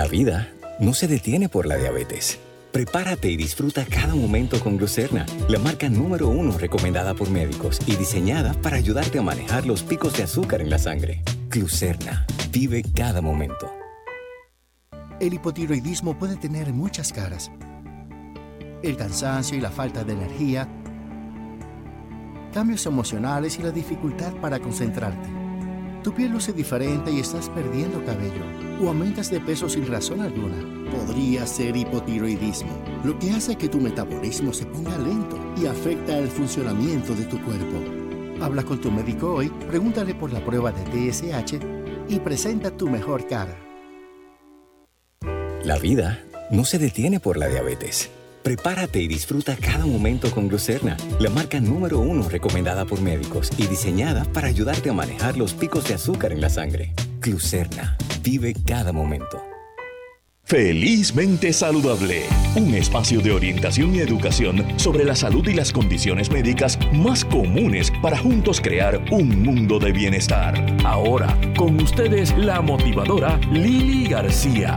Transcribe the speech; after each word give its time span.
La 0.00 0.08
vida 0.08 0.48
no 0.78 0.94
se 0.94 1.08
detiene 1.08 1.50
por 1.50 1.66
la 1.66 1.76
diabetes. 1.76 2.40
Prepárate 2.72 3.30
y 3.30 3.36
disfruta 3.36 3.84
cada 3.84 4.14
momento 4.14 4.58
con 4.58 4.78
Glucerna, 4.78 5.26
la 5.46 5.58
marca 5.58 5.90
número 5.90 6.28
uno 6.28 6.56
recomendada 6.56 7.12
por 7.12 7.28
médicos 7.28 7.80
y 7.86 7.96
diseñada 7.96 8.54
para 8.62 8.78
ayudarte 8.78 9.18
a 9.18 9.22
manejar 9.22 9.66
los 9.66 9.82
picos 9.82 10.16
de 10.16 10.22
azúcar 10.22 10.62
en 10.62 10.70
la 10.70 10.78
sangre. 10.78 11.22
Glucerna, 11.50 12.24
vive 12.50 12.82
cada 12.96 13.20
momento. 13.20 13.70
El 15.20 15.34
hipotiroidismo 15.34 16.18
puede 16.18 16.36
tener 16.36 16.72
muchas 16.72 17.12
caras. 17.12 17.50
El 18.82 18.96
cansancio 18.96 19.58
y 19.58 19.60
la 19.60 19.70
falta 19.70 20.02
de 20.02 20.14
energía, 20.14 20.66
cambios 22.54 22.86
emocionales 22.86 23.58
y 23.58 23.62
la 23.62 23.70
dificultad 23.70 24.32
para 24.40 24.60
concentrarte 24.60 25.39
tu 26.02 26.12
piel 26.12 26.32
luce 26.32 26.52
diferente 26.52 27.10
y 27.10 27.20
estás 27.20 27.48
perdiendo 27.50 28.04
cabello 28.04 28.44
o 28.82 28.88
aumentas 28.88 29.30
de 29.30 29.40
peso 29.40 29.68
sin 29.68 29.86
razón 29.86 30.20
alguna. 30.20 30.56
Podría 30.90 31.46
ser 31.46 31.76
hipotiroidismo, 31.76 32.72
lo 33.04 33.18
que 33.18 33.30
hace 33.30 33.56
que 33.56 33.68
tu 33.68 33.78
metabolismo 33.78 34.52
se 34.52 34.66
ponga 34.66 34.96
lento 34.98 35.38
y 35.60 35.66
afecta 35.66 36.18
el 36.18 36.28
funcionamiento 36.28 37.14
de 37.14 37.24
tu 37.24 37.42
cuerpo. 37.42 37.78
Habla 38.42 38.62
con 38.62 38.80
tu 38.80 38.90
médico 38.90 39.34
hoy, 39.34 39.50
pregúntale 39.68 40.14
por 40.14 40.32
la 40.32 40.44
prueba 40.44 40.72
de 40.72 41.10
TSH 41.10 41.58
y 42.08 42.18
presenta 42.20 42.70
tu 42.70 42.88
mejor 42.88 43.26
cara. 43.26 43.56
La 45.64 45.78
vida 45.78 46.24
no 46.50 46.64
se 46.64 46.78
detiene 46.78 47.20
por 47.20 47.36
la 47.36 47.48
diabetes 47.48 48.10
Prepárate 48.42 49.02
y 49.02 49.08
disfruta 49.08 49.54
cada 49.56 49.84
momento 49.84 50.30
con 50.30 50.48
Glucerna, 50.48 50.96
la 51.18 51.28
marca 51.28 51.60
número 51.60 51.98
uno 51.98 52.28
recomendada 52.28 52.86
por 52.86 53.02
médicos 53.02 53.50
y 53.58 53.66
diseñada 53.66 54.24
para 54.32 54.48
ayudarte 54.48 54.88
a 54.88 54.94
manejar 54.94 55.36
los 55.36 55.52
picos 55.52 55.86
de 55.88 55.94
azúcar 55.94 56.32
en 56.32 56.40
la 56.40 56.48
sangre. 56.48 56.94
Glucerna, 57.20 57.98
vive 58.22 58.54
cada 58.66 58.92
momento. 58.92 59.42
Felizmente 60.50 61.52
Saludable, 61.52 62.24
un 62.56 62.74
espacio 62.74 63.20
de 63.20 63.30
orientación 63.30 63.94
y 63.94 64.00
educación 64.00 64.66
sobre 64.80 65.04
la 65.04 65.14
salud 65.14 65.46
y 65.46 65.54
las 65.54 65.70
condiciones 65.70 66.28
médicas 66.28 66.76
más 66.92 67.24
comunes 67.24 67.92
para 68.02 68.18
juntos 68.18 68.60
crear 68.60 69.00
un 69.12 69.44
mundo 69.44 69.78
de 69.78 69.92
bienestar. 69.92 70.54
Ahora, 70.84 71.38
con 71.56 71.80
ustedes 71.80 72.36
la 72.36 72.62
motivadora 72.62 73.38
Lili 73.52 74.08
García. 74.08 74.76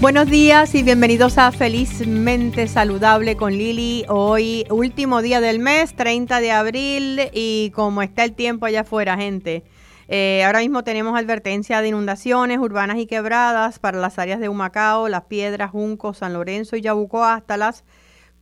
Buenos 0.00 0.30
días 0.30 0.76
y 0.76 0.84
bienvenidos 0.84 1.38
a 1.38 1.50
Felizmente 1.50 2.68
Saludable 2.68 3.36
con 3.36 3.52
Lili. 3.52 4.04
Hoy 4.08 4.64
último 4.70 5.22
día 5.22 5.40
del 5.40 5.58
mes, 5.58 5.92
30 5.96 6.38
de 6.38 6.52
abril 6.52 7.20
y 7.32 7.72
como 7.74 8.02
está 8.02 8.22
el 8.22 8.32
tiempo 8.32 8.66
allá 8.66 8.82
afuera, 8.82 9.16
gente. 9.16 9.64
Eh, 10.06 10.44
ahora 10.44 10.60
mismo 10.60 10.84
tenemos 10.84 11.18
advertencia 11.18 11.82
de 11.82 11.88
inundaciones 11.88 12.58
urbanas 12.58 12.98
y 12.98 13.06
quebradas 13.06 13.80
para 13.80 13.98
las 13.98 14.20
áreas 14.20 14.38
de 14.38 14.48
Humacao, 14.48 15.08
Las 15.08 15.24
Piedras, 15.24 15.72
Junco, 15.72 16.14
San 16.14 16.32
Lorenzo 16.32 16.76
y 16.76 16.80
Yabucoa 16.80 17.34
hasta 17.34 17.56
las 17.56 17.82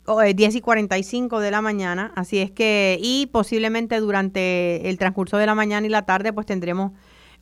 10 0.05 0.53
eh, 0.53 0.57
y 0.59 0.61
45 0.61 1.39
de 1.39 1.49
la 1.49 1.63
mañana. 1.63 2.11
Así 2.15 2.37
es 2.37 2.51
que, 2.51 2.99
y 3.01 3.25
posiblemente 3.31 3.99
durante 3.99 4.87
el 4.87 4.99
transcurso 4.99 5.37
de 5.37 5.47
la 5.47 5.55
mañana 5.55 5.87
y 5.87 5.89
la 5.89 6.05
tarde, 6.05 6.33
pues 6.33 6.45
tendremos 6.45 6.91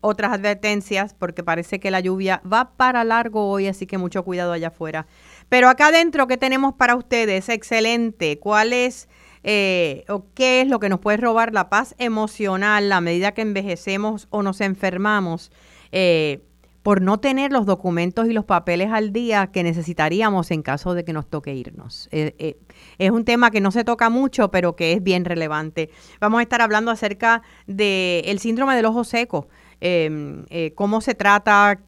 otras 0.06 0.32
advertencias 0.32 1.14
porque 1.14 1.44
parece 1.44 1.80
que 1.80 1.92
la 1.92 2.00
lluvia 2.00 2.42
va 2.52 2.72
para 2.78 3.04
largo 3.04 3.50
hoy, 3.50 3.68
así 3.68 3.88
que 3.88 3.98
mucho 3.98 4.24
cuidado 4.24 4.54
allá 4.54 4.68
afuera. 4.68 5.08
Pero 5.50 5.68
acá 5.68 5.88
adentro, 5.88 6.28
¿qué 6.28 6.38
tenemos 6.38 6.74
para 6.76 6.96
ustedes? 6.96 7.50
Excelente. 7.50 8.40
¿Cuál 8.40 8.74
es 8.74 9.10
eh, 9.44 10.06
o 10.08 10.26
qué 10.34 10.62
es 10.62 10.68
lo 10.68 10.80
que 10.80 10.90
nos 10.90 11.00
puede 11.00 11.18
robar 11.18 11.54
la 11.54 11.70
paz 11.70 11.96
emocional 11.98 12.92
a 12.92 13.02
medida 13.02 13.34
que 13.34 13.42
envejecemos 13.42 14.28
o 14.30 14.44
nos 14.44 14.62
enfermamos? 14.62 15.52
Eh, 15.92 16.42
por 16.84 17.02
no 17.02 17.20
tener 17.20 17.52
los 17.52 17.66
documentos 17.66 18.28
y 18.28 18.34
los 18.34 18.46
papeles 18.46 18.92
al 18.92 19.12
día 19.12 19.48
que 19.48 19.64
necesitaríamos 19.64 20.52
en 20.52 20.62
caso 20.62 20.94
de 20.94 21.04
que 21.04 21.14
nos 21.14 21.28
toque 21.28 21.56
irnos. 21.56 22.08
Eh, 22.12 22.60
es 23.00 23.10
un 23.10 23.26
tema 23.26 23.50
que 23.50 23.60
no 23.60 23.72
se 23.72 23.84
toca 23.84 24.12
mucho, 24.12 24.52
pero 24.52 24.76
que 24.76 24.94
es 24.94 25.02
bien 25.02 25.26
relevante. 25.26 25.90
Vamos 26.20 26.42
a 26.42 26.44
estar 26.44 26.62
hablando 26.62 26.92
acerca 26.92 27.42
del 27.66 28.38
síndrome 28.38 28.76
del 28.76 28.86
ojo 28.86 29.04
seco. 29.04 29.48
Em, 29.82 30.46
eh, 30.50 30.74
cómo 30.76 31.02
se 31.02 31.16
trata, 31.16 31.80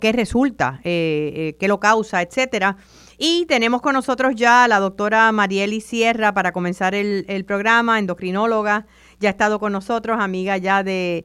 qué 0.00 0.12
resulta, 0.12 0.80
eh, 0.84 1.32
eh, 1.34 1.56
qué 1.58 1.68
lo 1.68 1.80
causa, 1.80 2.22
etcétera. 2.22 2.76
Y 3.18 3.46
tenemos 3.46 3.82
con 3.82 3.94
nosotros 3.94 4.34
ya 4.34 4.64
a 4.64 4.68
la 4.68 4.78
doctora 4.78 5.30
Marieli 5.32 5.80
Sierra 5.80 6.34
para 6.34 6.52
comenzar 6.52 6.94
el, 6.94 7.44
programa, 7.46 7.98
endocrinóloga, 7.98 8.86
ya 9.20 9.28
ha 9.28 9.32
estado 9.32 9.58
con 9.58 9.72
nosotros, 9.72 10.18
amiga 10.20 10.56
ya 10.56 10.82
de, 10.82 11.24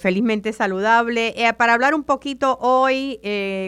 Felizmente 0.00 0.52
Saludable, 0.52 1.34
para 1.56 1.72
hablar 1.72 1.94
un 1.94 2.04
poquito 2.04 2.58
hoy 2.60 3.18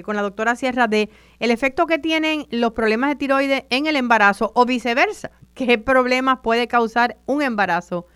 con 0.05 0.17
la 0.17 0.23
doctora 0.23 0.55
Sierra 0.55 0.87
de 0.87 1.09
el 1.39 1.51
efecto 1.51 1.87
que 1.87 1.99
tienen 1.99 2.47
los 2.51 2.73
problemas 2.73 3.11
de 3.11 3.17
tiroides 3.17 3.65
en 3.71 3.87
el 3.87 3.97
embarazo 3.97 4.53
o 4.55 4.67
viceversa, 4.67 5.31
qué 5.55 5.79
problemas 5.79 6.41
puede 6.43 6.69
causar 6.69 7.17
un 7.27 7.41
embarazo 7.43 8.07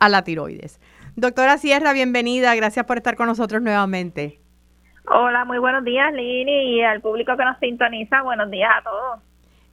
a 0.00 0.08
la 0.08 0.24
tiroides. 0.24 0.80
Doctora 1.20 1.58
Sierra, 1.58 1.92
bienvenida. 1.92 2.54
Gracias 2.54 2.86
por 2.86 2.96
estar 2.96 3.14
con 3.14 3.26
nosotros 3.26 3.60
nuevamente. 3.60 4.40
Hola, 5.06 5.44
muy 5.44 5.58
buenos 5.58 5.84
días, 5.84 6.10
Lini, 6.14 6.76
y 6.76 6.82
al 6.82 7.02
público 7.02 7.36
que 7.36 7.44
nos 7.44 7.58
sintoniza. 7.58 8.22
Buenos 8.22 8.50
días 8.50 8.70
a 8.78 8.82
todos. 8.82 9.20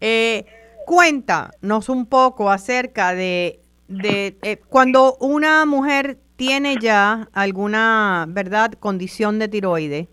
Eh, 0.01 0.45
cuéntanos 0.85 1.87
un 1.87 2.05
poco 2.05 2.51
acerca 2.51 3.15
de, 3.15 3.61
de 3.87 4.37
eh, 4.41 4.57
cuando 4.67 5.15
una 5.21 5.65
mujer 5.65 6.17
tiene 6.35 6.75
ya 6.81 7.29
alguna, 7.31 8.25
¿verdad?, 8.27 8.73
condición 8.73 9.39
de 9.39 9.47
tiroides, 9.47 10.09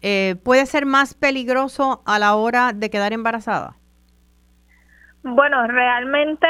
eh, 0.00 0.34
¿puede 0.42 0.66
ser 0.66 0.84
más 0.84 1.14
peligroso 1.14 2.02
a 2.06 2.18
la 2.18 2.34
hora 2.34 2.72
de 2.72 2.90
quedar 2.90 3.12
embarazada? 3.12 3.76
Bueno, 5.24 5.68
realmente 5.68 6.48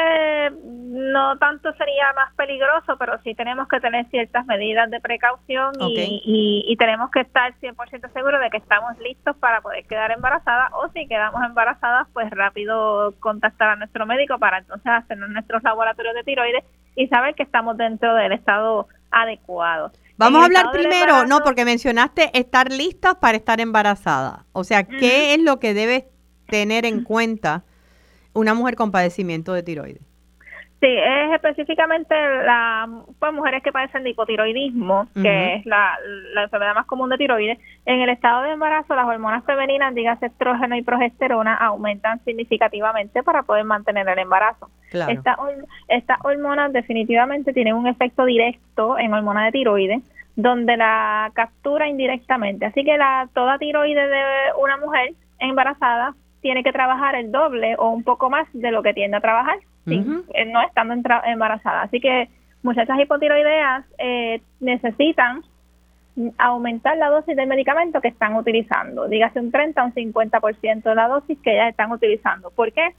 no 0.55 1.37
tanto 1.37 1.73
sería 1.75 2.13
más 2.15 2.35
peligroso, 2.37 2.97
pero 2.99 3.21
sí 3.23 3.35
tenemos 3.35 3.69
que 3.69 3.81
tener 3.81 4.07
ciertas 4.09 4.47
medidas 4.47 4.91
de 4.91 4.99
precaución 5.01 5.73
y, 5.81 6.65
y, 6.67 6.77
tenemos 6.77 7.11
que 7.11 7.21
estar 7.21 7.55
100% 7.61 8.13
seguros 8.13 8.41
de 8.41 8.49
que 8.51 8.57
estamos 8.57 8.99
listos 8.99 9.37
para 9.37 9.61
poder 9.61 9.85
quedar 9.85 10.11
embarazadas 10.11 10.71
o 10.73 10.89
si 10.93 11.07
quedamos 11.07 11.43
embarazadas, 11.45 12.09
pues 12.15 12.31
rápido 12.31 13.15
contactar 13.21 13.71
a 13.71 13.77
nuestro 13.77 14.07
médico 14.07 14.39
para 14.39 14.59
entonces 14.59 14.91
hacer 14.91 15.19
nuestros 15.19 15.63
laboratorios 15.63 16.15
de 16.15 16.25
tiroides 16.25 16.65
y 16.97 17.09
saber 17.09 17.35
que 17.35 17.43
estamos 17.43 17.77
dentro 17.77 18.15
del 18.15 18.33
estado 18.33 18.89
adecuado. 19.11 19.93
Vamos 20.17 20.43
a 20.43 20.45
hablar 20.47 20.71
primero, 20.73 21.27
no, 21.27 21.41
porque 21.41 21.65
mencionaste 21.65 22.31
estar 22.39 22.71
listos 22.71 23.17
para 23.17 23.37
estar 23.37 23.61
embarazada. 23.61 24.47
O 24.53 24.65
sea, 24.65 24.85
¿qué 24.85 25.35
es 25.35 25.43
lo 25.43 25.59
que 25.59 25.75
debes 25.75 26.05
tener 26.47 26.87
en 26.87 27.03
cuenta? 27.03 27.65
Una 28.35 28.55
mujer 28.55 28.77
con 28.77 28.91
padecimiento 28.91 29.53
de 29.53 29.63
tiroides? 29.63 30.13
Sí, 30.83 30.89
es 30.89 31.33
específicamente 31.33 32.13
las 32.45 32.89
pues, 33.21 33.33
mujeres 33.33 33.63
que 33.63 33.71
padecen 33.71 34.03
de 34.03 34.11
hipotiroidismo, 34.11 35.07
que 35.15 35.55
es 35.55 35.65
la, 35.65 35.97
enfermedad 36.43 36.75
más 36.75 36.87
común 36.87 37.09
de 37.09 37.19
tiroides. 37.19 37.57
En 37.87 38.01
el 38.01 38.09
estado 38.09 38.43
de 38.43 38.51
embarazo, 38.51 38.97
las 38.97 39.07
hormonas 39.07 39.45
femeninas, 39.45 39.95
dígase 39.95 40.27
estrógeno 40.27 40.75
y 40.75 40.83
progesterona, 40.83 41.55
aumentan 41.55 42.19
significativamente 42.25 43.23
para 43.23 43.45
poder 43.45 43.63
mantener 43.63 44.09
el 44.09 44.19
embarazo. 44.19 44.71
Estas 45.87 46.19
hormonas 46.25 46.73
definitivamente 46.73 47.53
tienen 47.53 47.77
un 47.77 47.87
efecto 47.87 48.25
directo 48.25 48.99
en 48.99 49.15
hormona 49.15 49.45
de 49.45 49.53
tiroides, 49.53 50.03
donde 50.35 50.77
la 50.77 51.31
captura 51.35 51.87
indirectamente. 51.87 52.67
Así 52.67 52.83
que 52.83 52.99
la 52.99 53.29
toda 53.35 53.57
tiroides 53.59 54.11
de 54.11 54.23
una 54.61 54.79
mujer 54.79 55.15
embarazada 55.39 56.17
tiene 56.43 56.63
que 56.63 56.73
trabajar 56.73 57.15
el 57.15 57.33
doble 57.33 57.77
o 57.79 57.89
un 57.89 58.03
poco 58.03 58.29
más 58.29 58.47
de 58.53 58.71
lo 58.71 58.83
que 58.83 58.93
tiende 58.93 59.17
a 59.17 59.21
trabajar 59.21 59.57
eh, 59.87 60.45
no 60.47 60.63
estando 60.63 60.95
embarazada. 61.25 61.83
Así 61.83 62.01
que 62.01 62.29
muchachas 62.63 62.99
hipotiroideas 63.01 63.85
eh, 63.99 64.41
necesitan 64.61 65.43
aumentar 66.37 66.97
la 66.99 67.09
dosis 67.09 67.35
del 67.35 67.49
medicamento 67.49 68.01
que 68.01 68.09
están 68.09 68.37
utilizando, 68.37 69.09
dígase 69.09 69.41
un 69.41 69.51
30 69.51 69.83
o 69.83 69.87
un 69.87 69.95
50% 69.95 70.83
de 70.83 70.95
la 70.95 71.09
dosis 71.09 71.39
que 71.39 71.55
ellas 71.55 71.71
están 71.71 71.91
utilizando. 71.91 72.51
¿Por 72.51 72.71
qué? 72.73 72.95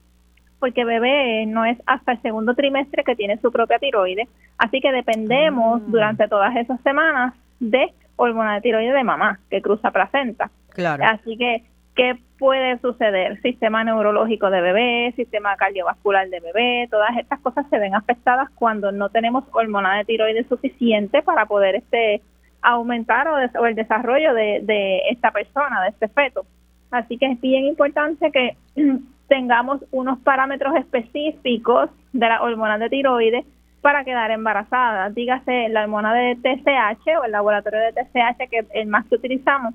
Porque 0.60 0.84
bebé 0.84 1.46
no 1.46 1.64
es 1.64 1.78
hasta 1.86 2.14
el 2.14 2.22
segundo 2.24 2.56
trimestre 2.56 3.04
que 3.04 3.16
tiene 3.16 3.38
su 3.38 3.52
propia 3.52 3.78
tiroides, 3.78 4.28
así 4.58 4.82
que 4.82 4.92
dependemos 4.92 5.82
ah. 5.82 5.86
durante 5.88 6.28
todas 6.28 6.56
esas 6.56 6.82
semanas 6.82 7.36
de 7.60 7.94
hormona 8.16 8.56
de 8.56 8.62
tiroides 8.62 8.96
de 8.96 9.04
mamá 9.04 9.40
que 9.50 9.62
cruza 9.62 9.92
placenta. 9.92 10.50
Claro. 10.70 11.04
Así 11.06 11.38
que 11.38 11.64
¿Qué 11.96 12.18
puede 12.40 12.80
suceder? 12.80 13.40
Sistema 13.42 13.84
neurológico 13.84 14.50
de 14.50 14.62
bebé, 14.62 15.14
sistema 15.16 15.56
cardiovascular 15.56 16.28
de 16.30 16.40
bebé, 16.40 16.88
todas 16.90 17.16
estas 17.18 17.40
cosas 17.42 17.68
se 17.70 17.78
ven 17.78 17.94
afectadas 17.94 18.50
cuando 18.56 18.92
no 18.92 19.10
tenemos 19.10 19.44
hormona 19.52 19.98
de 19.98 20.06
tiroides 20.06 20.48
suficiente 20.48 21.22
para 21.22 21.46
poder 21.46 21.76
este 21.76 22.22
aumentar 22.64 23.28
o, 23.28 23.66
el 23.66 23.76
desarrollo 23.76 24.34
de, 24.34 24.62
de 24.64 25.10
esta 25.10 25.32
persona, 25.32 25.84
de 25.84 25.90
este 25.90 26.08
feto. 26.08 26.46
Así 26.90 27.18
que 27.18 27.28
es 27.28 27.42
bien 27.42 27.66
importante 27.66 28.32
que 28.32 28.58
tengamos 29.28 29.84
unos 29.92 30.20
parámetros 30.20 30.76
específicos 30.76 31.90
de 32.12 32.28
la 32.28 32.42
hormona 32.42 32.78
de 32.78 32.90
tiroides 32.90 33.46
para 33.82 34.04
quedar 34.04 34.32
embarazada. 34.32 35.10
Dígase 35.10 35.70
la 35.70 35.84
hormona 35.84 36.14
de 36.14 36.36
TSH 36.38 37.20
o 37.20 37.26
el 37.26 37.32
laboratorio 37.32 37.80
de 37.80 37.94
TSH, 37.94 38.50
que 38.50 38.60
es 38.60 38.68
el 38.74 38.88
más 38.88 39.06
que 39.08 39.16
utilizamos, 39.16 39.74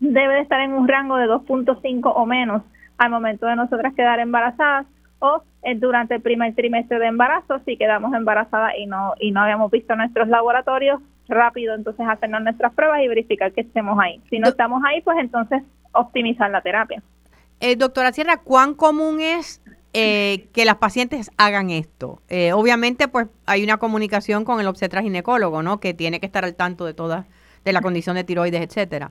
debe 0.00 0.34
de 0.34 0.40
estar 0.40 0.60
en 0.60 0.72
un 0.72 0.88
rango 0.88 1.16
de 1.16 1.26
2.5 1.26 2.12
o 2.14 2.26
menos 2.26 2.62
al 2.98 3.10
momento 3.10 3.46
de 3.46 3.56
nosotras 3.56 3.94
quedar 3.94 4.20
embarazadas 4.20 4.86
o 5.18 5.42
durante 5.76 6.14
el 6.14 6.22
primer 6.22 6.54
trimestre 6.54 6.98
de 6.98 7.06
embarazo 7.06 7.60
si 7.64 7.76
quedamos 7.76 8.14
embarazadas 8.14 8.72
y 8.78 8.86
no 8.86 9.14
y 9.18 9.32
no 9.32 9.40
habíamos 9.40 9.70
visto 9.70 9.96
nuestros 9.96 10.28
laboratorios 10.28 11.00
rápido 11.28 11.74
entonces 11.74 12.06
hacernos 12.08 12.42
nuestras 12.42 12.72
pruebas 12.74 13.02
y 13.02 13.08
verificar 13.08 13.52
que 13.52 13.62
estemos 13.62 13.98
ahí. 13.98 14.20
Si 14.30 14.38
no 14.38 14.48
estamos 14.48 14.82
ahí 14.86 15.00
pues 15.00 15.18
entonces 15.18 15.62
optimizar 15.92 16.50
la 16.50 16.60
terapia. 16.60 17.02
Eh, 17.60 17.76
doctora 17.76 18.12
Sierra 18.12 18.36
cuán 18.36 18.74
común 18.74 19.20
es 19.20 19.62
eh, 19.92 20.48
que 20.52 20.66
las 20.66 20.76
pacientes 20.76 21.30
hagan 21.38 21.70
esto 21.70 22.20
eh, 22.28 22.52
obviamente 22.52 23.08
pues 23.08 23.28
hay 23.46 23.64
una 23.64 23.78
comunicación 23.78 24.44
con 24.44 24.60
el 24.60 24.66
obstetra 24.66 25.02
ginecólogo 25.02 25.62
no 25.62 25.80
que 25.80 25.94
tiene 25.94 26.20
que 26.20 26.26
estar 26.26 26.44
al 26.44 26.54
tanto 26.54 26.84
de 26.84 26.92
todas 26.92 27.24
de 27.64 27.72
la 27.72 27.80
condición 27.80 28.14
de 28.14 28.24
tiroides 28.24 28.60
etcétera 28.60 29.10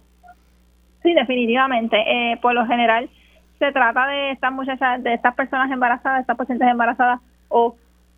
sí 1.05 1.13
definitivamente. 1.13 1.97
Por 2.41 2.53
lo 2.53 2.65
general 2.65 3.09
se 3.59 3.71
trata 3.71 4.07
de 4.07 4.31
estas 4.31 4.51
muchachas, 4.51 5.01
de 5.01 5.13
estas 5.13 5.33
personas 5.35 5.71
embarazadas, 5.71 6.21
estas 6.21 6.37
pacientes 6.37 6.67
embarazadas 6.67 7.21
o 7.47 7.75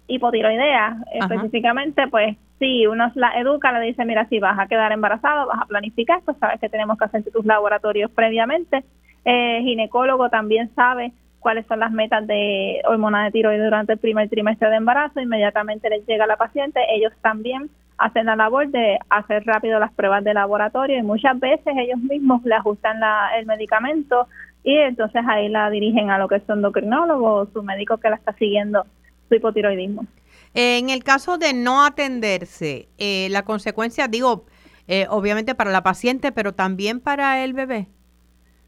hipotiroideas 0.07 0.97
específicamente, 1.13 2.07
pues 2.07 2.37
si 2.59 2.87
uno 2.87 3.11
la 3.15 3.39
educa, 3.39 3.71
le 3.71 3.85
dice, 3.85 4.05
mira, 4.05 4.25
si 4.29 4.39
vas 4.39 4.57
a 4.57 4.67
quedar 4.67 4.91
embarazada, 4.91 5.45
vas 5.45 5.61
a 5.61 5.65
planificar, 5.65 6.21
pues 6.25 6.37
sabes 6.37 6.59
que 6.59 6.69
tenemos 6.69 6.97
que 6.97 7.05
hacer 7.05 7.23
tus 7.31 7.45
laboratorios 7.45 8.09
previamente. 8.11 8.83
Eh, 9.25 9.61
ginecólogo 9.63 10.29
también 10.29 10.73
sabe 10.73 11.11
cuáles 11.39 11.67
son 11.67 11.79
las 11.79 11.91
metas 11.91 12.25
de 12.25 12.81
hormona 12.85 13.25
de 13.25 13.31
tiroides 13.31 13.63
durante 13.63 13.93
el 13.93 13.99
primer 13.99 14.29
trimestre 14.29 14.69
de 14.69 14.77
embarazo, 14.77 15.19
inmediatamente 15.19 15.89
les 15.89 16.05
llega 16.07 16.23
a 16.23 16.27
la 16.27 16.37
paciente, 16.37 16.79
ellos 16.89 17.13
también 17.21 17.69
hacen 17.97 18.27
la 18.27 18.35
labor 18.35 18.69
de 18.69 18.99
hacer 19.09 19.45
rápido 19.45 19.79
las 19.79 19.91
pruebas 19.93 20.23
de 20.23 20.33
laboratorio 20.33 20.97
y 20.97 21.03
muchas 21.03 21.39
veces 21.39 21.73
ellos 21.77 21.99
mismos 21.99 22.43
le 22.43 22.55
ajustan 22.55 22.99
la, 22.99 23.31
el 23.37 23.45
medicamento 23.45 24.27
y 24.63 24.75
entonces 24.75 25.23
ahí 25.27 25.49
la 25.49 25.69
dirigen 25.69 26.11
a 26.11 26.17
lo 26.17 26.27
que 26.27 26.35
es 26.35 26.43
su 26.45 26.53
endocrinólogo 26.53 27.33
o 27.33 27.45
su 27.47 27.63
médico 27.63 27.97
que 27.97 28.09
la 28.09 28.17
está 28.17 28.33
siguiendo 28.33 28.85
su 29.27 29.35
hipotiroidismo. 29.35 30.05
En 30.53 30.89
el 30.89 31.03
caso 31.03 31.37
de 31.37 31.53
no 31.53 31.85
atenderse, 31.85 32.87
eh, 32.97 33.27
la 33.29 33.43
consecuencia, 33.43 34.07
digo, 34.07 34.45
eh, 34.87 35.05
obviamente 35.09 35.55
para 35.55 35.71
la 35.71 35.83
paciente, 35.83 36.31
pero 36.31 36.53
también 36.53 36.99
para 36.99 37.43
el 37.43 37.53
bebé. 37.53 37.87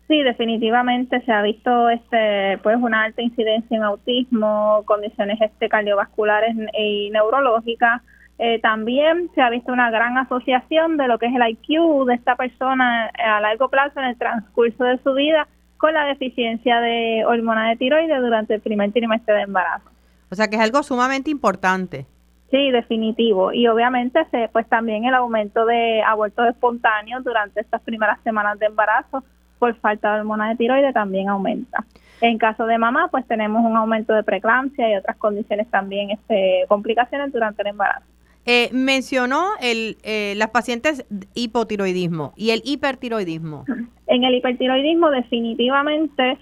Sí, 0.08 0.24
definitivamente 0.24 1.22
se 1.22 1.32
ha 1.32 1.44
visto 1.44 1.90
este 1.90 2.58
pues 2.64 2.78
una 2.78 3.04
alta 3.04 3.22
incidencia 3.22 3.78
en 3.78 3.84
autismo, 3.84 4.84
condiciones 4.86 5.40
este 5.40 5.70
cardiovasculares 5.70 6.56
y 6.78 7.12
neurológicas. 7.12 8.02
Eh, 8.42 8.60
también 8.62 9.30
se 9.36 9.42
ha 9.42 9.50
visto 9.50 9.74
una 9.74 9.92
gran 9.92 10.18
asociación 10.18 10.96
de 10.96 11.10
lo 11.10 11.20
que 11.20 11.26
es 11.26 11.36
el 11.36 11.46
IQ 11.46 12.06
de 12.06 12.14
esta 12.14 12.38
persona 12.38 13.08
a 13.08 13.42
largo 13.42 13.68
plazo 13.68 14.00
en 14.00 14.06
el 14.06 14.18
transcurso 14.18 14.86
de 14.86 14.98
su 15.00 15.14
vida 15.14 15.46
con 15.78 15.94
la 15.94 16.06
deficiencia 16.06 16.80
de 16.80 17.26
hormona 17.26 17.70
de 17.70 17.76
tiroides 17.76 18.22
durante 18.22 18.56
el 18.56 18.62
primer 18.62 18.94
trimestre 18.94 19.34
de 19.34 19.42
embarazo. 19.42 19.90
O 20.32 20.36
sea 20.36 20.48
que 20.48 20.56
es 20.56 20.62
algo 20.62 20.82
sumamente 20.84 21.30
importante. 21.30 22.06
Sí, 22.50 22.72
definitivo. 22.72 23.52
Y 23.52 23.68
obviamente 23.68 24.26
se, 24.32 24.50
pues 24.54 24.68
también 24.70 25.04
el 25.04 25.16
aumento 25.16 25.66
de 25.66 26.02
abortos 26.02 26.48
espontáneos 26.48 27.26
durante 27.26 27.60
estas 27.60 27.82
primeras 27.82 28.22
semanas 28.24 28.58
de 28.58 28.68
embarazo 28.68 29.22
por 29.60 29.76
falta 29.76 30.14
de 30.14 30.22
hormona 30.22 30.50
de 30.50 30.56
tiroides 30.56 30.94
también 30.94 31.28
aumenta. 31.28 31.84
En 32.22 32.38
caso 32.38 32.66
de 32.66 32.78
mamá, 32.78 33.10
pues 33.12 33.28
tenemos 33.28 33.64
un 33.66 33.76
aumento 33.76 34.14
de 34.14 34.24
preeclampsia 34.24 34.90
y 34.90 34.96
otras 34.96 35.18
condiciones 35.18 35.70
también, 35.70 36.12
este, 36.12 36.66
complicaciones 36.70 37.34
durante 37.34 37.62
el 37.64 37.70
embarazo. 37.70 38.06
Eh, 38.46 38.70
mencionó 38.72 39.50
el, 39.62 39.98
eh, 40.04 40.34
las 40.38 40.50
pacientes 40.50 41.06
hipotiroidismo 41.36 42.34
y 42.36 42.52
el 42.52 42.62
hipertiroidismo. 42.66 43.66
En 44.08 44.24
el 44.24 44.36
hipertiroidismo 44.36 45.12
definitivamente 45.12 46.38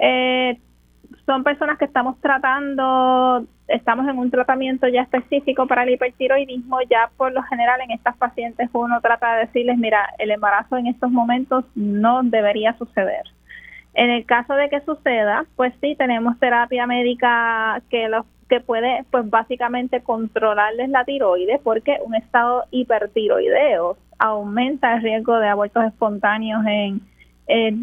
eh, 0.00 0.58
son 1.26 1.42
personas 1.42 1.78
que 1.78 1.86
estamos 1.86 2.20
tratando, 2.20 3.44
estamos 3.66 4.06
en 4.08 4.18
un 4.18 4.30
tratamiento 4.30 4.86
ya 4.88 5.02
específico 5.02 5.66
para 5.66 5.82
el 5.82 5.90
hipertiroidismo, 5.90 6.78
ya 6.88 7.10
por 7.16 7.32
lo 7.32 7.42
general 7.42 7.80
en 7.80 7.90
estas 7.90 8.16
pacientes 8.16 8.68
uno 8.72 9.00
trata 9.00 9.34
de 9.34 9.46
decirles, 9.46 9.78
mira, 9.78 10.08
el 10.18 10.30
embarazo 10.30 10.76
en 10.76 10.86
estos 10.86 11.10
momentos 11.10 11.64
no 11.74 12.22
debería 12.22 12.76
suceder. 12.78 13.24
En 13.94 14.10
el 14.10 14.26
caso 14.26 14.54
de 14.54 14.68
que 14.68 14.80
suceda, 14.82 15.44
pues 15.56 15.74
sí, 15.80 15.96
tenemos 15.96 16.38
terapia 16.38 16.86
médica 16.86 17.82
que 17.90 18.08
los 18.08 18.24
que 18.48 18.60
puede 18.60 19.04
pues 19.10 19.28
básicamente 19.28 20.00
controlarles 20.00 20.88
la 20.88 21.04
tiroides 21.04 21.60
porque 21.62 21.98
un 22.04 22.14
estado 22.14 22.64
hipertiroideo 22.70 23.96
aumenta 24.18 24.94
el 24.94 25.02
riesgo 25.02 25.38
de 25.38 25.48
abortos 25.48 25.84
espontáneos 25.84 26.64
en, 26.66 27.00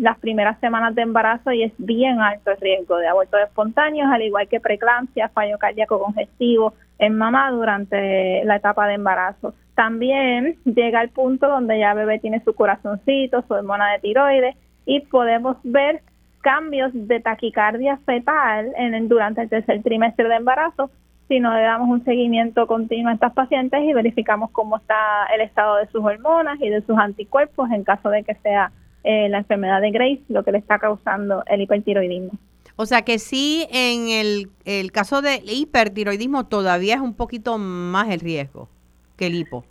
las 0.04 0.20
primeras 0.20 0.60
semanas 0.60 0.94
de 0.94 1.02
embarazo 1.02 1.52
y 1.52 1.64
es 1.64 1.74
bien 1.80 2.22
alto 2.22 2.52
el 2.52 2.58
riesgo 2.58 2.98
de 2.98 3.08
abortos 3.08 3.40
espontáneos, 3.42 4.08
al 4.12 4.22
igual 4.22 4.48
que 4.48 4.60
preeclampsia, 4.60 5.30
fallo 5.30 5.58
cardíaco 5.58 6.00
congestivo 6.00 6.76
en 7.00 7.18
mamá 7.18 7.50
durante 7.50 8.46
la 8.46 8.58
etapa 8.58 8.86
de 8.88 8.94
embarazo. 8.94 9.56
También 9.74 10.58
llega 10.66 11.02
el 11.02 11.10
punto 11.10 11.48
donde 11.48 11.80
ya 11.80 11.94
el 11.94 11.98
bebé 11.98 12.20
tiene 12.20 12.44
su 12.44 12.54
corazoncito, 12.54 13.44
su 13.48 13.56
hormona 13.56 13.92
de 13.94 14.00
tiroides 14.02 14.56
y 14.86 15.00
podemos 15.00 15.58
ver 15.64 16.04
cambios 16.46 16.92
de 16.94 17.20
taquicardia 17.22 17.98
fetal 18.06 18.72
en 18.78 19.08
durante 19.08 19.42
el 19.42 19.50
tercer 19.50 19.82
trimestre 19.82 20.30
de 20.30 20.36
embarazo 20.36 20.92
si 21.28 21.40
no 21.40 21.52
le 21.56 21.64
damos 21.64 21.90
un 21.90 22.06
seguimiento 22.06 22.68
continuo 22.68 23.10
a 23.10 23.16
estas 23.16 23.34
pacientes 23.34 23.82
y 23.84 23.94
verificamos 23.94 24.52
cómo 24.52 24.78
está 24.78 25.26
el 25.34 25.42
estado 25.42 25.78
de 25.78 25.88
sus 25.88 26.04
hormonas 26.04 26.62
y 26.62 26.70
de 26.70 26.84
sus 26.84 27.00
anticuerpos 27.00 27.72
en 27.72 27.84
caso 27.84 28.10
de 28.10 28.22
que 28.22 28.36
sea 28.44 28.72
eh, 29.04 29.28
la 29.28 29.40
enfermedad 29.40 29.82
de 29.82 29.90
Grace 29.90 30.22
lo 30.30 30.44
que 30.44 30.52
le 30.52 30.60
está 30.60 30.78
causando 30.78 31.44
el 31.48 31.62
hipertiroidismo. 31.62 32.38
O 32.76 32.86
sea 32.86 33.02
que 33.02 33.18
sí, 33.18 33.66
en 33.72 34.10
el, 34.10 34.50
el 34.66 34.92
caso 34.92 35.24
del 35.24 35.50
hipertiroidismo 35.50 36.46
todavía 36.46 36.94
es 36.94 37.02
un 37.02 37.16
poquito 37.16 37.58
más 37.58 38.08
el 38.10 38.20
riesgo 38.20 38.70
que 39.18 39.26
el 39.26 39.34
hipo. 39.34 39.66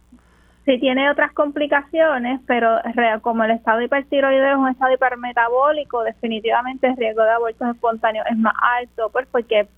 Sí 0.64 0.78
tiene 0.78 1.10
otras 1.10 1.32
complicaciones, 1.32 2.40
pero 2.46 2.78
como 3.20 3.44
el 3.44 3.50
estado 3.50 3.82
hipertiroideo 3.82 4.52
es 4.52 4.56
un 4.56 4.68
estado 4.68 4.94
hipermetabólico, 4.94 6.02
definitivamente 6.04 6.86
el 6.86 6.96
riesgo 6.96 7.22
de 7.22 7.30
abortos 7.30 7.68
espontáneos 7.74 8.26
es 8.30 8.38
más 8.38 8.54
alto, 8.78 9.10
pues 9.12 9.26
porque 9.30 9.68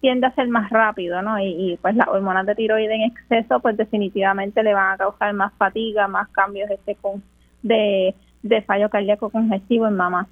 tiende 0.00 0.26
a 0.28 0.34
ser 0.34 0.48
más 0.48 0.70
rápido, 0.70 1.22
¿no? 1.22 1.40
Y, 1.40 1.76
pues 1.82 1.96
las 1.96 2.08
hormonas 2.08 2.46
de 2.46 2.54
tiroides 2.54 2.90
en 2.90 3.02
exceso, 3.02 3.60
pues 3.60 3.76
definitivamente 3.76 4.62
le 4.62 4.74
van 4.74 4.92
a 4.92 4.96
causar 4.96 5.32
más 5.34 5.52
fatiga, 5.54 6.06
más 6.06 6.28
cambios 6.28 6.70
este 6.70 6.94
con, 6.94 7.22
de, 7.62 8.14
de 8.42 8.62
fallo 8.62 8.88
cardíaco 8.90 9.30
congestivo 9.30 9.88
en 9.88 9.96
mamá. 9.96 10.28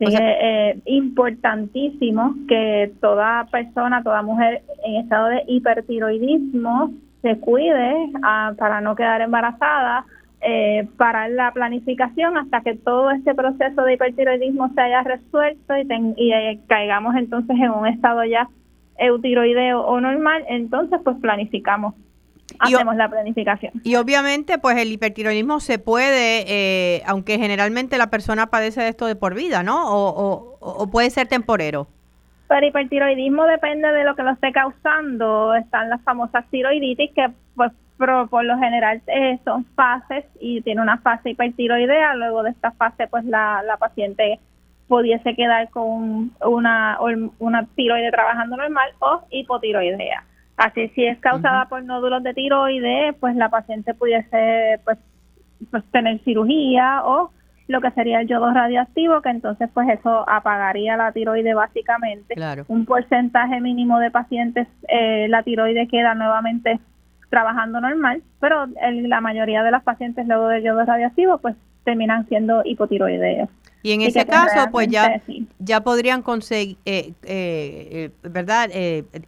es 0.00 0.14
eh, 0.20 0.78
importantísimo 0.84 2.34
que 2.46 2.92
toda 3.00 3.46
persona, 3.50 4.02
toda 4.02 4.22
mujer 4.22 4.62
en 4.84 4.96
estado 4.96 5.28
de 5.28 5.44
hipertiroidismo 5.46 6.92
se 7.22 7.38
cuide 7.38 8.10
ah, 8.22 8.52
para 8.58 8.80
no 8.80 8.94
quedar 8.96 9.20
embarazada, 9.20 10.04
eh, 10.40 10.88
para 10.96 11.28
la 11.28 11.52
planificación 11.52 12.36
hasta 12.38 12.62
que 12.62 12.74
todo 12.74 13.10
este 13.10 13.34
proceso 13.34 13.82
de 13.82 13.94
hipertiroidismo 13.94 14.72
se 14.74 14.80
haya 14.80 15.02
resuelto 15.02 15.74
y, 15.76 15.86
y 16.16 16.32
eh, 16.32 16.60
caigamos 16.66 17.14
entonces 17.16 17.56
en 17.56 17.70
un 17.70 17.86
estado 17.86 18.24
ya 18.24 18.48
eutiroideo 18.98 19.82
o 19.82 20.00
normal, 20.00 20.44
entonces 20.48 21.00
pues 21.04 21.16
planificamos 21.18 21.94
hacemos 22.58 22.96
la 22.96 23.08
planificación. 23.08 23.72
Y 23.84 23.94
obviamente, 23.94 24.58
pues 24.58 24.76
el 24.76 24.92
hipertiroidismo 24.92 25.60
se 25.60 25.78
puede, 25.78 26.44
eh, 26.48 27.02
aunque 27.06 27.38
generalmente 27.38 27.96
la 27.96 28.10
persona 28.10 28.48
padece 28.48 28.82
de 28.82 28.88
esto 28.88 29.06
de 29.06 29.16
por 29.16 29.34
vida, 29.34 29.62
¿no? 29.62 29.88
O, 29.88 30.58
o 30.60 30.90
puede 30.90 31.10
ser 31.10 31.28
temporero. 31.28 31.88
Pero 32.50 32.66
hipertiroidismo 32.66 33.44
depende 33.44 33.92
de 33.92 34.02
lo 34.02 34.16
que 34.16 34.24
lo 34.24 34.32
esté 34.32 34.50
causando. 34.50 35.54
Están 35.54 35.88
las 35.88 36.02
famosas 36.02 36.44
tiroiditis 36.50 37.12
que 37.12 37.30
pues 37.54 37.70
por, 37.96 38.44
lo 38.44 38.58
general 38.58 39.00
eh, 39.06 39.38
son 39.44 39.64
fases 39.76 40.24
y 40.40 40.60
tiene 40.62 40.82
una 40.82 40.98
fase 40.98 41.30
hipertiroidea. 41.30 42.16
Luego 42.16 42.42
de 42.42 42.50
esta 42.50 42.72
fase 42.72 43.06
pues 43.06 43.24
la, 43.24 43.62
la 43.62 43.76
paciente 43.76 44.40
pudiese 44.88 45.36
quedar 45.36 45.70
con 45.70 46.32
una, 46.44 46.98
una 47.38 47.66
tiroide 47.76 48.10
trabajando 48.10 48.56
normal 48.56 48.90
o 48.98 49.20
hipotiroidea. 49.30 50.24
Así 50.56 50.88
si 50.88 51.04
es 51.04 51.20
causada 51.20 51.66
por 51.66 51.84
nódulos 51.84 52.24
de 52.24 52.34
tiroides, 52.34 53.14
pues 53.20 53.36
la 53.36 53.48
paciente 53.48 53.94
pudiese 53.94 54.80
pues, 54.82 54.98
pues 55.70 55.84
tener 55.92 56.18
cirugía 56.24 57.02
o 57.04 57.30
lo 57.70 57.80
que 57.80 57.90
sería 57.92 58.20
el 58.20 58.26
yodo 58.26 58.52
radioactivo, 58.52 59.22
que 59.22 59.30
entonces 59.30 59.70
pues 59.72 59.88
eso 59.88 60.28
apagaría 60.28 60.96
la 60.96 61.12
tiroide 61.12 61.54
básicamente. 61.54 62.34
Un 62.66 62.84
porcentaje 62.84 63.60
mínimo 63.60 64.00
de 64.00 64.10
pacientes, 64.10 64.66
eh, 64.88 65.28
la 65.28 65.44
tiroide 65.44 65.86
queda 65.86 66.14
nuevamente 66.14 66.80
trabajando 67.28 67.80
normal, 67.80 68.22
pero 68.40 68.66
la 68.82 69.20
mayoría 69.20 69.62
de 69.62 69.70
los 69.70 69.84
pacientes 69.84 70.26
luego 70.26 70.48
del 70.48 70.64
yodo 70.64 70.84
radioactivo 70.84 71.38
pues 71.38 71.54
terminan 71.84 72.26
siendo 72.28 72.62
hipotiroideos. 72.64 73.48
Y 73.82 73.92
en 73.92 74.02
ese 74.02 74.26
caso, 74.26 74.68
pues 74.70 74.88
ya, 74.88 75.22
ya 75.58 75.80
podrían 75.80 76.22
conseguir, 76.22 76.76
eh, 76.84 77.12
eh, 77.22 78.10
¿verdad? 78.22 78.68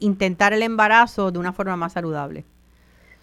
intentar 0.00 0.52
el 0.52 0.62
embarazo 0.62 1.30
de 1.30 1.38
una 1.38 1.52
forma 1.52 1.76
más 1.76 1.92
saludable. 1.92 2.44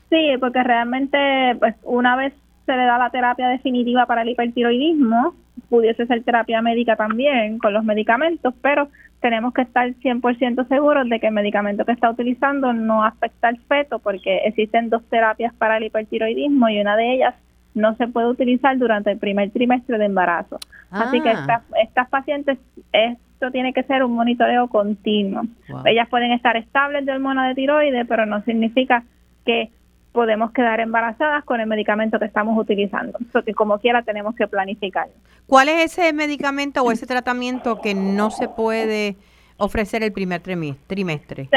Sí, 0.09 0.31
porque 0.39 0.63
realmente, 0.63 1.55
pues 1.59 1.75
una 1.83 2.15
vez 2.15 2.33
se 2.69 2.77
le 2.77 2.85
da 2.85 2.99
la 2.99 3.09
terapia 3.09 3.47
definitiva 3.47 4.05
para 4.05 4.21
el 4.21 4.29
hipertiroidismo, 4.29 5.33
pudiese 5.69 6.05
ser 6.05 6.23
terapia 6.23 6.61
médica 6.61 6.95
también 6.95 7.57
con 7.57 7.73
los 7.73 7.83
medicamentos, 7.83 8.53
pero 8.61 8.89
tenemos 9.21 9.55
que 9.55 9.63
estar 9.63 9.89
100% 9.89 10.67
seguros 10.67 11.09
de 11.09 11.19
que 11.19 11.27
el 11.27 11.33
medicamento 11.33 11.83
que 11.83 11.93
está 11.93 12.11
utilizando 12.11 12.71
no 12.71 13.03
afecta 13.03 13.47
al 13.47 13.57
feto 13.61 13.97
porque 13.97 14.41
existen 14.45 14.91
dos 14.91 15.03
terapias 15.09 15.51
para 15.55 15.77
el 15.77 15.85
hipertiroidismo 15.85 16.69
y 16.69 16.79
una 16.79 16.95
de 16.95 17.15
ellas 17.15 17.33
no 17.73 17.95
se 17.95 18.07
puede 18.07 18.27
utilizar 18.27 18.77
durante 18.77 19.09
el 19.09 19.17
primer 19.17 19.49
trimestre 19.49 19.97
de 19.97 20.05
embarazo. 20.05 20.59
Así 20.91 21.21
que 21.21 21.29
ah. 21.29 21.63
estas, 21.81 22.07
pacientes, 22.09 22.59
esto 22.91 23.49
tiene 23.51 23.73
que 23.73 23.81
ser 23.81 24.03
un 24.03 24.13
monitoreo 24.13 24.67
continuo. 24.67 25.41
Ellas 25.85 26.07
pueden 26.07 26.33
estar 26.33 26.55
estables 26.55 27.03
de 27.03 27.13
hormona 27.13 27.47
de 27.47 27.55
tiroides, 27.55 28.05
pero 28.07 28.27
no 28.27 28.43
significa 28.43 29.03
que 29.43 29.71
podemos 30.11 30.51
quedar 30.51 30.79
embarazadas 30.79 31.43
con 31.45 31.59
el 31.59 31.67
medicamento 31.67 32.19
que 32.19 32.25
estamos 32.25 32.57
utilizando. 32.57 33.17
que 33.45 33.53
como 33.53 33.79
quiera 33.79 34.01
tenemos 34.03 34.35
que 34.35 34.47
planificar. 34.47 35.07
¿Cuál 35.45 35.69
es 35.69 35.97
ese 35.97 36.13
medicamento 36.13 36.81
o 36.81 36.91
ese 36.91 37.05
tratamiento 37.05 37.79
que 37.81 37.93
no 37.93 38.31
se 38.31 38.47
puede 38.47 39.15
ofrecer 39.57 40.03
el 40.03 40.11
primer 40.11 40.41
trimestre? 40.41 41.49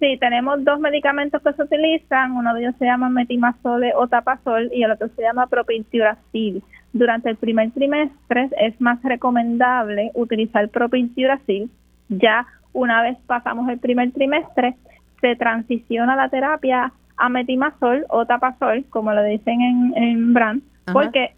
Sí, 0.00 0.18
tenemos 0.18 0.62
dos 0.64 0.80
medicamentos 0.80 1.40
que 1.42 1.52
se 1.52 1.62
utilizan. 1.62 2.32
Uno 2.32 2.52
de 2.52 2.62
ellos 2.62 2.74
se 2.78 2.84
llama 2.84 3.08
metimazole 3.08 3.92
o 3.94 4.06
tapazol 4.06 4.70
y 4.72 4.82
el 4.82 4.90
otro 4.90 5.08
se 5.16 5.22
llama 5.22 5.46
propintiuracil. 5.46 6.62
Durante 6.92 7.30
el 7.30 7.36
primer 7.36 7.70
trimestre 7.70 8.50
es 8.58 8.78
más 8.80 9.02
recomendable 9.02 10.10
utilizar 10.14 10.68
propintiuracil. 10.68 11.70
Ya 12.08 12.46
una 12.72 13.02
vez 13.02 13.16
pasamos 13.26 13.68
el 13.70 13.78
primer 13.78 14.12
trimestre, 14.12 14.74
se 15.20 15.36
transiciona 15.36 16.16
la 16.16 16.28
terapia 16.28 16.92
a 17.16 17.28
metimazol 17.28 18.06
o 18.08 18.26
tapazol, 18.26 18.84
como 18.90 19.12
lo 19.12 19.22
dicen 19.24 19.60
en, 19.60 19.94
en 19.96 20.34
brand, 20.34 20.62
porque 20.92 21.34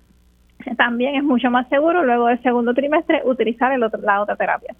también 0.76 1.16
es 1.16 1.22
mucho 1.22 1.50
más 1.50 1.68
seguro 1.68 2.04
luego 2.04 2.28
del 2.28 2.42
segundo 2.42 2.74
trimestre 2.74 3.22
utilizar 3.24 3.72
el 3.72 3.82
otro, 3.82 4.00
la 4.00 4.22
otra 4.22 4.36
terapia. 4.36 4.74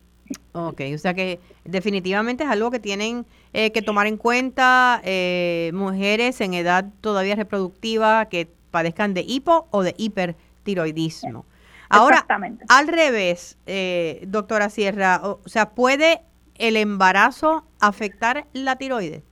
Ok, 0.52 0.80
o 0.94 0.98
sea 0.98 1.14
que 1.14 1.38
definitivamente 1.64 2.44
es 2.44 2.50
algo 2.50 2.70
que 2.70 2.80
tienen 2.80 3.26
eh, 3.52 3.70
que 3.72 3.82
tomar 3.82 4.06
en 4.06 4.16
cuenta 4.16 5.00
eh, 5.04 5.70
mujeres 5.74 6.40
en 6.40 6.54
edad 6.54 6.86
todavía 7.00 7.36
reproductiva 7.36 8.24
que 8.26 8.48
padezcan 8.70 9.14
de 9.14 9.20
hipo 9.20 9.68
o 9.70 9.82
de 9.82 9.94
hipertiroidismo. 9.98 11.44
Ahora, 11.88 12.26
al 12.68 12.88
revés, 12.88 13.58
eh, 13.66 14.24
doctora 14.26 14.70
Sierra, 14.70 15.20
o 15.22 15.40
sea, 15.46 15.70
¿puede 15.70 16.20
el 16.56 16.76
embarazo 16.76 17.64
afectar 17.80 18.46
la 18.52 18.76
tiroides? 18.76 19.22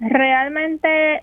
Realmente 0.00 1.22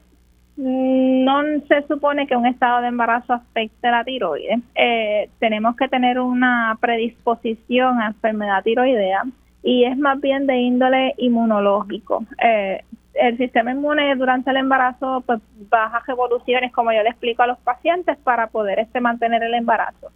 mm, 0.57 1.23
no 1.23 1.41
se 1.67 1.85
supone 1.87 2.27
que 2.27 2.35
un 2.35 2.45
estado 2.45 2.81
de 2.81 2.87
embarazo 2.87 3.33
afecte 3.33 3.89
la 3.89 4.03
tiroides. 4.03 4.59
Eh, 4.75 5.29
tenemos 5.39 5.75
que 5.75 5.87
tener 5.87 6.19
una 6.19 6.77
predisposición 6.79 7.99
a 8.01 8.07
enfermedad 8.07 8.63
tiroidea 8.63 9.23
y 9.63 9.85
es 9.85 9.97
más 9.97 10.19
bien 10.21 10.45
de 10.45 10.57
índole 10.57 11.13
inmunológico. 11.17 12.23
Eh, 12.41 12.83
el 13.15 13.37
sistema 13.37 13.71
inmune 13.71 14.15
durante 14.15 14.51
el 14.51 14.57
embarazo 14.57 15.23
pues 15.25 15.39
baja 15.69 16.03
revoluciones, 16.05 16.71
como 16.71 16.91
yo 16.91 17.01
le 17.01 17.09
explico 17.09 17.43
a 17.43 17.47
los 17.47 17.57
pacientes, 17.59 18.17
para 18.17 18.47
poder 18.47 18.79
este 18.79 18.99
mantener 18.99 19.41
el 19.43 19.53
embarazo. 19.53 20.11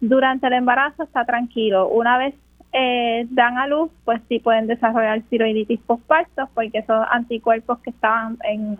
Durante 0.00 0.46
el 0.48 0.52
embarazo 0.54 1.04
está 1.04 1.24
tranquilo. 1.24 1.88
Una 1.88 2.18
vez 2.18 2.34
eh, 2.72 3.26
dan 3.30 3.58
a 3.58 3.66
luz, 3.66 3.90
pues 4.04 4.20
sí 4.28 4.38
pueden 4.38 4.66
desarrollar 4.66 5.20
tiroiditis 5.22 5.80
postparto, 5.80 6.48
porque 6.54 6.78
esos 6.78 7.06
anticuerpos 7.10 7.78
que 7.80 7.90
estaban 7.90 8.38
en, 8.44 8.78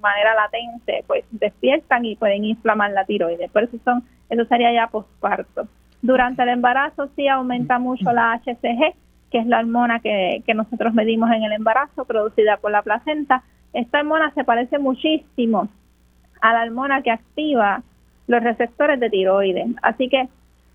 manera 0.00 0.32
latente, 0.34 1.02
pues 1.08 1.24
despiertan 1.32 2.04
y 2.04 2.14
pueden 2.14 2.44
inflamar 2.44 2.92
la 2.92 3.04
tiroides. 3.04 3.50
Por 3.50 3.64
eso 3.64 3.78
son, 3.84 4.04
eso 4.30 4.44
sería 4.44 4.72
ya 4.72 4.86
postparto. 4.86 5.66
Durante 6.02 6.42
el 6.44 6.50
embarazo 6.50 7.08
sí 7.16 7.26
aumenta 7.26 7.80
mucho 7.80 8.12
la 8.12 8.40
HCG, 8.44 8.94
que 9.32 9.38
es 9.38 9.46
la 9.46 9.58
hormona 9.58 9.98
que, 9.98 10.44
que 10.46 10.54
nosotros 10.54 10.94
medimos 10.94 11.32
en 11.32 11.42
el 11.42 11.52
embarazo, 11.52 12.04
producida 12.04 12.58
por 12.58 12.70
la 12.70 12.82
placenta. 12.82 13.42
Esta 13.72 13.98
hormona 13.98 14.32
se 14.34 14.44
parece 14.44 14.78
muchísimo 14.78 15.68
a 16.40 16.52
la 16.52 16.62
hormona 16.62 17.02
que 17.02 17.10
activa 17.10 17.82
los 18.28 18.42
receptores 18.42 19.00
de 19.00 19.10
tiroides. 19.10 19.66
Así 19.82 20.08
que 20.08 20.28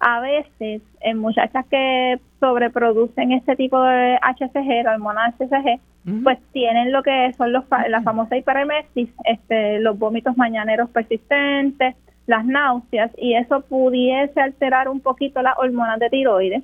a 0.04 0.20
veces 0.20 0.82
en 1.00 1.18
muchachas 1.18 1.66
que 1.68 2.20
sobreproducen 2.42 3.32
este 3.32 3.56
tipo 3.56 3.82
de 3.82 4.20
HCG, 4.22 4.84
la 4.84 4.94
hormona 4.96 5.34
HCG, 5.40 5.80
pues 6.24 6.38
tienen 6.52 6.92
lo 6.92 7.02
que 7.02 7.32
son 7.38 7.54
los, 7.54 7.64
la 7.88 8.02
famosa 8.02 8.36
hiperemesis, 8.36 9.10
este, 9.24 9.80
los 9.80 9.98
vómitos 9.98 10.36
mañaneros 10.36 10.90
persistentes, 10.90 11.96
las 12.28 12.46
náuseas, 12.46 13.12
y 13.18 13.36
eso 13.36 13.62
pudiese 13.62 14.42
alterar 14.42 14.90
un 14.90 15.00
poquito 15.00 15.42
las 15.42 15.58
hormonas 15.58 16.00
de 16.00 16.10
tiroides. 16.10 16.64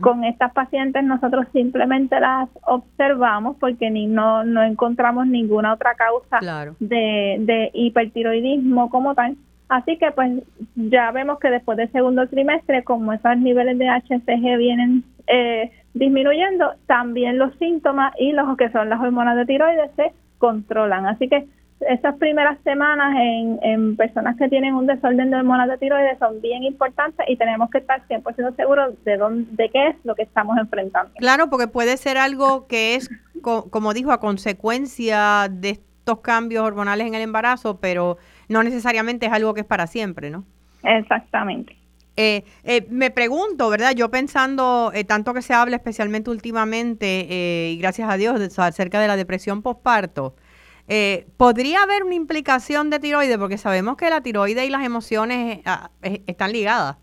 Con 0.00 0.24
estas 0.24 0.52
pacientes 0.52 1.02
nosotros 1.02 1.46
simplemente 1.50 2.20
las 2.20 2.50
observamos 2.66 3.56
porque 3.58 3.90
ni 3.90 4.06
no, 4.06 4.44
no 4.44 4.62
encontramos 4.62 5.26
ninguna 5.26 5.72
otra 5.72 5.94
causa 5.94 6.74
de, 6.78 7.36
de 7.40 7.70
hipertiroidismo 7.72 8.90
como 8.90 9.14
tal 9.14 9.36
Así 9.68 9.98
que 9.98 10.10
pues 10.12 10.42
ya 10.76 11.10
vemos 11.10 11.38
que 11.38 11.50
después 11.50 11.76
del 11.76 11.92
segundo 11.92 12.26
trimestre, 12.26 12.84
como 12.84 13.12
esos 13.12 13.36
niveles 13.36 13.76
de 13.78 13.88
HCG 13.88 14.56
vienen 14.56 15.04
eh, 15.26 15.70
disminuyendo, 15.94 16.72
también 16.86 17.38
los 17.38 17.54
síntomas 17.58 18.14
y 18.18 18.32
los 18.32 18.56
que 18.56 18.70
son 18.70 18.88
las 18.88 19.00
hormonas 19.00 19.36
de 19.36 19.44
tiroides 19.44 19.90
se 19.96 20.12
controlan. 20.38 21.06
Así 21.06 21.28
que 21.28 21.46
esas 21.80 22.16
primeras 22.16 22.58
semanas 22.64 23.14
en, 23.20 23.58
en 23.62 23.96
personas 23.96 24.36
que 24.36 24.48
tienen 24.48 24.74
un 24.74 24.86
desorden 24.86 25.30
de 25.30 25.36
hormonas 25.36 25.68
de 25.68 25.78
tiroides 25.78 26.18
son 26.18 26.40
bien 26.40 26.64
importantes 26.64 27.24
y 27.28 27.36
tenemos 27.36 27.70
que 27.70 27.78
estar 27.78 28.02
100% 28.08 28.56
seguros 28.56 28.94
de, 29.04 29.16
dónde, 29.16 29.46
de 29.52 29.70
qué 29.70 29.88
es 29.88 29.96
lo 30.04 30.14
que 30.14 30.22
estamos 30.22 30.56
enfrentando. 30.58 31.12
Claro, 31.18 31.50
porque 31.50 31.68
puede 31.68 31.96
ser 31.96 32.16
algo 32.16 32.66
que 32.66 32.96
es, 32.96 33.10
como 33.42 33.92
dijo, 33.92 34.12
a 34.12 34.18
consecuencia 34.18 35.48
de 35.50 35.70
estos 35.70 36.20
cambios 36.20 36.64
hormonales 36.64 37.06
en 37.06 37.14
el 37.14 37.22
embarazo, 37.22 37.78
pero 37.80 38.16
no 38.48 38.62
necesariamente 38.62 39.26
es 39.26 39.32
algo 39.32 39.54
que 39.54 39.60
es 39.60 39.66
para 39.66 39.86
siempre, 39.86 40.30
¿no? 40.30 40.44
Exactamente. 40.82 41.76
Eh, 42.16 42.44
eh, 42.64 42.84
me 42.90 43.12
pregunto, 43.12 43.70
¿verdad? 43.70 43.92
Yo 43.94 44.10
pensando, 44.10 44.90
eh, 44.92 45.04
tanto 45.04 45.34
que 45.34 45.42
se 45.42 45.54
habla 45.54 45.76
especialmente 45.76 46.30
últimamente, 46.30 47.70
y 47.72 47.78
gracias 47.78 48.10
a 48.10 48.16
Dios, 48.16 48.58
acerca 48.58 49.00
de 49.00 49.06
la 49.06 49.16
depresión 49.16 49.62
postparto, 49.62 50.34
¿podría 51.36 51.82
haber 51.82 52.02
una 52.02 52.16
implicación 52.16 52.90
de 52.90 52.98
tiroides? 52.98 53.38
Porque 53.38 53.58
sabemos 53.58 53.96
que 53.96 54.10
la 54.10 54.20
tiroides 54.20 54.66
y 54.66 54.70
las 54.70 54.84
emociones 54.84 55.60
están 56.26 56.52
ligadas 56.52 56.96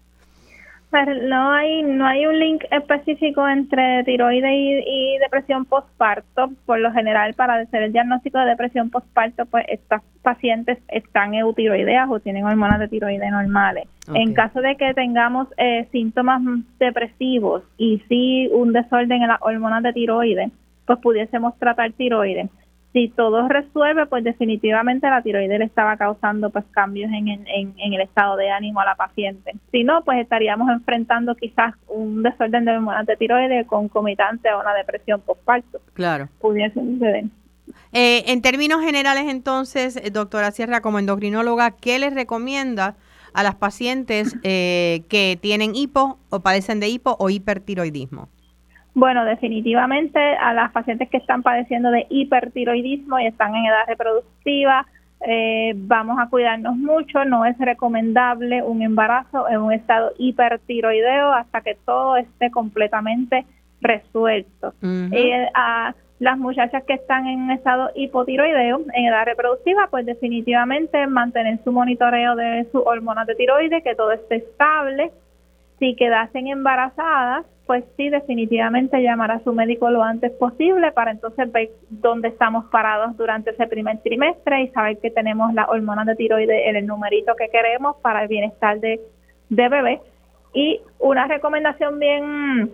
no 1.03 1.51
hay 1.51 1.83
no 1.83 2.05
hay 2.05 2.25
un 2.25 2.39
link 2.39 2.63
específico 2.71 3.47
entre 3.47 4.03
tiroides 4.03 4.51
y, 4.85 5.17
depresión 5.19 5.65
postparto. 5.65 6.51
Por 6.65 6.79
lo 6.79 6.91
general, 6.91 7.33
para 7.33 7.55
hacer 7.55 7.83
el 7.83 7.93
diagnóstico 7.93 8.39
de 8.39 8.45
depresión 8.45 8.89
postparto, 8.89 9.45
pues 9.45 9.65
estas 9.67 10.01
pacientes 10.21 10.77
están 10.87 11.33
eutiroideas 11.33 12.09
o 12.09 12.19
tienen 12.19 12.45
hormonas 12.45 12.79
de 12.79 12.87
tiroides 12.87 13.31
normales. 13.31 13.87
En 14.13 14.33
caso 14.33 14.61
de 14.61 14.75
que 14.75 14.93
tengamos 14.93 15.47
eh, 15.57 15.87
síntomas 15.91 16.41
depresivos 16.79 17.63
y 17.77 18.01
sí 18.07 18.49
un 18.53 18.71
desorden 18.71 19.23
en 19.23 19.29
las 19.29 19.41
hormonas 19.41 19.83
de 19.83 19.93
tiroides, 19.93 20.51
pues 20.85 20.99
pudiésemos 20.99 21.57
tratar 21.57 21.91
tiroides 21.93 22.49
si 22.95 23.09
todo 23.09 23.45
resuelve, 23.49 24.05
pues 24.05 24.23
definitivamente 24.23 25.09
la 25.09 25.21
tiroides 25.21 25.59
le 25.59 25.65
estaba 25.65 25.97
causando 25.97 26.49
pues 26.49 26.63
cambios 26.71 27.11
en, 27.11 27.45
el 27.77 28.01
estado 28.01 28.37
de 28.37 28.49
ánimo 28.49 28.79
a 28.79 28.85
la 28.85 28.95
paciente. 28.95 29.53
Si 29.69 29.83
no, 29.83 30.01
pues 30.05 30.19
estaríamos 30.19 30.69
enfrentando 30.69 31.35
quizás 31.35 31.73
un 31.89 32.23
desorden 32.23 32.63
de 32.63 32.71
hormonas 32.71 33.05
de 33.05 33.17
tiroides 33.17 33.67
concomitante 33.67 34.47
a 34.47 34.57
una 34.57 34.73
depresión 34.73 35.19
postparto. 35.19 35.81
Claro. 35.93 36.29
Pudiese 36.39 36.79
suceder. 36.79 37.25
Eh, 37.91 38.23
en 38.27 38.41
términos 38.41 38.81
generales, 38.81 39.25
entonces, 39.27 39.97
eh, 39.97 40.09
doctora 40.09 40.51
Sierra, 40.51 40.79
como 40.79 40.97
endocrinóloga, 40.97 41.71
¿qué 41.71 41.99
les 41.99 42.13
recomienda 42.13 42.95
a 43.33 43.43
las 43.43 43.55
pacientes 43.55 44.37
eh, 44.43 45.03
que 45.09 45.37
tienen 45.41 45.75
hipo 45.75 46.17
o 46.29 46.39
padecen 46.39 46.79
de 46.79 46.87
hipo 46.87 47.17
o 47.19 47.29
hipertiroidismo? 47.29 48.29
Bueno, 48.95 49.25
definitivamente 49.25 50.19
a 50.19 50.53
las 50.53 50.71
pacientes 50.71 51.09
que 51.09 51.17
están 51.17 51.43
padeciendo 51.43 51.91
de 51.91 52.07
hipertiroidismo 52.09 53.19
y 53.19 53.27
están 53.27 53.53
en 53.53 53.65
edad 53.65 53.85
reproductiva, 53.87 54.87
eh, 55.27 55.73
vamos 55.75 56.17
a 56.17 56.29
cuidarnos 56.29 56.77
mucho. 56.77 57.25
No 57.25 57.45
es 57.45 57.57
recomendable 57.57 58.63
un 58.63 58.81
embarazo 58.81 59.49
en 59.49 59.57
un 59.57 59.73
estado 59.73 60.13
hipertiroideo 60.17 61.33
hasta 61.33 61.59
que 61.59 61.77
todo 61.85 62.15
esté 62.15 62.49
completamente 62.51 63.45
resuelto. 63.81 64.73
y 64.81 65.31
a 65.53 65.93
las 66.19 66.37
muchachas 66.37 66.83
que 66.85 66.93
están 66.93 67.27
en 67.27 67.51
estado 67.51 67.91
hipotiroideo, 67.95 68.81
en 68.93 69.05
edad 69.05 69.25
reproductiva, 69.25 69.87
pues 69.91 70.05
definitivamente 70.05 71.05
mantener 71.07 71.59
su 71.65 71.73
monitoreo 71.73 72.35
de 72.35 72.65
sus 72.71 72.81
hormonas 72.85 73.27
de 73.27 73.35
tiroides, 73.35 73.83
que 73.83 73.95
todo 73.95 74.13
esté 74.13 74.37
estable 74.37 75.11
Si 75.79 75.93
quedasen 75.97 76.47
embarazadas, 76.47 77.45
pues 77.65 77.83
sí, 77.97 78.09
definitivamente 78.09 79.01
llamar 79.01 79.31
a 79.31 79.43
su 79.43 79.51
médico 79.51 79.89
lo 79.89 80.03
antes 80.03 80.31
posible 80.33 80.91
para 80.91 81.11
entonces 81.11 81.51
ver 81.51 81.71
dónde 81.89 82.27
estamos 82.27 82.65
parados 82.65 83.17
durante 83.17 83.51
ese 83.51 83.65
primer 83.67 83.99
trimestre 84.03 84.63
y 84.63 84.67
saber 84.69 84.99
que 84.99 85.09
tenemos 85.09 85.53
la 85.53 85.65
hormona 85.65 86.05
de 86.05 86.15
tiroides 86.15 86.67
en 86.67 86.75
el 86.75 86.85
numerito 86.85 87.35
que 87.35 87.49
queremos 87.49 87.95
para 88.03 88.21
el 88.21 88.27
bienestar 88.27 88.79
de, 88.79 89.01
de 89.49 89.69
bebé. 89.69 90.01
Y 90.53 90.79
una 90.99 91.27
recomendación 91.27 91.99
bien 91.99 92.71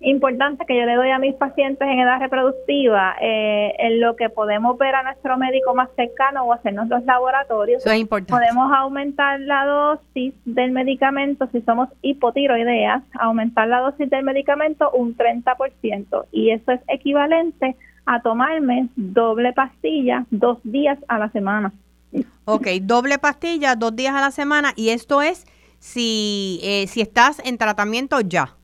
importante 0.00 0.64
que 0.66 0.76
yo 0.76 0.86
le 0.86 0.94
doy 0.94 1.10
a 1.10 1.18
mis 1.18 1.34
pacientes 1.34 1.86
en 1.86 2.00
edad 2.00 2.20
reproductiva, 2.20 3.16
eh, 3.20 3.74
en 3.78 4.00
lo 4.00 4.16
que 4.16 4.30
podemos 4.30 4.78
ver 4.78 4.94
a 4.94 5.02
nuestro 5.02 5.36
médico 5.36 5.74
más 5.74 5.90
cercano 5.94 6.44
o 6.44 6.52
hacernos 6.52 6.88
los 6.88 7.04
laboratorios. 7.04 7.84
es 7.84 7.94
importante. 7.94 8.32
Podemos 8.32 8.72
aumentar 8.72 9.40
la 9.40 9.66
dosis 9.66 10.34
del 10.44 10.72
medicamento 10.72 11.48
si 11.52 11.60
somos 11.62 11.88
hipotiroideas, 12.02 13.02
aumentar 13.18 13.68
la 13.68 13.80
dosis 13.80 14.08
del 14.08 14.24
medicamento 14.24 14.90
un 14.92 15.16
30% 15.16 16.26
y 16.32 16.50
eso 16.50 16.72
es 16.72 16.80
equivalente 16.88 17.76
a 18.06 18.22
tomarme 18.22 18.88
doble 18.96 19.52
pastilla 19.52 20.24
dos 20.30 20.58
días 20.64 20.98
a 21.08 21.18
la 21.18 21.30
semana. 21.30 21.72
Ok, 22.46 22.66
doble 22.82 23.18
pastilla 23.18 23.76
dos 23.76 23.94
días 23.94 24.14
a 24.14 24.20
la 24.20 24.30
semana 24.30 24.72
y 24.76 24.88
esto 24.88 25.20
es 25.20 25.46
si, 25.78 26.58
eh, 26.62 26.86
si 26.88 27.02
estás 27.02 27.40
en 27.44 27.58
tratamiento 27.58 28.20
ya 28.20 28.56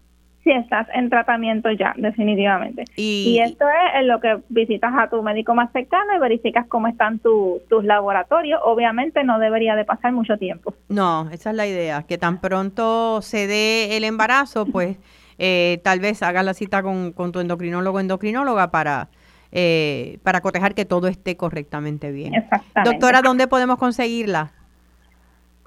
si 0.46 0.52
estás 0.52 0.86
en 0.94 1.10
tratamiento 1.10 1.72
ya, 1.72 1.92
definitivamente. 1.96 2.84
Y, 2.94 3.40
esto 3.40 3.64
es 3.68 4.00
en 4.00 4.06
lo 4.06 4.20
que 4.20 4.38
visitas 4.48 4.92
a 4.96 5.10
tu 5.10 5.20
médico 5.20 5.56
más 5.56 5.72
cercano 5.72 6.14
y 6.16 6.20
verificas 6.20 6.66
cómo 6.68 6.86
están 6.86 7.18
tus 7.18 7.84
laboratorios. 7.84 8.60
Obviamente 8.64 9.24
no 9.24 9.40
debería 9.40 9.74
de 9.74 9.84
pasar 9.84 10.12
mucho 10.12 10.38
tiempo. 10.38 10.72
No, 10.88 11.28
esa 11.32 11.50
es 11.50 11.56
la 11.56 11.66
idea, 11.66 12.04
que 12.04 12.16
tan 12.16 12.40
pronto 12.40 13.22
se 13.22 13.48
dé 13.48 13.96
el 13.96 14.04
embarazo, 14.04 14.66
pues 14.66 14.98
eh, 15.38 15.80
tal 15.82 15.98
vez 15.98 16.22
hagas 16.22 16.44
la 16.44 16.54
cita 16.54 16.80
con, 16.80 17.12
tu 17.32 17.40
endocrinólogo 17.40 17.96
o 17.96 18.00
endocrinóloga 18.00 18.70
para... 18.70 19.08
Eh, 19.52 20.18
para 20.24 20.40
cotejar 20.40 20.74
que 20.74 20.84
todo 20.84 21.06
esté 21.06 21.36
correctamente 21.36 22.10
bien. 22.10 22.34
Exactamente. 22.34 22.90
Doctora, 22.90 23.22
¿dónde 23.22 23.46
podemos 23.46 23.78
conseguirla? 23.78 24.52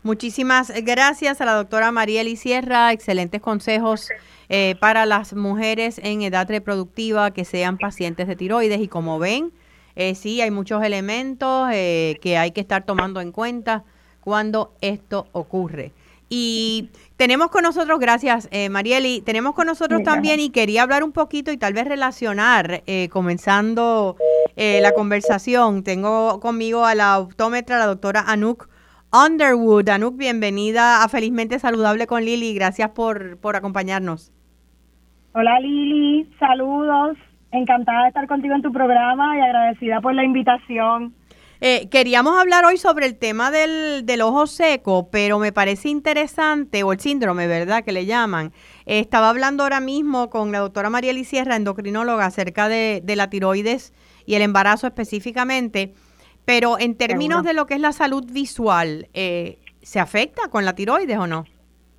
Muchísimas 0.02 0.72
gracias 0.82 1.40
a 1.40 1.44
la 1.44 1.54
doctora 1.54 1.92
María 1.92 2.24
Sierra. 2.36 2.92
Excelentes 2.92 3.40
consejos 3.40 4.10
eh, 4.50 4.76
para 4.78 5.06
las 5.06 5.34
mujeres 5.34 5.98
en 6.02 6.22
edad 6.22 6.48
reproductiva 6.48 7.32
que 7.32 7.44
sean 7.44 7.78
pacientes 7.78 8.28
de 8.28 8.36
tiroides. 8.36 8.80
Y 8.80 8.88
como 8.88 9.18
ven, 9.18 9.52
eh, 9.96 10.14
sí, 10.14 10.40
hay 10.40 10.50
muchos 10.50 10.82
elementos 10.82 11.68
eh, 11.72 12.18
que 12.20 12.36
hay 12.36 12.50
que 12.50 12.60
estar 12.60 12.84
tomando 12.84 13.20
en 13.20 13.32
cuenta 13.32 13.84
cuando 14.20 14.74
esto 14.80 15.26
ocurre. 15.32 15.92
Y 16.36 16.90
tenemos 17.16 17.48
con 17.52 17.62
nosotros, 17.62 18.00
gracias 18.00 18.48
eh, 18.50 18.68
Marieli, 18.68 19.20
tenemos 19.20 19.54
con 19.54 19.68
nosotros 19.68 20.02
también 20.02 20.40
y 20.40 20.50
quería 20.50 20.82
hablar 20.82 21.04
un 21.04 21.12
poquito 21.12 21.52
y 21.52 21.56
tal 21.56 21.74
vez 21.74 21.86
relacionar, 21.86 22.82
eh, 22.88 23.08
comenzando 23.08 24.16
eh, 24.56 24.80
la 24.82 24.90
conversación, 24.90 25.84
tengo 25.84 26.40
conmigo 26.40 26.86
a 26.86 26.96
la 26.96 27.20
optómetra, 27.20 27.78
la 27.78 27.86
doctora 27.86 28.24
Anouk 28.26 28.68
Underwood. 29.12 29.88
Anouk, 29.88 30.16
bienvenida 30.16 31.04
a 31.04 31.08
Felizmente 31.08 31.60
Saludable 31.60 32.08
con 32.08 32.24
Lili, 32.24 32.52
gracias 32.52 32.90
por, 32.90 33.38
por 33.38 33.54
acompañarnos. 33.54 34.32
Hola 35.34 35.60
Lili, 35.60 36.28
saludos, 36.40 37.16
encantada 37.52 38.02
de 38.02 38.08
estar 38.08 38.26
contigo 38.26 38.56
en 38.56 38.62
tu 38.62 38.72
programa 38.72 39.38
y 39.38 39.40
agradecida 39.40 40.00
por 40.00 40.16
la 40.16 40.24
invitación. 40.24 41.14
Eh, 41.60 41.88
queríamos 41.90 42.38
hablar 42.38 42.64
hoy 42.64 42.76
sobre 42.76 43.06
el 43.06 43.16
tema 43.16 43.50
del, 43.50 44.04
del, 44.04 44.22
ojo 44.22 44.46
seco, 44.46 45.08
pero 45.10 45.38
me 45.38 45.52
parece 45.52 45.88
interesante, 45.88 46.82
o 46.82 46.92
el 46.92 47.00
síndrome, 47.00 47.46
¿verdad? 47.46 47.84
Que 47.84 47.92
le 47.92 48.06
llaman. 48.06 48.52
estaba 48.86 49.30
hablando 49.30 49.62
ahora 49.62 49.80
mismo 49.80 50.30
con 50.30 50.52
la 50.52 50.58
doctora 50.58 50.90
María 50.90 51.14
Sierra, 51.24 51.56
endocrinóloga, 51.56 52.26
acerca 52.26 52.68
de, 52.68 53.02
la 53.06 53.30
tiroides 53.30 53.92
y 54.26 54.34
el 54.34 54.42
embarazo 54.42 54.86
específicamente, 54.86 55.94
pero 56.44 56.78
en 56.78 56.96
términos 56.96 57.44
de 57.44 57.54
lo 57.54 57.66
que 57.66 57.74
es 57.74 57.80
la 57.80 57.92
salud 57.92 58.24
visual, 58.30 59.06
eh, 59.14 59.58
¿se 59.80 60.00
afecta 60.00 60.48
con 60.50 60.64
la 60.64 60.74
tiroides 60.74 61.16
o 61.16 61.26
no? 61.26 61.44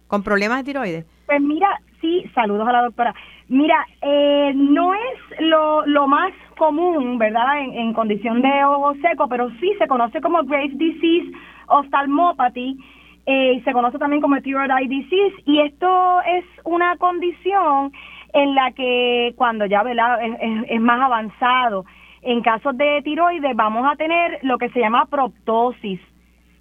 ¿Con 0.08 0.22
problemas 0.22 0.60
de 0.60 0.64
tiroides? 0.66 1.06
Pues 1.26 1.42
mira, 1.42 1.70
sí, 2.02 2.24
saludos 2.36 2.68
a 2.68 2.72
la 2.72 2.82
doctora. 2.84 3.16
Mira, 3.48 3.86
eh, 4.02 4.52
no 4.56 4.94
es 4.94 5.40
lo, 5.40 5.86
lo 5.86 6.08
más 6.08 6.34
común, 6.56 7.18
¿verdad?, 7.18 7.60
en, 7.60 7.94
condición 7.94 8.42
de 8.42 8.66
ojo 8.66 8.94
seco, 9.02 9.28
pero 9.28 9.50
sí 9.60 9.72
se 9.78 9.88
conoce 9.88 10.22
como 10.22 10.44
Graves' 10.44 10.78
Disease 10.78 11.32
Ophthalmopathy, 11.68 12.78
eh, 13.26 13.62
se 13.64 13.74
conoce 13.74 13.98
también 13.98 14.22
como 14.22 14.40
Thyroid 14.42 14.70
Eye 14.70 14.88
Disease, 14.88 15.36
y 15.46 15.60
esto 15.62 16.22
es 16.22 16.46
una 16.64 16.96
condición 16.98 17.92
en 18.34 18.54
la 18.54 18.72
que 18.72 19.34
cuando 19.38 19.66
ya 19.66 19.82
¿verdad? 19.84 20.20
Es, 20.68 20.82
más 20.82 21.02
avanzado, 21.02 21.86
en 22.22 22.42
casos 22.42 22.78
de 22.78 23.02
tiroides 23.04 23.56
vamos 23.56 23.86
a 23.90 23.96
tener 23.96 24.40
lo 24.44 24.58
que 24.58 24.70
se 24.70 24.80
llama 24.80 25.06
proptosis, 25.06 26.00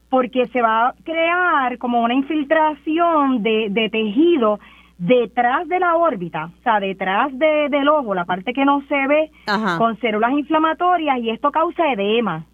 porque 0.09 0.46
se 0.46 0.62
va 0.62 0.88
a 0.88 0.94
crear 1.04 1.76
como 1.78 2.02
una 2.02 2.14
infiltración 2.14 3.42
de, 3.42 3.68
de 3.70 3.88
tejido 3.88 4.61
detrás 4.98 5.66
de 5.68 5.80
la 5.80 5.96
órbita, 5.96 6.50
o 6.59 6.62
sea, 6.62 6.80
detrás 6.80 7.37
de, 7.37 7.68
del 7.68 7.88
ojo, 7.88 8.14
la 8.14 8.24
parte 8.24 8.52
que 8.52 8.64
no 8.64 8.83
se 8.88 9.07
ve, 9.07 9.30
con 9.78 9.98
células 10.00 10.33
inflamatorias 10.33 11.18
y 11.18 11.30
esto 11.30 11.50
causa 11.50 11.92
edema. 11.92 12.44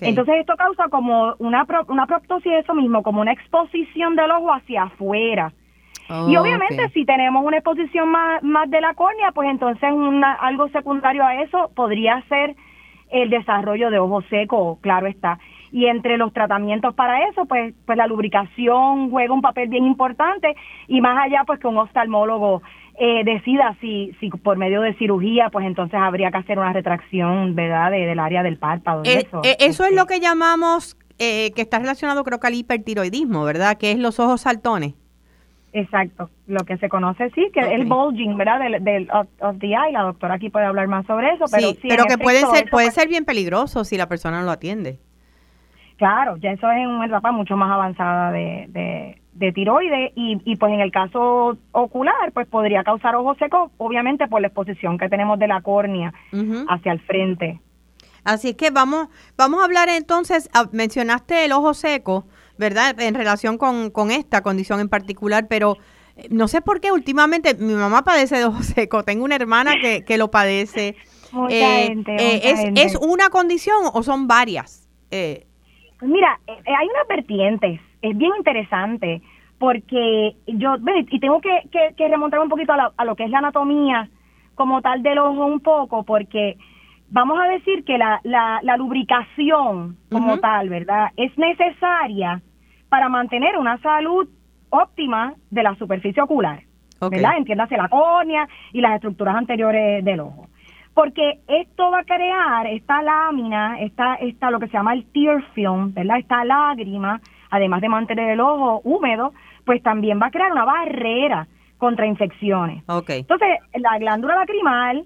Entonces 0.00 0.34
esto 0.40 0.56
causa 0.56 0.88
como 0.88 1.34
una, 1.38 1.64
una 1.86 2.06
proptosis, 2.06 2.52
eso 2.52 2.74
mismo, 2.74 3.02
como 3.02 3.20
una 3.20 3.32
exposición 3.32 4.16
del 4.16 4.30
ojo 4.32 4.52
hacia 4.52 4.84
afuera. 4.84 5.52
y 6.28 6.36
obviamente 6.36 6.88
si 6.90 7.04
tenemos 7.04 7.44
una 7.44 7.58
exposición 7.58 8.08
más, 8.08 8.42
más 8.42 8.68
de 8.70 8.80
la 8.80 8.94
córnea, 8.94 9.30
pues 9.32 9.48
entonces 9.48 9.90
una, 9.92 10.32
algo 10.34 10.68
secundario 10.70 11.24
a 11.24 11.42
eso 11.42 11.70
podría 11.74 12.22
ser 12.28 12.56
el 13.10 13.30
desarrollo 13.30 13.90
de 13.90 13.98
ojo 13.98 14.20
seco, 14.22 14.78
claro 14.82 15.06
está 15.06 15.38
y 15.72 15.86
entre 15.86 16.16
los 16.16 16.32
tratamientos 16.32 16.94
para 16.94 17.28
eso, 17.28 17.46
pues, 17.46 17.74
pues 17.84 17.98
la 17.98 18.06
lubricación 18.06 19.10
juega 19.10 19.32
un 19.34 19.42
papel 19.42 19.68
bien 19.68 19.84
importante 19.84 20.54
y 20.86 21.00
más 21.00 21.18
allá, 21.24 21.44
pues 21.46 21.60
que 21.60 21.66
un 21.66 21.78
oftalmólogo 21.78 22.62
eh, 22.98 23.22
decida 23.24 23.76
si, 23.80 24.12
si 24.18 24.30
por 24.30 24.56
medio 24.56 24.80
de 24.80 24.94
cirugía, 24.94 25.50
pues 25.50 25.66
entonces 25.66 26.00
habría 26.00 26.30
que 26.30 26.38
hacer 26.38 26.58
una 26.58 26.72
retracción, 26.72 27.54
¿verdad?, 27.54 27.90
del 27.90 28.18
área 28.18 28.42
del 28.42 28.58
párpado. 28.58 29.02
Eh, 29.04 29.24
eso 29.26 29.40
eh, 29.44 29.56
eso 29.60 29.84
es 29.84 29.94
lo 29.94 30.06
que 30.06 30.20
llamamos, 30.20 30.96
que 31.18 31.52
está 31.56 31.78
relacionado 31.78 32.24
creo 32.24 32.40
que 32.40 32.46
al 32.46 32.54
hipertiroidismo, 32.54 33.44
¿verdad?, 33.44 33.78
que 33.78 33.92
es 33.92 33.98
los 33.98 34.18
ojos 34.18 34.40
saltones. 34.40 34.94
Exacto, 35.72 36.30
lo 36.46 36.64
que 36.64 36.78
se 36.78 36.88
conoce 36.88 37.30
sí, 37.34 37.50
que 37.52 37.60
es 37.60 37.68
el 37.68 37.84
bulging, 37.84 38.36
¿verdad? 38.36 38.58
Del, 38.58 38.82
del 38.82 39.08
of, 39.12 39.58
the 39.60 39.66
eye, 39.66 39.92
la 39.92 40.02
doctora 40.02 40.34
aquí 40.34 40.48
puede 40.48 40.64
hablar 40.64 40.88
más 40.88 41.04
sobre 41.06 41.34
eso, 41.34 41.44
pero 41.52 41.68
sí, 41.72 41.88
pero 41.88 42.04
que 42.06 42.16
puede 42.16 42.40
ser 42.40 42.70
puede 42.70 42.86
pues 42.86 42.94
ser 42.94 43.06
bien 43.06 43.26
peligroso 43.26 43.84
si 43.84 43.98
la 43.98 44.08
persona 44.08 44.40
no 44.40 44.46
lo 44.46 44.52
atiende. 44.52 44.98
Claro, 45.98 46.36
ya 46.36 46.52
eso 46.52 46.70
es 46.70 46.78
en 46.78 46.88
una 46.88 47.06
etapa 47.06 47.32
mucho 47.32 47.56
más 47.56 47.70
avanzada 47.70 48.30
de, 48.30 49.18
de, 49.34 49.52
tiroides 49.52 50.12
y, 50.14 50.40
y 50.44 50.56
pues 50.56 50.72
en 50.72 50.80
el 50.80 50.92
caso 50.92 51.56
ocular 51.72 52.32
pues 52.32 52.46
podría 52.46 52.84
causar 52.84 53.16
ojo 53.16 53.34
seco 53.36 53.70
obviamente 53.78 54.26
por 54.28 54.40
la 54.40 54.48
exposición 54.48 54.96
que 54.98 55.08
tenemos 55.08 55.38
de 55.38 55.48
la 55.48 55.60
córnea 55.60 56.12
hacia 56.68 56.92
el 56.92 57.00
frente. 57.00 57.60
Así 58.24 58.54
que 58.54 58.70
vamos, 58.70 59.08
vamos 59.36 59.60
a 59.60 59.64
hablar 59.64 59.88
entonces, 59.88 60.48
ah, 60.52 60.68
mencionaste 60.70 61.44
el 61.44 61.52
ojo 61.52 61.74
seco, 61.74 62.26
¿verdad? 62.58 63.00
En 63.00 63.14
relación 63.14 63.58
con, 63.58 63.90
con 63.90 64.10
esta 64.10 64.42
condición 64.42 64.80
en 64.80 64.88
particular, 64.88 65.46
pero 65.48 65.78
eh, 66.16 66.28
no 66.30 66.46
sé 66.46 66.60
por 66.60 66.80
qué 66.80 66.92
últimamente 66.92 67.54
mi 67.54 67.74
mamá 67.74 68.04
padece 68.04 68.36
de 68.36 68.44
ojo 68.44 68.62
seco, 68.62 69.02
tengo 69.02 69.24
una 69.24 69.34
hermana 69.34 69.74
que, 69.80 70.04
que 70.04 70.16
lo 70.16 70.30
padece. 70.30 70.94
Mucha 71.32 71.54
eh, 71.54 71.86
gente, 71.88 72.16
eh, 72.16 72.40
es, 72.74 72.94
¿Es 72.94 72.96
una 73.00 73.30
condición 73.30 73.78
o 73.92 74.02
son 74.04 74.28
varias? 74.28 74.88
Eh, 75.10 75.47
pues 75.98 76.10
mira, 76.10 76.38
eh, 76.46 76.52
eh, 76.64 76.74
hay 76.76 76.86
unas 76.88 77.08
vertientes, 77.08 77.80
es 78.02 78.16
bien 78.16 78.32
interesante, 78.36 79.20
porque 79.58 80.36
yo, 80.46 80.76
y 81.10 81.18
tengo 81.18 81.40
que, 81.40 81.62
que, 81.96 82.08
remontar 82.08 82.38
un 82.40 82.48
poquito 82.48 82.72
a, 82.72 83.04
lo 83.04 83.16
que 83.16 83.24
es 83.24 83.30
la 83.30 83.38
anatomía 83.38 84.08
como 84.54 84.80
tal 84.82 85.02
del 85.02 85.18
ojo 85.18 85.46
un 85.46 85.60
poco, 85.60 86.04
porque 86.04 86.56
vamos 87.10 87.40
a 87.40 87.48
decir 87.48 87.84
que 87.84 87.98
la, 87.98 88.20
la, 88.22 88.60
la 88.62 88.76
lubricación 88.76 89.96
como 90.10 90.38
tal, 90.38 90.68
¿verdad? 90.68 91.10
Es 91.16 91.36
necesaria 91.36 92.40
para 92.88 93.08
mantener 93.08 93.56
una 93.56 93.78
salud 93.78 94.28
óptima 94.70 95.34
de 95.50 95.62
la 95.64 95.74
superficie 95.74 96.22
ocular, 96.22 96.62
¿verdad? 97.10 97.38
Entiéndase 97.38 97.76
la 97.76 97.88
córnea 97.88 98.48
y 98.72 98.80
las 98.80 98.94
estructuras 98.94 99.34
anteriores 99.34 100.04
del 100.04 100.20
ojo 100.20 100.46
porque 100.98 101.38
esto 101.46 101.92
va 101.92 102.00
a 102.00 102.04
crear 102.04 102.66
esta 102.66 103.00
lámina, 103.02 103.78
esta, 103.78 104.16
esta 104.16 104.50
lo 104.50 104.58
que 104.58 104.66
se 104.66 104.72
llama 104.72 104.94
el 104.94 105.04
tear 105.12 105.44
film, 105.54 105.94
¿verdad? 105.94 106.18
Esta 106.18 106.44
lágrima, 106.44 107.20
además 107.50 107.82
de 107.82 107.88
mantener 107.88 108.30
el 108.30 108.40
ojo 108.40 108.80
húmedo, 108.82 109.32
pues 109.64 109.80
también 109.80 110.20
va 110.20 110.26
a 110.26 110.30
crear 110.32 110.50
una 110.50 110.64
barrera 110.64 111.46
contra 111.76 112.04
infecciones. 112.04 112.82
Okay. 112.88 113.20
Entonces, 113.20 113.60
la 113.74 113.96
glándula 114.00 114.34
lacrimal 114.34 115.04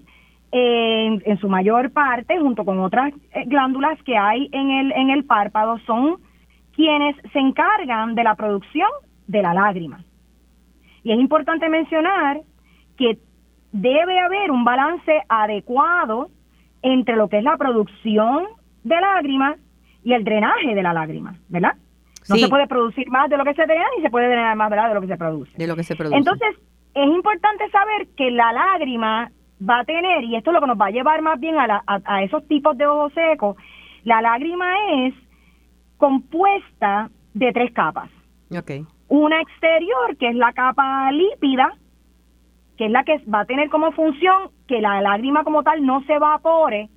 en, 0.51 1.21
en, 1.27 1.37
su 1.37 1.47
mayor 1.47 1.91
parte, 1.91 2.39
junto 2.39 2.65
con 2.65 2.79
otras 2.79 3.13
eh, 3.31 3.43
glándulas 3.45 4.01
que 4.01 4.17
hay 4.17 4.49
en 4.51 4.71
el, 4.71 4.93
en 4.93 5.11
el 5.11 5.25
párpado, 5.25 5.77
son 5.85 6.17
quienes 6.75 7.15
se 7.33 7.37
encargan 7.37 8.15
de 8.15 8.23
la 8.23 8.33
producción 8.33 8.89
de 9.27 9.43
la 9.43 9.53
lágrima. 9.53 10.03
Y 11.03 11.11
es 11.11 11.19
importante 11.19 11.69
mencionar 11.69 12.41
que 12.97 13.19
debe 13.73 14.19
haber 14.19 14.51
un 14.51 14.63
balance 14.63 15.23
adecuado 15.27 16.29
entre 16.81 17.15
lo 17.15 17.27
que 17.27 17.39
es 17.39 17.43
la 17.43 17.57
producción 17.57 18.45
de 18.83 19.01
lágrima 19.01 19.55
y 20.03 20.13
el 20.13 20.23
drenaje 20.23 20.75
de 20.75 20.83
la 20.83 20.93
lágrima, 20.93 21.35
¿verdad? 21.49 21.75
No 22.29 22.35
se 22.37 22.47
puede 22.47 22.67
producir 22.67 23.09
más 23.09 23.29
de 23.29 23.37
lo 23.37 23.43
que 23.43 23.53
se 23.53 23.65
drena 23.65 23.85
ni 23.97 24.03
se 24.03 24.09
puede 24.09 24.27
drenar 24.27 24.55
más 24.55 24.69
de 24.69 24.93
lo 24.93 25.01
que 25.01 25.07
se 25.07 25.17
produce. 25.17 25.51
De 25.57 25.67
lo 25.67 25.75
que 25.75 25.83
se 25.83 25.95
produce. 25.95 26.15
Entonces, 26.15 26.55
es 26.93 27.07
importante 27.07 27.69
saber 27.69 28.07
que 28.15 28.31
la 28.31 28.53
lágrima 28.53 29.29
va 29.67 29.79
a 29.79 29.83
tener, 29.83 30.23
y 30.23 30.35
esto 30.35 30.51
es 30.51 30.53
lo 30.53 30.61
que 30.61 30.67
nos 30.67 30.79
va 30.79 30.87
a 30.87 30.91
llevar 30.91 31.21
más 31.21 31.39
bien 31.39 31.55
a, 31.57 31.83
a, 31.85 32.23
esos 32.23 32.47
tipos 32.47 32.77
de 32.77 32.85
ojos 32.85 33.13
secos, 33.13 33.57
la 34.03 34.21
lágrima 34.21 34.67
es 35.05 35.13
compuesta 35.97 37.09
de 37.33 37.51
tres 37.51 37.73
capas. 37.73 38.09
Okay. 38.55 38.85
Una 39.07 39.41
exterior, 39.41 40.15
que 40.17 40.29
es 40.29 40.35
la 40.35 40.53
capa 40.53 41.11
lípida, 41.11 41.73
que 42.77 42.85
es 42.85 42.91
la 42.91 43.03
que 43.03 43.21
va 43.33 43.41
a 43.41 43.45
tener 43.45 43.69
como 43.69 43.91
función 43.91 44.49
que 44.67 44.81
la 44.81 45.01
lágrima 45.01 45.43
como 45.43 45.63
tal 45.63 45.85
no 45.85 46.01
se 46.03 46.13
evapore. 46.13 46.89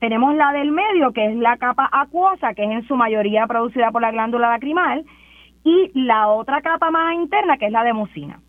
Tenemos 0.00 0.34
la 0.34 0.52
del 0.52 0.70
medio, 0.70 1.12
que 1.12 1.26
es 1.26 1.36
la 1.36 1.56
capa 1.56 1.88
acuosa, 1.90 2.54
que 2.54 2.64
es 2.64 2.70
en 2.70 2.86
su 2.86 2.96
mayoría 2.96 3.46
producida 3.46 3.90
por 3.90 4.02
la 4.02 4.10
glándula 4.10 4.50
lacrimal, 4.50 5.04
y 5.64 5.90
la 5.94 6.28
otra 6.28 6.60
capa 6.60 6.90
más 6.90 7.14
interna, 7.14 7.56
que 7.56 7.66
es 7.66 7.72
la 7.72 7.84
de 7.84 7.94
mucina. 7.94 8.40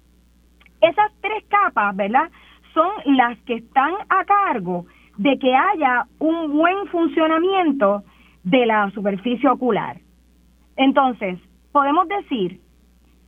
Esas 0.82 1.12
tres 1.22 1.44
capas, 1.48 1.96
¿verdad? 1.96 2.30
Son 2.74 2.90
las 3.16 3.38
que 3.40 3.56
están 3.56 3.94
a 4.10 4.26
cargo 4.26 4.86
de 5.18 5.40
que 5.40 5.56
haya 5.56 6.08
un 6.20 6.52
buen 6.52 6.88
funcionamiento 6.88 8.04
de 8.44 8.66
la 8.66 8.92
superficie 8.92 9.50
ocular. 9.50 9.98
Entonces, 10.76 11.40
podemos 11.72 12.08
decir 12.10 12.60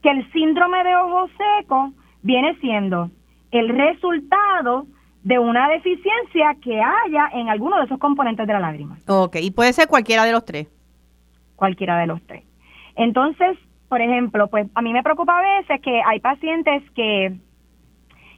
que 0.03 0.09
el 0.09 0.29
síndrome 0.31 0.83
de 0.83 0.95
ojo 0.97 1.29
seco 1.37 1.93
viene 2.21 2.55
siendo 2.55 3.09
el 3.51 3.69
resultado 3.69 4.85
de 5.23 5.39
una 5.39 5.67
deficiencia 5.69 6.55
que 6.61 6.79
haya 6.81 7.29
en 7.33 7.49
alguno 7.49 7.77
de 7.77 7.85
esos 7.85 7.99
componentes 7.99 8.47
de 8.47 8.53
la 8.53 8.59
lágrima. 8.59 8.97
Ok, 9.07 9.37
y 9.41 9.51
puede 9.51 9.73
ser 9.73 9.87
cualquiera 9.87 10.23
de 10.25 10.31
los 10.31 10.45
tres. 10.45 10.67
Cualquiera 11.55 11.97
de 11.97 12.07
los 12.07 12.21
tres. 12.25 12.43
Entonces, 12.95 13.57
por 13.89 14.01
ejemplo, 14.01 14.47
pues 14.47 14.67
a 14.73 14.81
mí 14.81 14.93
me 14.93 15.03
preocupa 15.03 15.37
a 15.37 15.59
veces 15.59 15.81
que 15.81 16.01
hay 16.05 16.19
pacientes 16.19 16.83
que 16.91 17.35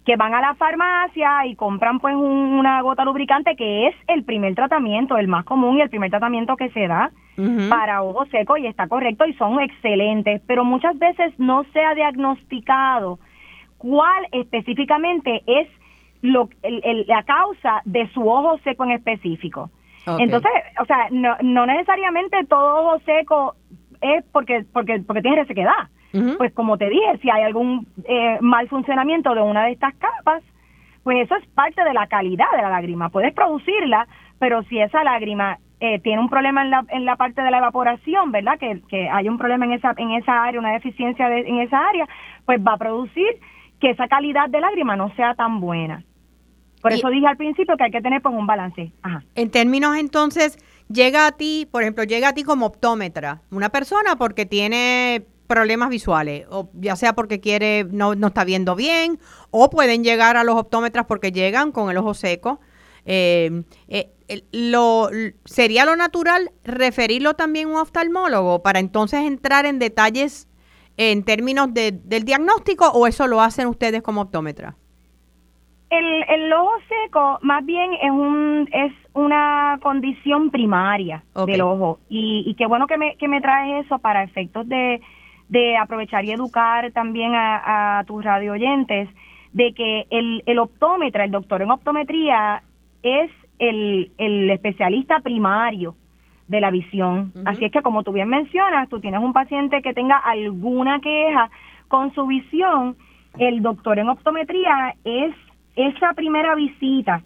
que 0.05 0.15
van 0.15 0.33
a 0.33 0.41
la 0.41 0.55
farmacia 0.55 1.45
y 1.45 1.55
compran 1.55 1.99
pues 1.99 2.15
una 2.15 2.81
gota 2.81 3.05
lubricante 3.05 3.55
que 3.55 3.87
es 3.87 3.95
el 4.07 4.23
primer 4.23 4.55
tratamiento, 4.55 5.17
el 5.17 5.27
más 5.27 5.45
común 5.45 5.77
y 5.77 5.81
el 5.81 5.89
primer 5.89 6.09
tratamiento 6.09 6.55
que 6.55 6.71
se 6.71 6.87
da 6.87 7.11
para 7.69 8.01
ojo 8.01 8.25
seco 8.25 8.57
y 8.57 8.65
está 8.65 8.87
correcto 8.87 9.25
y 9.27 9.33
son 9.35 9.61
excelentes, 9.61 10.41
pero 10.47 10.65
muchas 10.65 10.97
veces 10.97 11.31
no 11.37 11.63
se 11.71 11.79
ha 11.79 11.93
diagnosticado 11.93 13.19
cuál 13.79 14.27
específicamente 14.31 15.41
es 15.47 15.67
lo, 16.21 16.49
la 16.61 17.23
causa 17.23 17.81
de 17.85 18.07
su 18.09 18.29
ojo 18.29 18.59
seco 18.59 18.83
en 18.83 18.91
específico. 18.91 19.71
Entonces, 20.17 20.51
o 20.81 20.85
sea, 20.85 21.07
no, 21.11 21.35
no 21.41 21.65
necesariamente 21.65 22.43
todo 22.45 22.81
ojo 22.81 22.99
seco 23.05 23.55
es 24.01 24.23
porque 24.31 24.65
porque 24.73 25.01
porque 25.05 25.21
tiene 25.21 25.41
resequedad. 25.41 25.89
Pues 26.37 26.51
como 26.53 26.77
te 26.77 26.89
dije, 26.89 27.19
si 27.21 27.29
hay 27.29 27.43
algún 27.43 27.85
eh, 28.05 28.39
mal 28.41 28.67
funcionamiento 28.67 29.35
de 29.35 29.41
una 29.41 29.65
de 29.65 29.73
estas 29.73 29.93
capas, 29.95 30.41
pues 31.03 31.17
eso 31.19 31.35
es 31.35 31.45
parte 31.49 31.83
de 31.83 31.93
la 31.93 32.07
calidad 32.07 32.49
de 32.55 32.63
la 32.63 32.69
lágrima. 32.69 33.09
Puedes 33.09 33.33
producirla, 33.33 34.07
pero 34.39 34.63
si 34.63 34.79
esa 34.79 35.03
lágrima 35.03 35.59
eh, 35.79 35.99
tiene 35.99 36.19
un 36.19 36.29
problema 36.29 36.63
en 36.63 36.71
la, 36.71 36.83
en 36.89 37.05
la 37.05 37.15
parte 37.15 37.43
de 37.43 37.51
la 37.51 37.59
evaporación, 37.59 38.31
¿verdad? 38.31 38.57
Que, 38.57 38.81
que 38.89 39.07
hay 39.07 39.29
un 39.29 39.37
problema 39.37 39.65
en 39.65 39.73
esa, 39.73 39.93
en 39.97 40.11
esa 40.11 40.43
área, 40.43 40.59
una 40.59 40.73
deficiencia 40.73 41.29
en 41.37 41.59
esa 41.59 41.77
área, 41.87 42.07
pues 42.45 42.59
va 42.59 42.73
a 42.73 42.77
producir 42.77 43.37
que 43.79 43.91
esa 43.91 44.07
calidad 44.07 44.49
de 44.49 44.59
lágrima 44.59 44.95
no 44.95 45.13
sea 45.15 45.33
tan 45.35 45.59
buena. 45.59 46.03
Por 46.81 46.93
eso 46.93 47.09
dije 47.09 47.27
al 47.27 47.37
principio 47.37 47.75
que 47.75 47.83
hay 47.83 47.91
que 47.91 48.01
tener 48.01 48.21
pues, 48.21 48.33
un 48.33 48.47
balance. 48.47 48.91
En 49.35 49.51
términos 49.51 49.97
entonces, 49.97 50.57
llega 50.87 51.27
a 51.27 51.31
ti, 51.33 51.67
por 51.69 51.81
ejemplo, 51.81 52.03
llega 52.03 52.29
a 52.29 52.33
ti 52.33 52.43
como 52.43 52.65
optómetra, 52.67 53.41
una 53.51 53.69
persona 53.69 54.15
porque 54.15 54.45
tiene 54.45 55.25
problemas 55.47 55.89
visuales, 55.89 56.45
o 56.49 56.69
ya 56.73 56.95
sea 56.95 57.13
porque 57.13 57.39
quiere, 57.39 57.85
no, 57.89 58.15
no 58.15 58.27
está 58.27 58.43
viendo 58.43 58.75
bien, 58.75 59.19
o 59.49 59.69
pueden 59.69 60.03
llegar 60.03 60.37
a 60.37 60.43
los 60.43 60.55
optómetras 60.55 61.05
porque 61.05 61.31
llegan 61.31 61.71
con 61.71 61.89
el 61.89 61.97
ojo 61.97 62.13
seco. 62.13 62.59
Eh, 63.05 63.63
eh, 63.87 64.11
lo, 64.51 65.09
¿Sería 65.45 65.85
lo 65.85 65.95
natural 65.95 66.51
referirlo 66.63 67.33
también 67.33 67.69
a 67.69 67.71
un 67.71 67.77
oftalmólogo 67.77 68.61
para 68.61 68.79
entonces 68.79 69.21
entrar 69.21 69.65
en 69.65 69.79
detalles 69.79 70.48
en 70.99 71.23
términos 71.23 71.73
de, 71.73 71.93
del 71.93 72.25
diagnóstico 72.25 72.85
o 72.89 73.07
eso 73.07 73.25
lo 73.25 73.39
hacen 73.39 73.67
ustedes 73.67 74.01
como 74.01 74.19
optómetra? 74.19 74.75
El, 75.89 76.05
el 76.27 76.51
ojo 76.51 76.73
seco 76.89 77.39
más 77.41 77.65
bien 77.65 77.93
es 77.93 78.11
un 78.11 78.69
es 78.71 78.91
una 79.13 79.79
condición 79.81 80.51
primaria 80.51 81.23
del 81.47 81.61
ojo 81.61 81.99
y, 82.09 82.43
y 82.45 82.53
qué 82.55 82.67
bueno 82.67 82.85
que 82.85 82.97
me, 82.97 83.15
que 83.15 83.29
me 83.29 83.39
traes 83.39 83.85
eso 83.85 83.97
para 83.99 84.23
efectos 84.23 84.67
de, 84.67 85.01
de 85.47 85.77
aprovechar 85.77 86.25
y 86.25 86.31
educar 86.31 86.91
también 86.91 87.31
a, 87.33 88.03
tus 88.05 88.23
radio 88.23 88.51
oyentes 88.51 89.07
de 89.53 89.73
que 89.73 90.05
el, 90.09 90.43
el 90.45 90.59
optómetra, 90.59 91.23
el 91.23 91.31
doctor 91.31 91.61
en 91.61 91.71
optometría 91.71 92.61
es 93.03 93.31
el, 93.57 94.11
el 94.17 94.49
especialista 94.49 95.21
primario 95.21 95.95
de 96.49 96.59
la 96.59 96.71
visión. 96.71 97.31
Así 97.45 97.63
es 97.63 97.71
que 97.71 97.81
como 97.81 98.03
tú 98.03 98.11
bien 98.11 98.27
mencionas, 98.27 98.89
tú 98.89 98.99
tienes 98.99 99.21
un 99.21 99.33
paciente 99.33 99.81
que 99.81 99.93
tenga 99.93 100.17
alguna 100.17 100.99
queja 100.99 101.49
con 101.87 102.13
su 102.13 102.25
visión, 102.27 102.97
el 103.37 103.61
doctor 103.61 103.99
en 103.99 104.09
optometría 104.09 104.95
es 105.03 105.33
esa 105.75 106.13
primera 106.13 106.55
visita, 106.55 107.21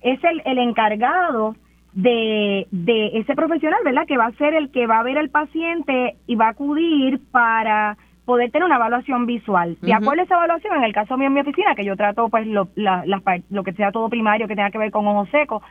es 0.00 0.22
el, 0.24 0.40
el 0.44 0.58
encargado 0.58 1.56
de, 1.92 2.68
de 2.70 3.18
ese 3.18 3.34
profesional, 3.34 3.80
¿verdad? 3.84 4.06
Que 4.06 4.16
va 4.16 4.26
a 4.26 4.32
ser 4.32 4.54
el 4.54 4.70
que 4.70 4.86
va 4.86 5.00
a 5.00 5.02
ver 5.02 5.18
al 5.18 5.30
paciente 5.30 6.16
y 6.26 6.36
va 6.36 6.46
a 6.46 6.50
acudir 6.50 7.20
para 7.32 7.96
poder 8.24 8.52
tener 8.52 8.66
una 8.66 8.76
evaluación 8.76 9.26
visual. 9.26 9.76
De 9.80 9.94
acuerdo 9.94 10.22
a 10.22 10.24
esa 10.24 10.36
evaluación, 10.36 10.76
en 10.76 10.84
el 10.84 10.92
caso 10.92 11.16
mío 11.16 11.28
en 11.28 11.34
mi 11.34 11.40
oficina, 11.40 11.74
que 11.74 11.84
yo 11.84 11.96
trato 11.96 12.28
pues 12.28 12.46
lo, 12.46 12.68
la, 12.76 13.02
lo 13.50 13.64
que 13.64 13.72
sea 13.72 13.90
todo 13.90 14.08
primario 14.08 14.46
que 14.46 14.54
tenga 14.54 14.70
que 14.70 14.78
ver 14.78 14.90
con 14.90 15.06
ojo 15.06 15.26
seco, 15.32 15.62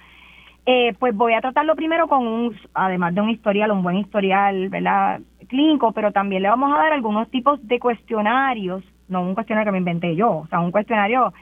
eh, 0.69 0.93
pues 0.99 1.15
voy 1.15 1.33
a 1.33 1.39
tratarlo 1.39 1.77
primero 1.77 2.09
con 2.09 2.27
un, 2.27 2.53
además 2.73 3.15
de 3.15 3.21
un 3.21 3.29
historial, 3.29 3.71
un 3.71 3.83
buen 3.83 3.95
historial, 3.95 4.67
¿verdad? 4.67 5.21
Clínico, 5.47 5.93
pero 5.93 6.11
también 6.11 6.43
le 6.43 6.49
vamos 6.49 6.73
a 6.73 6.83
dar 6.83 6.91
algunos 6.91 7.31
tipos 7.31 7.65
de 7.65 7.79
cuestionarios, 7.79 8.83
no 9.07 9.21
un 9.21 9.33
cuestionario 9.33 9.69
que 9.69 9.71
me 9.71 9.77
inventé 9.77 10.17
yo, 10.17 10.39
o 10.39 10.47
sea, 10.47 10.59
un 10.59 10.71
cuestionario 10.71 11.33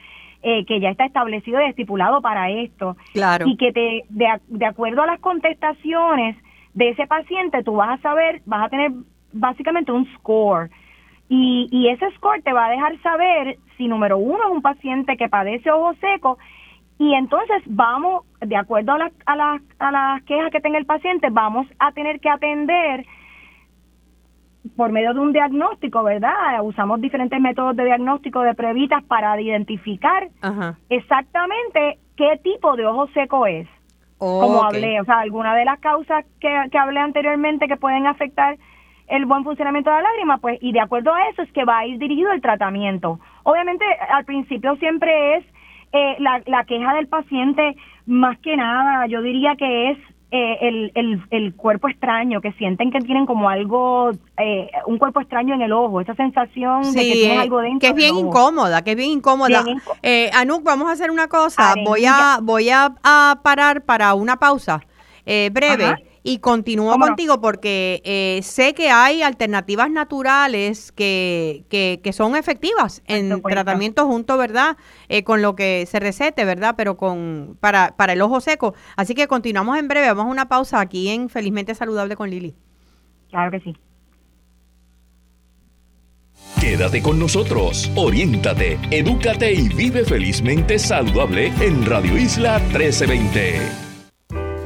eh, 0.44 0.64
que 0.64 0.78
ya 0.78 0.90
está 0.90 1.06
establecido 1.06 1.60
y 1.60 1.64
estipulado 1.64 2.22
para 2.22 2.50
esto. 2.50 2.96
Claro. 3.14 3.48
Y 3.48 3.56
que 3.56 3.72
te, 3.72 4.04
de, 4.10 4.28
de 4.46 4.64
acuerdo 4.64 5.02
a 5.02 5.06
las 5.06 5.18
contestaciones 5.18 6.36
de 6.74 6.90
ese 6.90 7.08
paciente, 7.08 7.64
tú 7.64 7.74
vas 7.74 7.98
a 7.98 8.02
saber, 8.02 8.42
vas 8.46 8.66
a 8.66 8.68
tener 8.68 8.92
básicamente 9.32 9.90
un 9.90 10.06
score. 10.18 10.70
Y, 11.28 11.66
y 11.72 11.88
ese 11.88 12.08
score 12.12 12.42
te 12.42 12.52
va 12.52 12.66
a 12.66 12.70
dejar 12.70 12.96
saber 13.02 13.58
si 13.76 13.88
número 13.88 14.18
uno 14.18 14.44
es 14.44 14.52
un 14.52 14.62
paciente 14.62 15.16
que 15.16 15.28
padece 15.28 15.68
ojo 15.72 15.94
seco 15.94 16.38
y 16.98 17.14
entonces 17.14 17.62
vamos, 17.66 18.24
de 18.40 18.56
acuerdo 18.56 18.92
a, 18.92 19.10
a, 19.26 19.36
las 19.36 19.62
a 19.78 19.90
las 19.90 20.22
quejas 20.22 20.50
que 20.50 20.60
tenga 20.60 20.78
el 20.78 20.86
paciente, 20.86 21.28
vamos 21.30 21.66
a 21.78 21.92
tener 21.92 22.20
que 22.20 22.30
atender 22.30 23.04
por 24.76 24.90
medio 24.90 25.14
de 25.14 25.20
un 25.20 25.32
diagnóstico, 25.32 26.02
¿verdad? 26.02 26.62
Usamos 26.62 27.00
diferentes 27.00 27.40
métodos 27.40 27.76
de 27.76 27.84
diagnóstico 27.84 28.42
de 28.42 28.54
pruebitas 28.54 29.04
para 29.04 29.40
identificar 29.40 30.28
exactamente 30.88 31.98
qué 32.16 32.40
tipo 32.42 32.74
de 32.76 32.86
ojo 32.86 33.08
seco 33.08 33.46
es. 33.46 33.68
como 34.18 34.64
hablé, 34.64 35.00
o 35.00 35.04
sea, 35.04 35.20
alguna 35.20 35.54
de 35.54 35.66
las 35.66 35.78
causas 35.80 36.24
que, 36.40 36.48
que 36.70 36.78
hablé 36.78 37.00
anteriormente 37.00 37.68
que 37.68 37.76
pueden 37.76 38.06
afectar 38.06 38.56
el 39.08 39.26
buen 39.26 39.44
funcionamiento 39.44 39.90
de 39.90 39.96
la 39.96 40.02
lágrima, 40.02 40.38
pues, 40.38 40.58
y 40.60 40.72
de 40.72 40.80
acuerdo 40.80 41.14
a 41.14 41.28
eso 41.28 41.42
es 41.42 41.52
que 41.52 41.64
va 41.64 41.78
a 41.78 41.86
ir 41.86 41.98
dirigido 41.98 42.32
el 42.32 42.40
tratamiento. 42.40 43.20
Obviamente, 43.44 43.84
al 44.10 44.24
principio 44.24 44.74
siempre 44.76 45.36
es 45.36 45.44
eh, 45.96 46.16
la, 46.18 46.42
la 46.46 46.64
queja 46.64 46.94
del 46.94 47.08
paciente, 47.08 47.76
más 48.06 48.38
que 48.40 48.56
nada, 48.56 49.06
yo 49.06 49.22
diría 49.22 49.56
que 49.56 49.90
es 49.90 49.98
eh, 50.32 50.58
el, 50.60 50.92
el, 50.96 51.22
el, 51.30 51.54
cuerpo 51.54 51.88
extraño, 51.88 52.40
que 52.40 52.50
sienten 52.54 52.90
que 52.90 52.98
tienen 52.98 53.26
como 53.26 53.48
algo, 53.48 54.10
eh, 54.38 54.68
un 54.86 54.98
cuerpo 54.98 55.20
extraño 55.20 55.54
en 55.54 55.62
el 55.62 55.72
ojo, 55.72 56.00
esa 56.00 56.14
sensación 56.14 56.82
de 56.92 57.00
que 57.00 57.12
tienen 57.12 57.38
algo 57.38 57.60
dentro. 57.60 57.78
Que 57.78 57.88
es 57.88 57.94
bien 57.94 58.16
incómoda, 58.16 58.82
que 58.82 58.90
es 58.90 58.96
bien 58.96 59.12
incómoda. 59.12 59.64
eh, 60.02 60.30
Anuk, 60.34 60.64
vamos 60.64 60.88
a 60.88 60.92
hacer 60.92 61.12
una 61.12 61.28
cosa, 61.28 61.74
voy 61.84 62.04
a 62.06 62.40
voy 62.42 62.70
a, 62.70 62.92
parar 63.42 63.82
para 63.84 64.14
una 64.14 64.36
pausa 64.36 64.80
breve 65.24 65.94
Y 66.28 66.38
continúo 66.38 66.98
contigo 66.98 67.40
porque 67.40 68.02
eh, 68.04 68.40
sé 68.42 68.74
que 68.74 68.90
hay 68.90 69.22
alternativas 69.22 69.88
naturales 69.88 70.90
que, 70.90 71.64
que, 71.70 72.12
son 72.12 72.34
efectivas 72.34 73.00
en 73.06 73.40
tratamiento 73.42 74.06
junto, 74.06 74.36
¿verdad? 74.36 74.76
Eh, 75.08 75.22
con 75.22 75.40
lo 75.40 75.54
que 75.54 75.86
se 75.86 76.00
recete, 76.00 76.44
¿verdad? 76.44 76.74
Pero 76.76 76.96
con 76.96 77.56
para, 77.60 77.94
para 77.96 78.14
el 78.14 78.22
ojo 78.22 78.40
seco. 78.40 78.74
Así 78.96 79.14
que 79.14 79.28
continuamos 79.28 79.78
en 79.78 79.86
breve. 79.86 80.08
Vamos 80.08 80.26
a 80.26 80.30
una 80.32 80.48
pausa 80.48 80.80
aquí 80.80 81.10
en 81.10 81.28
Felizmente 81.28 81.76
Saludable 81.76 82.16
con 82.16 82.28
Lili. 82.28 82.56
Claro 83.30 83.52
que 83.52 83.60
sí. 83.60 83.76
Quédate 86.60 87.02
con 87.02 87.20
nosotros, 87.20 87.88
oriéntate, 87.94 88.80
edúcate 88.90 89.52
y 89.52 89.68
vive 89.68 90.04
felizmente 90.04 90.80
saludable 90.80 91.52
en 91.60 91.86
Radio 91.86 92.18
Isla 92.18 92.58
1320. 92.58 93.60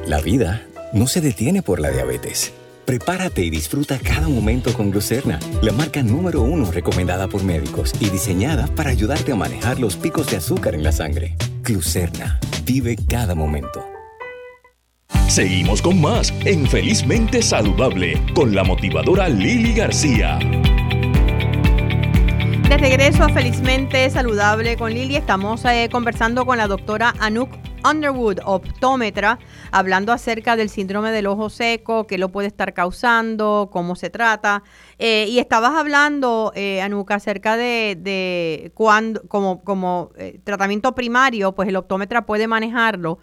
La 0.07 0.23
vida 0.23 0.67
no 0.93 1.07
se 1.07 1.21
detiene 1.21 1.63
por 1.63 1.81
la 1.81 1.91
diabetes. 1.91 2.53
Prepárate 2.85 3.45
y 3.45 3.51
disfruta 3.51 3.99
cada 3.99 4.29
momento 4.29 4.73
con 4.73 4.91
Glucerna, 4.91 5.39
la 5.63 5.73
marca 5.73 6.03
número 6.03 6.43
uno 6.43 6.71
recomendada 6.73 7.29
por 7.29 7.45
médicos 7.45 7.93
y 8.01 8.11
diseñada 8.11 8.67
para 8.75 8.91
ayudarte 8.91 9.33
a 9.33 9.37
manejar 9.37 9.79
los 9.79 9.97
picos 9.97 10.29
de 10.31 10.39
azúcar 10.39 10.75
en 10.75 10.83
la 10.83 10.91
sangre. 10.91 11.37
Glucerna, 11.63 12.41
vive 12.65 12.97
cada 13.09 13.35
momento. 13.35 13.87
Seguimos 15.29 15.81
con 15.81 16.01
más 16.01 16.35
en 16.45 16.67
Felizmente 16.67 17.43
Saludable 17.43 18.21
con 18.35 18.53
la 18.53 18.65
motivadora 18.65 19.29
Lili 19.29 19.75
García. 19.75 20.41
De 22.69 22.77
regreso 22.77 23.23
a 23.23 23.29
Felizmente 23.29 24.11
Saludable 24.11 24.77
con 24.77 24.93
Lili, 24.93 25.15
estamos 25.15 25.65
eh, 25.65 25.89
conversando 25.93 26.45
con 26.45 26.59
la 26.59 26.67
doctora 26.67 27.15
Anouk 27.21 27.60
Underwood, 27.89 28.39
optómetra, 28.45 29.39
hablando 29.73 30.13
acerca 30.13 30.57
del 30.57 30.69
síndrome 30.69 31.11
del 31.11 31.27
ojo 31.27 31.51
seco, 31.51 32.07
qué 32.07 32.19
lo 32.19 32.31
puede 32.31 32.49
estar 32.49 32.75
causando, 32.75 33.69
cómo 33.73 33.97
se 33.97 34.11
trata. 34.11 34.63
Eh, 34.99 35.27
y 35.29 35.39
estabas 35.39 35.73
hablando, 35.75 36.53
eh, 36.55 36.81
Anuka, 36.83 37.15
acerca 37.15 37.57
de, 37.57 37.97
de 37.99 38.73
cuando, 38.75 39.23
como, 39.29 39.63
como 39.65 40.11
eh, 40.17 40.41
tratamiento 40.45 40.95
primario, 40.95 41.53
pues 41.53 41.69
el 41.69 41.77
optómetra 41.77 42.27
puede 42.27 42.47
manejarlo. 42.47 43.19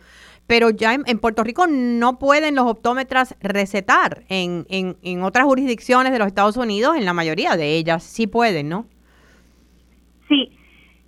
Pero 0.48 0.70
ya 0.70 0.94
en, 0.94 1.20
Puerto 1.20 1.44
Rico 1.44 1.68
no 1.68 2.20
pueden 2.20 2.56
los 2.56 2.68
optómetras 2.68 3.36
recetar. 3.42 4.24
En, 4.30 4.66
en, 4.70 4.96
en 5.04 5.24
otras 5.24 5.46
jurisdicciones 5.46 6.14
de 6.14 6.20
los 6.20 6.28
Estados 6.28 6.56
Unidos, 6.56 6.96
en 6.96 7.04
la 7.04 7.12
mayoría 7.12 7.58
de 7.58 7.76
ellas, 7.76 8.04
sí 8.04 8.28
pueden, 8.28 8.70
¿no? 8.70 8.86
Sí, 10.30 10.52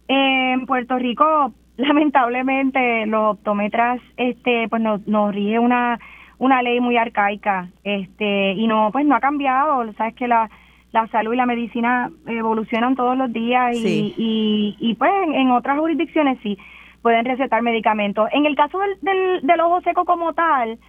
en 0.09 0.65
Puerto 0.65 0.97
Rico 0.97 1.53
lamentablemente 1.79 3.05
los 3.05 3.35
optómetras 3.35 4.01
este 4.17 4.67
pues 4.69 4.81
nos, 4.81 5.07
nos 5.07 5.33
rige 5.33 5.59
una 5.59 5.99
una 6.37 6.61
ley 6.61 6.79
muy 6.79 6.97
arcaica 6.97 7.69
este 7.83 8.53
y 8.53 8.67
no 8.67 8.89
pues 8.91 9.05
no 9.05 9.15
ha 9.15 9.19
cambiado. 9.19 9.91
Sabes 9.93 10.15
que 10.15 10.27
la 10.27 10.49
la 10.91 11.07
salud 11.07 11.33
y 11.33 11.37
la 11.37 11.45
medicina 11.45 12.09
evolucionan 12.25 12.95
todos 12.95 13.15
los 13.15 13.31
días 13.31 13.75
y, 13.75 14.15
y, 14.17 14.75
y, 14.79 14.95
pues 14.95 15.11
en, 15.35 15.51
otras 15.51 15.77
jurisdicciones 15.77 16.39
sí 16.41 16.57
pueden 17.03 17.25
recetar 17.25 17.61
medicamentos. 17.61 18.27
En 18.31 18.47
el 18.47 18.55
caso 18.55 18.79
del, 18.79 18.97
del, 19.01 19.41
del 19.43 19.59
ojo 19.61 19.81
seco 19.81 20.03
como 20.03 20.33
tal 20.33 20.79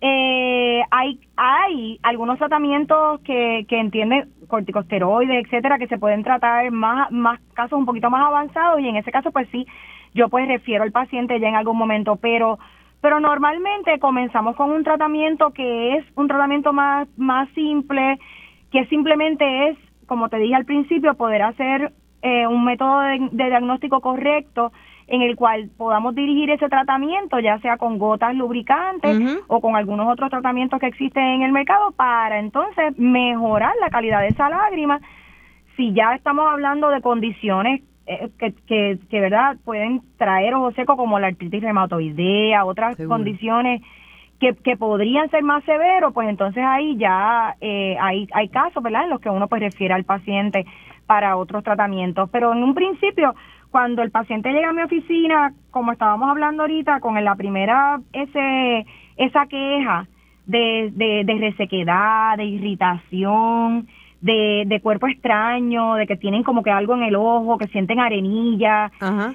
eh, 0.00 0.82
hay 0.90 1.20
hay 1.36 2.00
algunos 2.02 2.38
tratamientos 2.38 3.20
que, 3.20 3.66
que 3.68 3.78
entienden 3.78 4.30
corticosteroides 4.48 5.44
etcétera 5.44 5.78
que 5.78 5.86
se 5.86 5.96
pueden 5.96 6.24
tratar 6.24 6.72
más 6.72 7.12
más 7.12 7.40
casos 7.54 7.78
un 7.78 7.86
poquito 7.86 8.10
más 8.10 8.26
avanzados 8.26 8.80
y 8.80 8.88
en 8.88 8.96
ese 8.96 9.12
caso 9.12 9.30
pues 9.30 9.48
sí 9.52 9.64
yo 10.14 10.28
pues 10.28 10.46
refiero 10.48 10.84
al 10.84 10.92
paciente 10.92 11.40
ya 11.40 11.48
en 11.48 11.56
algún 11.56 11.76
momento, 11.76 12.16
pero 12.16 12.58
pero 13.00 13.18
normalmente 13.18 13.98
comenzamos 13.98 14.54
con 14.54 14.70
un 14.70 14.84
tratamiento 14.84 15.50
que 15.50 15.96
es 15.96 16.04
un 16.14 16.28
tratamiento 16.28 16.72
más 16.72 17.08
más 17.16 17.48
simple, 17.50 18.18
que 18.70 18.86
simplemente 18.86 19.68
es, 19.68 19.78
como 20.06 20.28
te 20.28 20.38
dije 20.38 20.54
al 20.54 20.64
principio, 20.64 21.14
poder 21.14 21.42
hacer 21.42 21.92
eh, 22.22 22.46
un 22.46 22.64
método 22.64 23.00
de, 23.00 23.28
diagnóstico 23.32 24.00
correcto 24.00 24.72
en 25.08 25.22
el 25.22 25.34
cual 25.34 25.68
podamos 25.76 26.14
dirigir 26.14 26.50
ese 26.50 26.68
tratamiento, 26.68 27.40
ya 27.40 27.58
sea 27.58 27.76
con 27.76 27.98
gotas 27.98 28.34
lubricantes 28.34 29.42
o 29.48 29.60
con 29.60 29.74
algunos 29.74 30.10
otros 30.10 30.30
tratamientos 30.30 30.78
que 30.78 30.86
existen 30.86 31.22
en 31.22 31.42
el 31.42 31.52
mercado, 31.52 31.90
para 31.92 32.38
entonces 32.38 32.96
mejorar 32.96 33.74
la 33.80 33.90
calidad 33.90 34.20
de 34.20 34.28
esa 34.28 34.48
lágrima. 34.48 35.00
Si 35.76 35.92
ya 35.92 36.14
estamos 36.14 36.46
hablando 36.48 36.88
de 36.88 37.02
condiciones 37.02 37.82
que, 38.06 38.52
que, 38.66 38.98
que, 39.08 39.20
verdad 39.20 39.56
pueden 39.64 40.02
traer 40.16 40.54
ojo 40.54 40.72
seco 40.72 40.96
como 40.96 41.18
la 41.18 41.28
artritis 41.28 41.62
reumatoidea, 41.62 42.64
otras 42.64 42.96
condiciones 43.06 43.82
que, 44.42 44.54
que 44.54 44.76
podrían 44.76 45.30
ser 45.30 45.44
más 45.44 45.62
severos, 45.62 46.12
pues 46.12 46.28
entonces 46.28 46.64
ahí 46.66 46.96
ya 46.96 47.54
eh, 47.60 47.96
hay, 48.00 48.26
hay 48.34 48.48
casos, 48.48 48.82
¿verdad?, 48.82 49.04
en 49.04 49.10
los 49.10 49.20
que 49.20 49.30
uno 49.30 49.46
pues 49.46 49.62
refiere 49.62 49.94
al 49.94 50.02
paciente 50.02 50.66
para 51.06 51.36
otros 51.36 51.62
tratamientos. 51.62 52.28
Pero 52.30 52.52
en 52.52 52.64
un 52.64 52.74
principio, 52.74 53.36
cuando 53.70 54.02
el 54.02 54.10
paciente 54.10 54.52
llega 54.52 54.70
a 54.70 54.72
mi 54.72 54.82
oficina, 54.82 55.54
como 55.70 55.92
estábamos 55.92 56.28
hablando 56.28 56.64
ahorita, 56.64 56.98
con 56.98 57.22
la 57.22 57.36
primera, 57.36 58.00
ese, 58.12 58.84
esa 59.16 59.46
queja 59.46 60.08
de, 60.46 60.90
de, 60.92 61.22
de 61.24 61.34
resequedad, 61.38 62.36
de 62.36 62.44
irritación, 62.44 63.86
de, 64.22 64.62
de 64.66 64.80
cuerpo 64.80 65.08
extraño, 65.08 65.96
de 65.96 66.06
que 66.06 66.16
tienen 66.16 66.44
como 66.44 66.62
que 66.62 66.70
algo 66.70 66.94
en 66.94 67.02
el 67.02 67.16
ojo, 67.16 67.58
que 67.58 67.66
sienten 67.66 67.98
arenilla. 68.00 68.90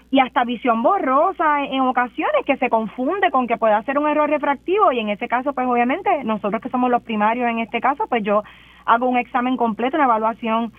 Y 0.09 0.19
hasta 0.19 0.45
visión 0.45 0.81
borrosa 0.81 1.65
en, 1.65 1.81
ocasiones 1.81 2.45
que 2.45 2.57
se 2.57 2.69
confunde 2.69 3.29
con 3.29 3.47
que 3.47 3.57
pueda 3.57 3.83
ser 3.83 3.99
un 3.99 4.07
error 4.07 4.29
refractivo. 4.29 4.91
Y 4.91 4.99
en 4.99 5.09
ese 5.09 5.27
caso 5.27 5.53
pues 5.53 5.67
obviamente 5.67 6.23
nosotros 6.23 6.61
que 6.61 6.69
somos 6.69 6.89
los 6.89 7.03
primarios 7.03 7.49
en 7.49 7.59
este 7.59 7.79
caso 7.79 8.07
pues 8.07 8.23
yo 8.23 8.43
hago 8.85 9.07
un 9.07 9.17
examen 9.17 9.57
completo, 9.57 9.97
una 9.97 10.05
evaluación 10.05 10.71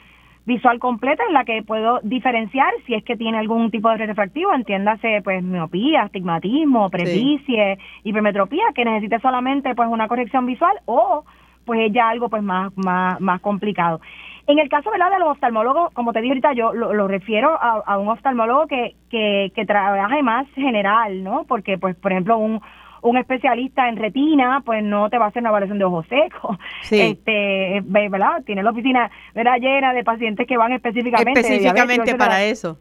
visual 0.47 0.79
completa 0.79 1.23
en 1.29 1.35
la 1.35 1.45
que 1.45 1.63
puedo 1.63 2.01
diferenciar 2.03 2.73
si 2.87 2.95
es 2.95 3.05
que 3.05 3.19
tiene 3.19 3.37
algún 3.37 3.71
tipo 3.71 3.91
de 3.91 3.99
refractivo, 4.07 4.55
entiéndase 4.55 5.21
pues 5.23 5.43
miopía, 5.43 6.05
astigmatismo, 6.05 6.89
presbicie, 6.89 7.79
hipermetropía, 8.05 8.65
que 8.75 8.87
necesite 8.87 9.21
solamente 9.21 9.75
pues 9.75 9.91
una 9.91 10.09
corrección 10.09 10.47
visual 10.47 10.75
o 10.87 11.25
pues 11.69 11.81
es 11.81 11.93
ya 11.93 12.09
algo 12.09 12.31
pues 12.31 12.43
más, 12.43 12.73
más, 12.77 13.21
más 13.21 13.41
complicado. 13.43 14.01
En 14.47 14.59
el 14.59 14.71
caso 14.71 14.91
¿verdad? 14.91 15.11
de 15.11 15.19
los 15.19 15.29
oftalmólogos, 15.29 15.93
como 15.93 16.15
te 16.15 16.23
dije 16.23 16.33
ahorita, 16.33 16.55
yo 16.55 16.73
lo, 16.73 17.07
refiero 17.07 17.51
a, 17.61 17.99
un 17.99 18.09
oftalmólogo 18.09 18.67
que, 18.67 18.97
que, 19.11 19.53
que 19.55 19.67
trabaje 19.67 20.23
más 20.23 20.47
general, 20.55 21.23
¿no? 21.23 21.45
Porque, 21.47 21.77
pues, 21.77 21.95
por 21.97 22.13
ejemplo, 22.13 22.39
un, 22.39 22.63
un 23.03 23.19
especialista 23.19 23.91
en 23.91 23.97
retina, 23.97 24.63
pues 24.65 24.83
no 24.83 25.11
te 25.11 25.19
va 25.19 25.27
a 25.27 25.29
hacer 25.29 25.43
una 25.43 25.51
evaluación 25.51 25.79
de 25.79 25.85
ojos 25.85 26.07
secos. 26.09 26.57
Sí. 26.81 26.99
Este, 27.19 27.83
¿verdad? 27.85 28.43
Tiene 28.47 28.63
la 28.63 28.71
oficina 28.71 29.11
¿verdad? 29.35 29.59
llena 29.61 29.93
de 29.93 30.03
pacientes 30.03 30.47
que 30.47 30.57
van 30.57 30.73
específicamente. 30.73 31.41
Específicamente 31.41 32.15
para 32.15 32.43
eso. 32.45 32.79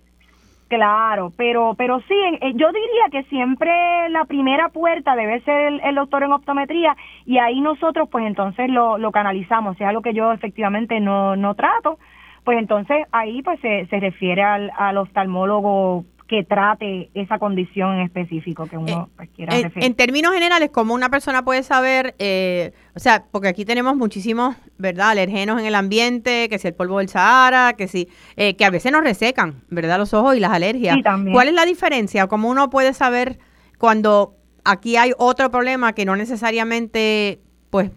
Claro, 0.68 1.32
pero 1.38 1.76
pero 1.78 2.02
sí, 2.02 2.16
eh, 2.42 2.52
yo 2.56 2.68
diría 2.74 3.10
que 3.10 3.24
siempre 3.30 4.10
la 4.10 4.26
primera 4.26 4.68
puerta 4.68 5.16
debe 5.16 5.40
ser 5.42 5.80
el, 5.82 5.96
doctor 5.96 6.24
en 6.24 6.34
optometría 6.34 6.96
y 7.26 7.38
ahí 7.38 7.62
nosotros 7.62 8.10
pues 8.12 8.26
entonces 8.26 8.70
lo, 8.70 8.98
lo 8.98 9.12
canalizamos, 9.12 9.78
si 9.78 9.84
es 9.84 9.90
algo 9.90 10.02
que 10.02 10.14
yo 10.14 10.34
efectivamente 10.34 11.00
no, 11.00 11.38
no 11.38 11.56
trato, 11.56 12.00
pues 12.44 12.58
entonces 12.58 13.08
ahí 13.14 13.42
pues 13.44 13.62
se, 13.62 13.86
se 13.86 14.00
refiere 14.02 14.44
al, 14.44 14.70
al 14.78 14.98
oftalmólogo 14.98 16.04
que 16.28 16.44
trate 16.44 17.10
esa 17.14 17.40
condición 17.40 17.96
en 17.96 18.02
específico 18.02 18.66
que 18.68 18.78
uno 18.78 19.08
eh, 19.10 19.14
pues, 19.16 19.30
quiera 19.30 19.58
en, 19.58 19.72
en, 19.76 19.94
términos 19.96 20.34
generales, 20.34 20.70
¿cómo 20.72 20.94
una 20.94 21.10
persona 21.10 21.44
puede 21.44 21.64
saber, 21.64 22.16
eh, 22.20 22.74
o 22.96 23.00
sea, 23.00 23.26
porque 23.32 23.48
aquí 23.48 23.64
tenemos 23.64 23.96
muchísimos, 23.96 24.56
¿verdad?, 24.78 25.10
alergenos 25.10 25.60
en 25.60 25.66
el 25.66 25.76
ambiente, 25.76 26.50
que 26.50 26.60
si 26.60 26.68
el 26.68 26.74
polvo 26.74 27.00
del 27.00 27.08
Sahara, 27.08 27.74
que 27.74 27.88
si, 27.88 28.10
eh, 28.36 28.56
que 28.56 28.66
a 28.66 28.70
veces 28.70 28.92
nos 28.92 29.04
resecan, 29.04 29.64
¿verdad?, 29.70 29.98
los 29.98 30.14
ojos 30.14 30.36
y 30.36 30.40
las 30.40 30.52
alergias. 30.52 30.98
¿Cuál 31.32 31.48
es 31.48 31.54
la 31.54 31.66
diferencia? 31.66 32.28
¿Cómo 32.28 32.50
uno 32.50 32.70
puede 32.70 32.94
saber 32.94 33.40
cuando 33.78 34.36
aquí 34.66 34.98
hay 34.98 35.14
otro 35.18 35.50
problema 35.50 35.94
que 35.94 36.06
no 36.06 36.16
necesariamente, 36.16 37.40
pues, 37.70 37.92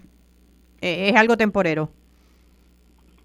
es 0.80 1.16
algo 1.16 1.36
temporero? 1.36 1.90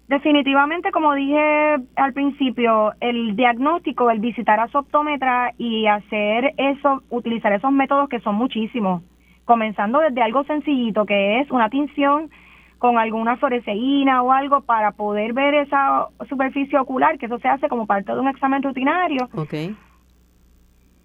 Definitivamente, 0.08 0.92
como 0.92 1.14
dije 1.14 1.76
al 1.96 2.12
principio, 2.12 2.92
el 3.00 3.34
diagnóstico, 3.34 4.08
el 4.10 4.20
visitar 4.20 4.60
a 4.60 4.68
su 4.68 4.78
optómetra 4.78 5.52
y 5.58 5.86
hacer 5.86 6.54
eso, 6.56 7.02
utilizar 7.10 7.52
esos 7.52 7.72
métodos 7.72 8.08
que 8.08 8.20
son 8.20 8.36
muchísimos, 8.36 9.02
comenzando 9.44 9.98
desde 9.98 10.22
algo 10.22 10.44
sencillito 10.44 11.06
que 11.06 11.40
es 11.40 11.50
una 11.50 11.68
tinción 11.70 12.30
con 12.78 12.98
alguna 12.98 13.36
fluoresceína 13.36 14.22
o 14.22 14.30
algo 14.30 14.60
para 14.60 14.92
poder 14.92 15.32
ver 15.32 15.54
esa 15.54 16.06
superficie 16.28 16.78
ocular, 16.78 17.18
que 17.18 17.26
eso 17.26 17.38
se 17.38 17.48
hace 17.48 17.68
como 17.68 17.86
parte 17.86 18.12
de 18.12 18.20
un 18.20 18.28
examen 18.28 18.62
rutinario. 18.62 19.28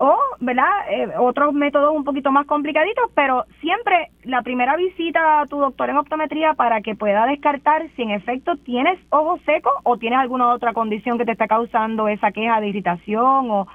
O, 0.04 0.18
¿verdad? 0.40 0.66
Eh, 0.90 1.10
otros 1.20 1.54
métodos 1.54 1.96
un 1.96 2.04
poquito 2.04 2.32
más 2.32 2.48
complicaditos, 2.48 3.12
pero 3.14 3.46
siempre 3.60 4.10
la 4.24 4.42
primera 4.42 4.76
visita 4.76 5.42
a 5.42 5.46
tu 5.46 5.60
doctor 5.60 5.92
en 5.92 5.98
optometría 5.98 6.56
para 6.56 6.82
que 6.82 6.96
pueda 6.96 7.28
descartar 7.28 7.88
si 7.96 8.02
en 8.02 8.10
efecto 8.10 8.58
tienes 8.58 8.98
ojo 9.12 9.38
seco 9.46 9.70
o 9.84 9.98
tienes 9.98 10.18
alguna 10.18 10.50
otra 10.56 10.74
condición 10.74 11.20
que 11.20 11.26
te 11.26 11.34
está 11.34 11.48
causando 11.48 12.08
esa 12.08 12.32
queja 12.32 12.60
de 12.60 12.70
irritación 12.70 13.52
o, 13.52 13.68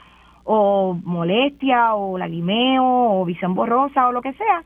o 0.42 0.98
molestia 1.04 1.94
o 1.94 2.18
lagrimeo 2.18 2.84
o 2.84 3.24
visión 3.24 3.54
borrosa 3.54 4.08
o 4.08 4.12
lo 4.12 4.20
que 4.20 4.32
sea. 4.32 4.64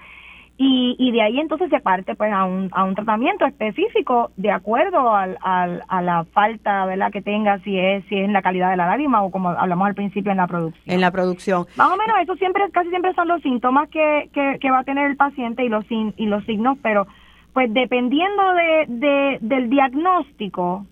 Y, 0.62 0.94
y 0.98 1.10
de 1.12 1.22
ahí 1.22 1.40
entonces 1.40 1.70
se 1.70 1.80
parte 1.80 2.14
pues 2.14 2.30
a 2.30 2.44
un, 2.44 2.68
a 2.72 2.84
un 2.84 2.94
tratamiento 2.94 3.46
específico 3.46 4.30
de 4.36 4.50
acuerdo 4.50 5.14
al, 5.16 5.38
al, 5.40 5.82
a 5.88 6.02
la 6.02 6.24
falta 6.34 6.84
verdad 6.84 7.10
que 7.10 7.22
tenga 7.22 7.58
si 7.60 7.78
es 7.78 8.04
si 8.10 8.18
es 8.18 8.26
en 8.26 8.34
la 8.34 8.42
calidad 8.42 8.68
de 8.70 8.76
la 8.76 8.86
lágrima 8.86 9.22
o 9.22 9.30
como 9.30 9.48
hablamos 9.48 9.86
al 9.88 9.94
principio 9.94 10.30
en 10.32 10.36
la 10.36 10.46
producción 10.46 10.84
En 10.94 11.00
la 11.00 11.10
producción. 11.10 11.64
más 11.76 11.88
o 11.90 11.96
menos 11.96 12.14
eso 12.22 12.34
siempre 12.36 12.62
casi 12.72 12.90
siempre 12.90 13.14
son 13.14 13.26
los 13.28 13.40
síntomas 13.40 13.88
que, 13.88 14.28
que, 14.34 14.58
que 14.60 14.70
va 14.70 14.80
a 14.80 14.84
tener 14.84 15.08
el 15.10 15.16
paciente 15.16 15.64
y 15.64 15.70
los 15.70 15.86
sin- 15.86 16.12
y 16.18 16.26
los 16.26 16.44
signos 16.44 16.76
pero 16.82 17.06
pues 17.54 17.72
dependiendo 17.72 18.42
de, 18.52 18.84
de 18.88 19.38
del 19.40 19.70
diagnóstico 19.70 20.84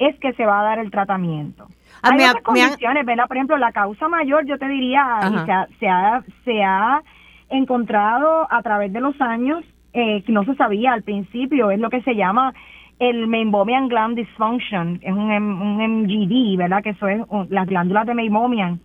es 0.00 0.18
que 0.18 0.32
se 0.32 0.44
va 0.44 0.58
a 0.60 0.64
dar 0.64 0.78
el 0.80 0.90
tratamiento 0.90 1.68
Ah, 2.02 2.10
hay 2.12 2.16
me 2.18 2.24
otras 2.24 2.34
me 2.34 2.42
condiciones, 2.42 3.06
¿verdad? 3.06 3.26
Por 3.26 3.36
ejemplo, 3.38 3.56
la 3.56 3.72
causa 3.72 4.06
mayor, 4.06 4.44
yo 4.44 4.58
te 4.58 4.68
diría, 4.68 5.02
y 5.32 5.46
se 5.46 5.52
ha, 5.52 5.66
se 5.80 5.88
ha, 5.88 6.22
se 6.44 6.62
ha 6.62 7.02
encontrado 7.48 8.46
a 8.50 8.62
través 8.62 8.92
de 8.92 9.00
los 9.00 9.20
años, 9.20 9.64
eh, 9.92 10.22
que 10.22 10.32
no 10.32 10.44
se 10.44 10.54
sabía 10.56 10.92
al 10.92 11.02
principio, 11.02 11.70
es 11.70 11.78
lo 11.80 11.90
que 11.90 12.02
se 12.02 12.14
llama 12.14 12.52
el 12.98 13.26
Meibomian 13.28 13.88
Gland 13.88 14.16
Dysfunction, 14.16 15.00
es 15.02 15.12
un, 15.12 15.30
un 15.30 16.02
MGD, 16.02 16.56
¿verdad? 16.56 16.82
Que 16.82 16.90
eso 16.90 17.08
es, 17.08 17.20
un- 17.28 17.46
las 17.50 17.66
glándulas 17.66 18.06
de 18.06 18.14
Meibomian 18.14 18.80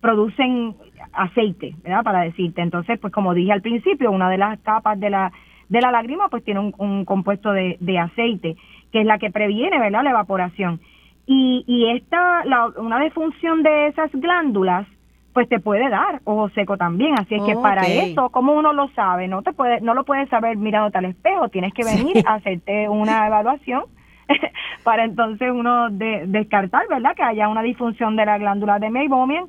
producen 0.00 0.74
aceite, 1.14 1.74
¿verdad? 1.82 2.02
Para 2.04 2.20
decirte. 2.20 2.60
Entonces, 2.60 2.98
pues 2.98 3.12
como 3.12 3.32
dije 3.32 3.52
al 3.52 3.62
principio, 3.62 4.10
una 4.10 4.28
de 4.28 4.36
las 4.38 4.58
capas 4.60 5.00
de 5.00 5.08
la, 5.08 5.32
de 5.70 5.80
la 5.80 5.90
lágrima, 5.90 6.28
pues 6.28 6.44
tiene 6.44 6.60
un, 6.76 7.04
compuesto 7.06 7.52
de, 7.52 7.78
de 7.80 7.98
aceite, 7.98 8.56
que 8.92 9.00
es 9.00 9.06
la 9.06 9.18
que 9.18 9.30
previene, 9.30 9.78
¿verdad? 9.78 10.04
La 10.04 10.10
evaporación. 10.10 10.80
Y, 11.26 11.64
y 11.66 11.86
esta, 11.96 12.44
la, 12.44 12.66
una 12.76 13.00
disfunción 13.00 13.62
de 13.62 13.86
esas 13.86 14.10
glándulas, 14.12 14.86
pues 15.34 15.48
te 15.48 15.58
puede 15.60 15.90
dar 15.90 16.20
ojo 16.24 16.48
seco 16.50 16.76
también. 16.78 17.14
Así 17.18 17.34
es 17.34 17.42
que 17.42 17.54
para 17.62 17.82
eso, 17.88 18.30
como 18.30 18.52
uno 18.54 18.72
lo 18.72 18.88
sabe, 18.94 19.28
no 19.28 19.42
te 19.42 19.52
puede, 19.52 19.80
no 19.82 19.92
lo 19.92 20.04
puedes 20.04 20.28
saber 20.30 20.56
mirándote 20.56 20.96
al 20.98 21.04
espejo, 21.06 21.48
tienes 21.50 21.74
que 21.74 21.84
venir 21.84 22.22
a 22.26 22.34
hacerte 22.34 22.88
una 22.88 23.26
evaluación 23.26 23.82
para 24.84 25.04
entonces 25.04 25.50
uno 25.52 25.90
de- 25.90 26.24
descartar, 26.28 26.86
¿verdad? 26.88 27.14
Que 27.16 27.24
haya 27.24 27.48
una 27.48 27.62
disfunción 27.62 28.16
de 28.16 28.24
la 28.24 28.38
glándula 28.38 28.78
de 28.78 28.88
Meibomian 28.90 29.46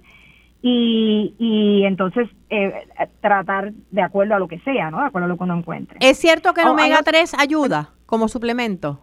y, 0.62 1.36
y 1.38 1.84
entonces 1.86 2.28
eh, 2.50 2.74
tratar 3.21 3.71
de 3.91 4.02
acuerdo 4.02 4.36
a 4.36 4.39
lo 4.39 4.48
que 4.48 4.60
sea, 4.60 4.89
¿no? 4.89 5.00
De 5.00 5.06
acuerdo 5.06 5.26
a 5.26 5.30
lo 5.30 5.38
que 5.38 5.43
uno 5.43 5.56
encuentre. 5.58 5.98
¿Es 6.02 6.17
cierto 6.17 6.54
que 6.54 6.62
el 6.62 6.67
Oh, 6.67 6.71
omega 6.71 7.00
ot- 7.00 7.04
3 7.06 7.36
ayuda 7.39 7.89
como 8.08 8.28
suplemento? 8.28 9.00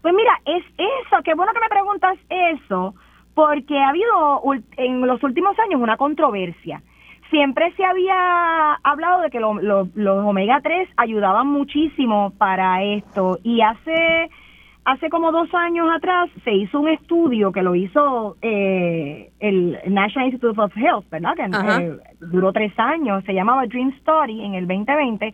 Pues 0.00 0.14
mira, 0.14 0.32
es 0.44 0.64
eso, 0.78 1.22
qué 1.24 1.34
bueno 1.34 1.52
que 1.52 1.60
me 1.60 1.68
preguntas 1.68 2.16
eso, 2.28 2.94
porque 3.34 3.78
ha 3.78 3.88
habido 3.90 4.42
en 4.76 5.06
los 5.06 5.22
últimos 5.22 5.58
años 5.58 5.80
una 5.80 5.96
controversia. 5.96 6.82
Siempre 7.30 7.72
se 7.76 7.84
había 7.84 8.74
hablado 8.82 9.22
de 9.22 9.30
que 9.30 9.40
lo- 9.40 9.54
lo- 9.60 9.88
los 9.94 10.24
omega 10.26 10.60
3 10.62 10.88
ayudaban 10.98 11.46
muchísimo 11.46 12.32
para 12.36 12.82
esto 12.82 13.38
y 13.42 13.60
hace 13.62 14.28
hace 14.84 15.08
como 15.10 15.30
dos 15.30 15.48
años 15.54 15.86
atrás 15.96 16.28
se 16.42 16.52
hizo 16.52 16.80
un 16.80 16.88
estudio 16.88 17.52
que 17.52 17.62
lo 17.62 17.76
hizo 17.76 18.36
eh, 18.42 19.30
el 19.38 19.78
National 19.86 20.30
Institute 20.30 20.60
of 20.60 20.76
Health, 20.76 21.08
¿verdad? 21.08 21.36
Que 21.36 21.42
eh, 21.80 21.96
duró 22.20 22.52
tres 22.52 22.72
años, 22.78 23.22
se 23.24 23.32
llamaba 23.32 23.64
Dream 23.66 23.92
Study 24.00 24.44
en 24.44 24.54
el 24.54 24.66
2020 24.66 25.32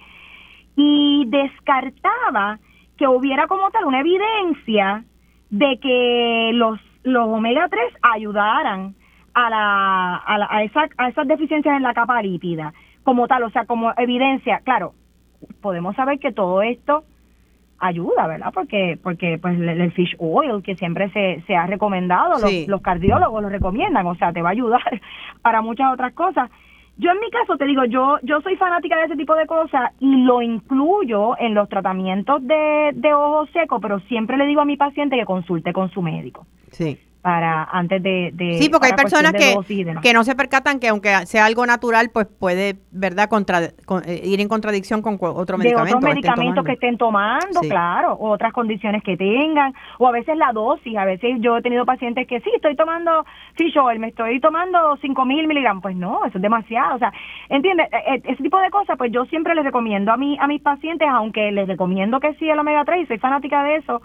y 0.76 1.24
descartaba 1.28 2.58
que 2.98 3.08
hubiera 3.08 3.46
como 3.46 3.70
tal 3.70 3.86
una 3.86 4.00
evidencia 4.00 5.04
de 5.50 5.78
que 5.80 6.50
los, 6.52 6.78
los 7.12 7.26
omega 7.28 7.66
3 7.68 7.82
ayudaran 8.02 8.94
a, 9.34 9.50
la, 9.50 10.16
a, 10.16 10.38
la- 10.38 10.48
a, 10.50 10.62
esa, 10.62 10.88
a 10.96 11.08
esas 11.08 11.26
deficiencias 11.28 11.76
en 11.76 11.82
la 11.82 11.94
capa 11.94 12.20
lípida, 12.22 12.72
como 13.04 13.26
tal, 13.28 13.42
o 13.44 13.50
sea, 13.50 13.64
como 13.66 13.92
evidencia. 13.96 14.60
Claro, 14.64 14.94
podemos 15.60 15.94
saber 15.96 16.18
que 16.18 16.32
todo 16.32 16.62
esto 16.62 17.04
ayuda, 17.80 18.26
¿verdad? 18.26 18.50
Porque 18.52 18.98
porque 19.02 19.38
pues 19.40 19.54
el, 19.58 19.68
el 19.68 19.92
fish 19.92 20.16
oil 20.18 20.62
que 20.62 20.74
siempre 20.74 21.10
se, 21.10 21.42
se 21.46 21.54
ha 21.56 21.66
recomendado, 21.66 22.32
los- 22.32 22.42
los, 22.66 22.80
cardiólogos 22.82 23.40
lo 23.42 23.48
recomiendan, 23.48 24.04
o 24.06 24.16
sea, 24.16 24.32
te 24.32 24.42
va 24.42 24.48
a 24.48 24.52
ayudar 24.52 24.82
para 25.42 25.62
muchas 25.62 25.92
otras 25.92 26.12
cosas. 26.14 26.50
Yo 26.98 27.12
en 27.12 27.20
mi 27.20 27.30
caso 27.30 27.56
te 27.56 27.64
digo, 27.64 27.84
yo 27.84 28.18
yo 28.22 28.40
soy 28.40 28.56
fanática 28.56 28.96
de 28.96 29.04
ese 29.04 29.16
tipo 29.16 29.34
de 29.34 29.46
cosas 29.46 29.92
y 30.00 30.24
lo 30.24 30.42
incluyo 30.42 31.38
en 31.38 31.54
los 31.54 31.68
tratamientos 31.68 32.44
de, 32.46 32.90
de 32.94 33.14
ojo 33.14 33.46
seco, 33.52 33.80
pero 33.80 34.00
siempre 34.00 34.36
le 34.36 34.46
digo 34.46 34.60
a 34.60 34.64
mi 34.64 34.76
paciente 34.76 35.16
que 35.16 35.24
consulte 35.24 35.72
con 35.72 35.90
su 35.90 36.02
médico 36.02 36.46
Sí. 36.72 36.98
Para 37.22 37.64
antes 37.64 38.02
de, 38.02 38.30
de 38.32 38.54
Sí, 38.54 38.68
porque 38.68 38.86
hay 38.86 38.92
personas 38.92 39.32
que, 39.32 39.54
que 40.02 40.12
no 40.12 40.22
se 40.24 40.34
percatan 40.36 40.78
que 40.80 40.88
aunque 40.88 41.26
sea 41.26 41.44
algo 41.46 41.66
natural, 41.66 42.10
pues 42.12 42.26
puede, 42.26 42.76
¿verdad?, 42.90 43.28
contra, 43.28 43.60
con- 43.86 44.02
eh, 44.06 44.20
ir 44.24 44.40
en 44.40 44.48
contradicción 44.48 45.02
con 45.02 45.18
otro 45.20 45.58
de 45.58 45.64
medicamento. 45.64 45.96
otros 45.98 46.14
medicamentos 46.14 46.64
que 46.64 46.70
tomando. 46.70 46.72
estén 46.72 46.98
tomando, 46.98 47.60
Sí. 47.62 47.68
claro, 47.68 48.12
o 48.14 48.30
otras 48.30 48.52
condiciones 48.52 49.02
que 49.02 49.16
tengan, 49.16 49.74
o 49.98 50.06
a 50.06 50.12
veces 50.12 50.36
la 50.36 50.52
dosis, 50.52 50.96
a 50.96 51.04
veces 51.04 51.32
yo 51.40 51.56
he 51.58 51.62
tenido 51.62 51.84
pacientes 51.84 52.26
que 52.26 52.40
sí, 52.40 52.50
estoy 52.54 52.76
tomando 52.76 53.24
fish 53.54 53.76
oil, 53.78 53.98
me 53.98 54.08
estoy 54.08 54.40
tomando 54.40 54.96
5000 54.98 55.46
miligramos, 55.46 55.82
pues 55.82 55.96
no, 55.96 56.24
eso 56.24 56.38
es 56.38 56.42
demasiado, 56.42 56.96
o 56.96 56.98
sea, 56.98 57.12
¿entiendes? 57.48 57.88
E- 57.92 58.14
e- 58.14 58.32
Ese 58.32 58.42
tipo 58.42 58.58
de 58.60 58.70
cosas, 58.70 58.96
pues 58.96 59.10
yo 59.12 59.24
siempre 59.26 59.54
les 59.54 59.64
recomiendo 59.64 60.12
a, 60.12 60.16
mí, 60.16 60.36
a 60.40 60.46
mis 60.46 60.62
pacientes, 60.62 61.08
aunque 61.10 61.50
les 61.52 61.66
recomiendo 61.66 62.20
que 62.20 62.34
sí 62.34 62.48
el 62.48 62.58
omega 62.58 62.84
3, 62.84 63.02
y 63.02 63.06
soy 63.06 63.18
fanática 63.18 63.62
de 63.64 63.76
eso, 63.76 64.00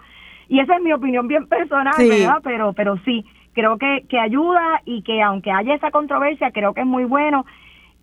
y 0.48 0.60
esa 0.60 0.76
es 0.76 0.82
mi 0.82 0.92
opinión 0.92 1.26
bien 1.28 1.46
personal, 1.46 1.94
Sí. 1.96 2.08
¿verdad? 2.08 2.38
Pero, 2.42 2.72
pero 2.72 2.96
sí, 3.04 3.24
creo 3.52 3.78
que, 3.78 4.04
que 4.08 4.18
ayuda 4.18 4.80
y 4.84 5.02
que 5.02 5.22
aunque 5.22 5.50
haya 5.50 5.74
esa 5.74 5.90
controversia, 5.90 6.50
creo 6.50 6.74
que 6.74 6.80
es 6.80 6.86
muy 6.86 7.04
bueno, 7.04 7.44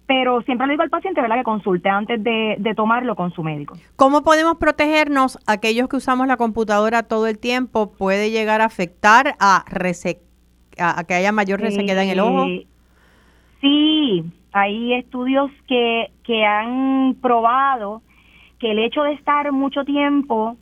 pero 0.08 0.42
siempre 0.42 0.68
le 0.68 0.74
digo 0.74 0.84
al 0.84 0.90
paciente, 0.90 1.22
¿verdad?, 1.22 1.38
que 1.38 1.44
consulte 1.44 1.88
antes 1.88 2.22
de, 2.24 2.56
de 2.60 2.76
tomarlo 2.76 3.16
con 3.16 3.32
su 3.32 3.44
médico. 3.44 3.76
¿Cómo 3.96 4.24
podemos 4.24 4.58
protegernos? 4.58 5.40
Aquellos 5.48 5.88
que 5.88 5.96
usamos 5.98 6.28
la 6.28 6.36
computadora 6.38 7.04
todo 7.04 7.28
el 7.28 7.40
tiempo 7.40 7.94
puede 7.94 8.30
llegar 8.30 8.60
a 8.62 8.66
afectar 8.66 9.36
a, 9.40 9.64
rese- 9.70 10.20
a, 10.78 11.00
a 11.00 11.04
que 11.06 11.14
haya 11.14 11.32
mayor 11.32 11.62
resequedad 11.62 12.04
en 12.04 12.10
el 12.10 12.20
ojo. 12.20 12.46
Eh, 12.46 12.68
Sí, 13.62 14.24
hay 14.54 14.96
estudios 14.96 15.52
que, 15.68 16.12
que 16.24 16.44
han 16.46 17.16
probado 17.22 18.02
que 18.60 18.72
el 18.72 18.80
hecho 18.80 19.04
de 19.04 19.14
estar 19.14 19.52
mucho 19.52 19.86
tiempo 19.86 20.58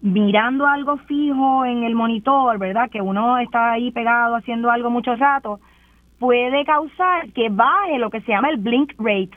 mirando 0.00 0.66
algo 0.66 0.96
fijo 0.98 1.64
en 1.64 1.84
el 1.84 1.94
monitor, 1.94 2.58
¿verdad? 2.58 2.90
Que 2.90 3.00
uno 3.00 3.38
está 3.38 3.72
ahí 3.72 3.90
pegado 3.90 4.36
haciendo 4.36 4.70
algo 4.70 4.90
mucho 4.90 5.14
rato, 5.16 5.60
puede 6.18 6.64
causar 6.64 7.30
que 7.32 7.48
baje 7.50 7.98
lo 7.98 8.10
que 8.10 8.20
se 8.22 8.32
llama 8.32 8.50
el 8.50 8.58
blink 8.58 8.92
rate. 8.98 9.30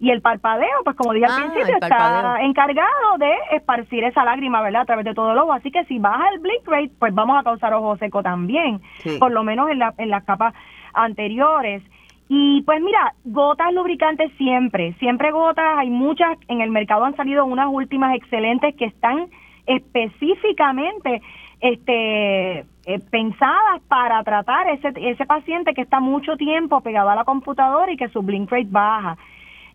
Y 0.00 0.10
el 0.10 0.20
parpadeo, 0.20 0.82
pues 0.84 0.96
como 0.96 1.12
dije 1.12 1.26
Ah, 1.28 1.34
al 1.36 1.42
principio, 1.44 1.74
el 1.74 1.80
parpadeo. 1.80 2.18
está 2.34 2.42
encargado 2.42 3.18
de 3.18 3.32
esparcir 3.52 4.04
esa 4.04 4.24
lágrima, 4.24 4.60
¿verdad? 4.60 4.82
A 4.82 4.86
través 4.86 5.04
de 5.04 5.14
todo 5.14 5.32
el 5.32 5.38
ojo. 5.38 5.52
Así 5.52 5.70
que 5.70 5.84
si 5.84 5.98
baja 5.98 6.28
el 6.34 6.40
blink 6.40 6.66
rate, 6.66 6.90
pues 6.98 7.14
vamos 7.14 7.38
a 7.38 7.42
causar 7.44 7.72
ojo 7.74 7.96
seco 7.96 8.22
también, 8.22 8.80
Sí. 8.98 9.16
por 9.18 9.30
lo 9.32 9.44
menos 9.44 9.70
en, 9.70 9.78
la, 9.78 9.94
en 9.96 10.10
las 10.10 10.24
capas 10.24 10.52
anteriores. 10.92 11.82
Y 12.28 12.62
pues 12.62 12.80
mira, 12.82 13.14
gotas 13.24 13.72
lubricantes 13.72 14.32
siempre, 14.36 14.94
siempre 14.94 15.30
gotas, 15.30 15.78
hay 15.78 15.90
muchas, 15.90 16.36
en 16.48 16.60
el 16.60 16.70
mercado 16.70 17.04
han 17.04 17.16
salido 17.16 17.44
unas 17.44 17.68
últimas 17.70 18.14
excelentes 18.16 18.74
que 18.76 18.86
están 18.86 19.26
específicamente 19.66 21.22
este 21.60 22.58
eh, 22.86 23.00
pensadas 23.10 23.80
para 23.88 24.22
tratar 24.22 24.68
ese 24.68 24.92
ese 24.96 25.24
paciente 25.24 25.72
que 25.72 25.80
está 25.80 26.00
mucho 26.00 26.36
tiempo 26.36 26.80
pegado 26.82 27.10
a 27.10 27.14
la 27.14 27.24
computadora 27.24 27.90
y 27.90 27.96
que 27.96 28.08
su 28.08 28.22
blink 28.22 28.50
rate 28.50 28.68
baja. 28.68 29.16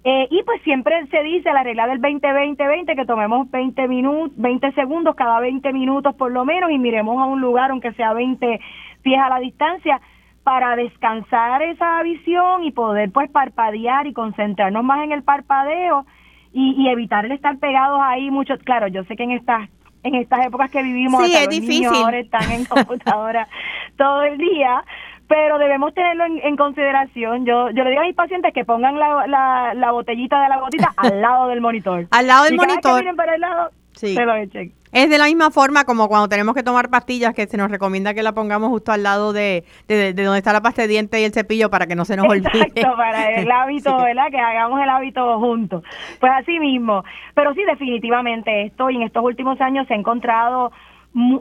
Eh, 0.03 0.27
y 0.31 0.43
pues 0.43 0.61
siempre 0.61 1.05
se 1.07 1.23
dice 1.23 1.51
la 1.51 1.61
regla 1.61 1.85
del 1.87 1.99
20-20-20 1.99 2.95
que 2.95 3.05
tomemos 3.05 3.51
20 3.51 3.85
minutos, 3.89 4.31
20 4.37 4.71
segundos 4.71 5.13
cada 5.15 5.41
20 5.41 5.73
minutos 5.73 6.15
por 6.15 6.31
lo 6.31 6.45
menos 6.45 6.71
y 6.71 6.77
miremos 6.77 7.21
a 7.21 7.25
un 7.25 7.41
lugar 7.41 7.71
aunque 7.71 7.91
sea 7.93 8.13
20 8.13 8.61
pies 9.01 9.19
a 9.19 9.27
la 9.27 9.39
distancia 9.39 9.99
para 10.43 10.77
descansar 10.77 11.61
esa 11.63 12.01
visión 12.03 12.63
y 12.63 12.71
poder 12.71 13.11
pues 13.11 13.29
parpadear 13.29 14.07
y 14.07 14.13
concentrarnos 14.13 14.83
más 14.85 15.03
en 15.03 15.11
el 15.11 15.23
parpadeo 15.23 16.05
y, 16.53 16.81
y 16.81 16.87
evitar 16.89 17.25
el 17.25 17.33
estar 17.33 17.57
pegados 17.57 17.99
ahí 18.01 18.31
mucho. 18.31 18.57
Claro, 18.59 18.87
yo 18.87 19.03
sé 19.03 19.15
que 19.15 19.23
en 19.23 19.31
estas 19.31 19.69
en 20.03 20.15
estas 20.15 20.45
épocas 20.45 20.69
que 20.71 20.81
vivimos 20.83 21.23
Sí, 21.25 21.33
hasta 21.35 21.43
es 21.43 21.45
los 21.59 21.67
niños 21.67 21.69
difícil. 21.91 22.03
ahora 22.03 22.19
están 22.19 22.51
en 22.51 22.65
computadora 22.65 23.47
todo 23.97 24.21
el 24.23 24.37
día, 24.37 24.83
pero 25.27 25.57
debemos 25.59 25.93
tenerlo 25.93 26.25
en, 26.25 26.39
en 26.43 26.55
consideración. 26.55 27.45
Yo 27.45 27.69
yo 27.71 27.83
le 27.83 27.89
digo 27.91 28.01
a 28.01 28.05
mis 28.05 28.15
pacientes 28.15 28.53
que 28.53 28.65
pongan 28.65 28.97
la, 28.97 29.27
la, 29.27 29.73
la 29.75 29.91
botellita 29.91 30.41
de 30.41 30.49
la 30.49 30.57
gotita 30.59 30.93
al 30.97 31.21
lado 31.21 31.47
del 31.49 31.61
monitor. 31.61 32.07
Al 32.11 32.27
lado 32.27 32.45
del 32.45 32.53
Y 32.55 32.57
cada 32.57 32.67
vez 32.67 32.77
que 32.81 32.87
monitor. 32.87 32.99
miren 33.03 33.15
para 33.15 33.35
el 33.35 33.41
lado, 33.41 33.69
Sí. 33.93 34.15
se 34.15 34.25
lo 34.25 34.35
echen. 34.35 34.71
Es 34.91 35.09
de 35.09 35.17
la 35.19 35.25
misma 35.25 35.51
forma 35.51 35.83
como 35.85 36.07
cuando 36.07 36.27
tenemos 36.29 36.55
que 36.55 36.63
tomar 36.63 36.89
pastillas 36.89 37.33
que 37.35 37.45
se 37.45 37.57
nos 37.57 37.69
recomienda 37.69 38.13
que 38.13 38.23
la 38.23 38.33
pongamos 38.33 38.69
justo 38.69 38.91
al 38.91 39.03
lado 39.03 39.33
de, 39.33 39.63
de, 39.87 40.13
de 40.13 40.23
donde 40.23 40.39
está 40.39 40.51
la 40.51 40.61
pasta 40.61 40.81
de 40.81 40.87
dientes 40.87 41.19
y 41.19 41.23
el 41.25 41.31
cepillo 41.31 41.69
para 41.69 41.85
que 41.85 41.95
no 41.95 42.05
se 42.05 42.15
nos 42.17 42.27
olvide. 42.27 42.49
Exacto, 42.53 42.93
para 42.97 43.29
el 43.39 43.51
hábito, 43.51 43.97
Sí. 43.99 44.03
¿verdad? 44.03 44.27
Que 44.31 44.39
hagamos 44.39 44.81
el 44.81 44.89
hábito 44.89 45.39
juntos. 45.39 45.83
Pues 46.19 46.31
así 46.35 46.59
mismo. 46.59 47.03
Pero 47.35 47.53
sí, 47.53 47.61
definitivamente 47.65 48.63
esto, 48.65 48.89
y 48.89 48.95
en 48.95 49.03
estos 49.03 49.23
últimos 49.23 49.61
años 49.61 49.87
se 49.87 49.93
ha 49.93 49.97
encontrado 49.97 50.71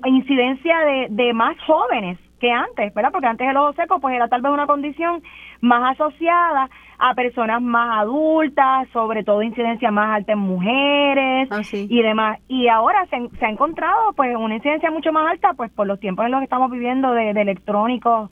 incidencia 0.05 0.79
de, 0.81 1.07
de 1.11 1.33
más 1.33 1.57
jóvenes 1.67 2.19
que 2.39 2.51
antes, 2.51 2.93
¿verdad? 2.95 3.11
Porque 3.13 3.27
antes 3.27 3.49
el 3.49 3.57
ojo 3.57 3.73
seco 3.75 3.99
pues 4.01 4.15
era 4.15 4.29
tal 4.29 4.43
vez 4.43 4.53
una 4.53 4.67
condición 4.67 5.23
más 5.61 5.93
asociada 5.93 6.69
a 7.01 7.15
personas 7.15 7.63
más 7.63 8.01
adultas, 8.03 8.89
sobre 8.93 9.23
todo 9.25 9.43
incidencia 9.43 9.91
más 9.91 10.17
alta 10.17 10.33
en 10.33 10.39
mujeres 10.41 11.49
Ah, 11.51 11.61
y 11.73 12.03
demás. 12.03 12.39
Y 12.49 12.69
ahora 12.69 13.07
se, 13.11 13.29
se 13.39 13.47
ha 13.47 13.51
encontrado 13.51 14.13
pues 14.15 14.35
una 14.37 14.57
incidencia 14.57 14.91
mucho 14.91 15.13
más 15.13 15.31
alta 15.31 15.53
pues 15.55 15.71
por 15.71 15.87
los 15.87 16.01
tiempos 16.01 16.25
en 16.25 16.33
los 16.33 16.41
que 16.41 16.45
estamos 16.45 16.71
viviendo 16.71 17.13
de, 17.13 17.33
de 17.35 17.41
electrónicos 17.43 18.31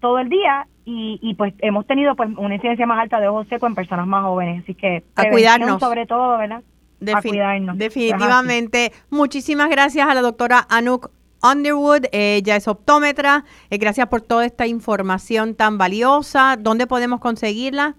todo 0.00 0.18
el 0.20 0.28
día 0.28 0.66
y, 0.84 1.18
y 1.20 1.34
pues 1.34 1.52
hemos 1.58 1.86
tenido 1.86 2.14
pues 2.16 2.30
una 2.38 2.54
incidencia 2.54 2.86
más 2.86 2.98
alta 3.00 3.20
de 3.20 3.28
ojo 3.28 3.44
seco 3.44 3.66
en 3.66 3.74
personas 3.74 4.06
más 4.06 4.22
jóvenes. 4.24 4.62
Así 4.62 4.74
que 4.74 5.02
A 5.16 5.28
cuidarnos. 5.28 5.80
sobre 5.80 6.06
todo, 6.06 6.38
¿verdad? 6.38 6.62
a 7.14 7.22
cuidarnos. 7.22 7.76
Definitivamente. 7.78 8.92
Muchísimas 9.10 9.68
gracias 9.70 10.08
a 10.08 10.14
la 10.14 10.20
doctora 10.22 10.66
Anouk 10.70 11.10
Underwood. 11.42 12.04
Ella 12.12 12.56
es 12.56 12.68
optómetra. 12.68 13.44
Eh, 13.70 13.78
gracias 13.78 14.06
por 14.08 14.20
toda 14.22 14.44
esta 14.46 14.66
información 14.66 15.54
tan 15.54 15.76
valiosa. 15.78 16.56
¿Dónde 16.58 16.86
podemos 16.86 17.20
conseguirla? 17.20 17.94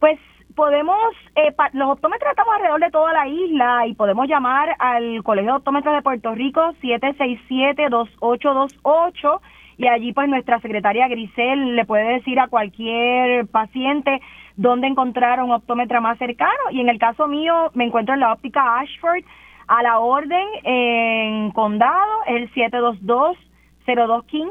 Pues 0.00 0.18
podemos, 0.54 0.96
eh, 1.34 1.52
pa- 1.52 1.68
los 1.74 1.90
optómetras 1.90 2.30
estamos 2.30 2.54
alrededor 2.54 2.80
de 2.80 2.90
toda 2.90 3.12
la 3.12 3.28
isla 3.28 3.86
y 3.86 3.94
podemos 3.94 4.26
llamar 4.28 4.74
al 4.78 5.22
Colegio 5.22 5.52
de 5.52 5.56
Optómetras 5.58 5.94
de 5.96 6.02
Puerto 6.02 6.34
Rico 6.34 6.72
767-2828 6.82 9.40
y 9.78 9.86
allí 9.88 10.12
pues 10.14 10.26
nuestra 10.28 10.58
secretaria 10.60 11.06
Grisel 11.08 11.76
le 11.76 11.84
puede 11.84 12.14
decir 12.14 12.40
a 12.40 12.48
cualquier 12.48 13.46
paciente 13.48 14.22
dónde 14.56 14.86
encontrar 14.86 15.42
un 15.42 15.50
optómetra 15.52 16.00
más 16.00 16.16
cercano 16.18 16.70
y 16.70 16.80
en 16.80 16.88
el 16.88 16.98
caso 16.98 17.26
mío 17.28 17.70
me 17.74 17.84
encuentro 17.84 18.14
en 18.14 18.20
la 18.20 18.32
óptica 18.32 18.78
Ashford 18.80 19.22
a 19.68 19.82
la 19.82 19.98
orden 19.98 20.46
en 20.64 21.50
Condado, 21.52 22.24
el 22.26 22.50
722-0215. 22.52 24.50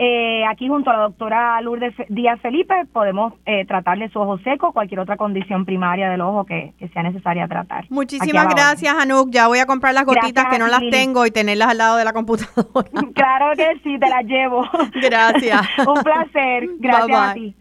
Eh, 0.00 0.44
aquí 0.48 0.68
junto 0.68 0.90
a 0.90 0.92
la 0.92 1.00
doctora 1.00 1.60
Lourdes 1.60 1.92
Díaz 2.08 2.40
Felipe 2.40 2.72
podemos 2.92 3.32
eh, 3.46 3.66
tratarle 3.66 4.08
su 4.10 4.20
ojo 4.20 4.38
seco, 4.44 4.72
cualquier 4.72 5.00
otra 5.00 5.16
condición 5.16 5.64
primaria 5.64 6.08
del 6.08 6.20
ojo 6.20 6.44
que, 6.44 6.72
que 6.78 6.88
sea 6.90 7.02
necesaria 7.02 7.48
tratar. 7.48 7.84
Muchísimas 7.90 8.46
gracias, 8.48 8.94
Anouk. 8.94 9.30
Ya 9.30 9.48
voy 9.48 9.58
a 9.58 9.66
comprar 9.66 9.94
las 9.94 10.04
gotitas 10.04 10.30
Gracias 10.32 10.52
que 10.52 10.58
no 10.60 10.68
las 10.68 10.88
tengo 10.90 11.26
y 11.26 11.32
tenerlas 11.32 11.70
al 11.70 11.78
lado 11.78 11.96
de 11.96 12.04
la 12.04 12.12
computadora. 12.12 12.88
Claro 13.14 13.56
que 13.56 13.66
sí, 13.82 13.98
te 13.98 14.08
la 14.08 14.22
llevo. 14.22 14.64
Gracias. 15.02 15.62
Un 15.86 16.02
placer. 16.04 16.68
Gracias 16.78 17.18
a 17.18 17.34
Bye, 17.34 17.42
ti. 17.42 17.56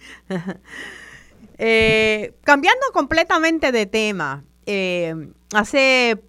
Eh, 1.58 2.36
cambiando 2.44 2.86
completamente 2.94 3.72
de 3.72 3.88
tema, 3.88 4.44
eh, 4.68 5.16
hace 5.56 6.22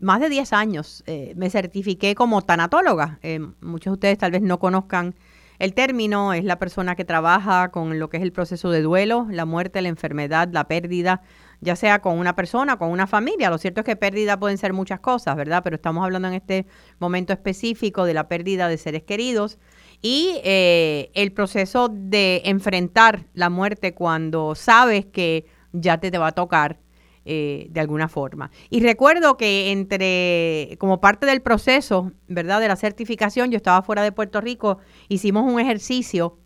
más 0.00 0.20
de 0.20 0.28
10 0.28 0.52
años 0.52 1.02
eh, 1.06 1.32
me 1.36 1.50
certifiqué 1.50 2.14
como 2.14 2.42
tanatóloga. 2.42 3.18
Eh, 3.22 3.40
muchos 3.60 3.92
de 3.92 3.94
ustedes 3.94 4.18
tal 4.18 4.32
vez 4.32 4.42
no 4.42 4.58
conozcan 4.58 5.14
el 5.58 5.74
término, 5.74 6.32
es 6.32 6.44
la 6.44 6.58
persona 6.58 6.96
que 6.96 7.04
trabaja 7.04 7.70
con 7.70 7.98
lo 8.00 8.10
que 8.10 8.16
es 8.16 8.22
el 8.24 8.32
proceso 8.32 8.70
de 8.70 8.82
duelo, 8.82 9.28
la 9.30 9.44
muerte, 9.44 9.80
la 9.80 9.88
enfermedad, 9.88 10.48
la 10.50 10.64
pérdida, 10.64 11.22
ya 11.60 11.76
sea 11.76 12.00
con 12.00 12.18
una 12.18 12.34
persona, 12.34 12.78
con 12.78 12.90
una 12.90 13.06
familia. 13.06 13.48
Lo 13.48 13.58
cierto 13.58 13.80
es 13.80 13.86
que 13.86 13.94
pérdida 13.94 14.40
pueden 14.40 14.58
ser 14.58 14.72
muchas 14.72 14.98
cosas, 14.98 15.36
¿verdad? 15.36 15.62
Pero 15.62 15.76
estamos 15.76 16.04
hablando 16.04 16.26
en 16.26 16.34
este 16.34 16.66
momento 16.98 17.32
específico 17.32 18.04
de 18.04 18.14
la 18.14 18.26
pérdida 18.26 18.68
de 18.68 18.76
seres 18.76 19.04
queridos 19.04 19.58
y 20.00 20.40
eh, 20.42 21.12
el 21.14 21.30
proceso 21.32 21.88
de 21.88 22.42
enfrentar 22.44 23.26
la 23.32 23.48
muerte 23.48 23.94
cuando 23.94 24.56
sabes 24.56 25.06
que 25.06 25.46
ya 25.72 25.98
te, 25.98 26.10
te 26.10 26.18
va 26.18 26.28
a 26.28 26.32
tocar 26.32 26.81
eh, 27.24 27.68
de 27.70 27.80
alguna 27.80 28.08
forma. 28.08 28.50
Y 28.68 28.80
recuerdo 28.80 29.36
que 29.36 29.70
entre, 29.70 30.76
como 30.78 31.00
parte 31.00 31.24
del 31.24 31.40
proceso, 31.40 32.10
¿verdad? 32.26 32.60
De 32.60 32.66
la 32.66 32.74
certificación, 32.74 33.52
yo 33.52 33.58
estaba 33.58 33.82
fuera 33.82 34.02
de 34.02 34.10
Puerto 34.10 34.40
Rico, 34.40 34.78
hicimos 35.08 35.44
un 35.44 35.60
ejercicio 35.60 36.38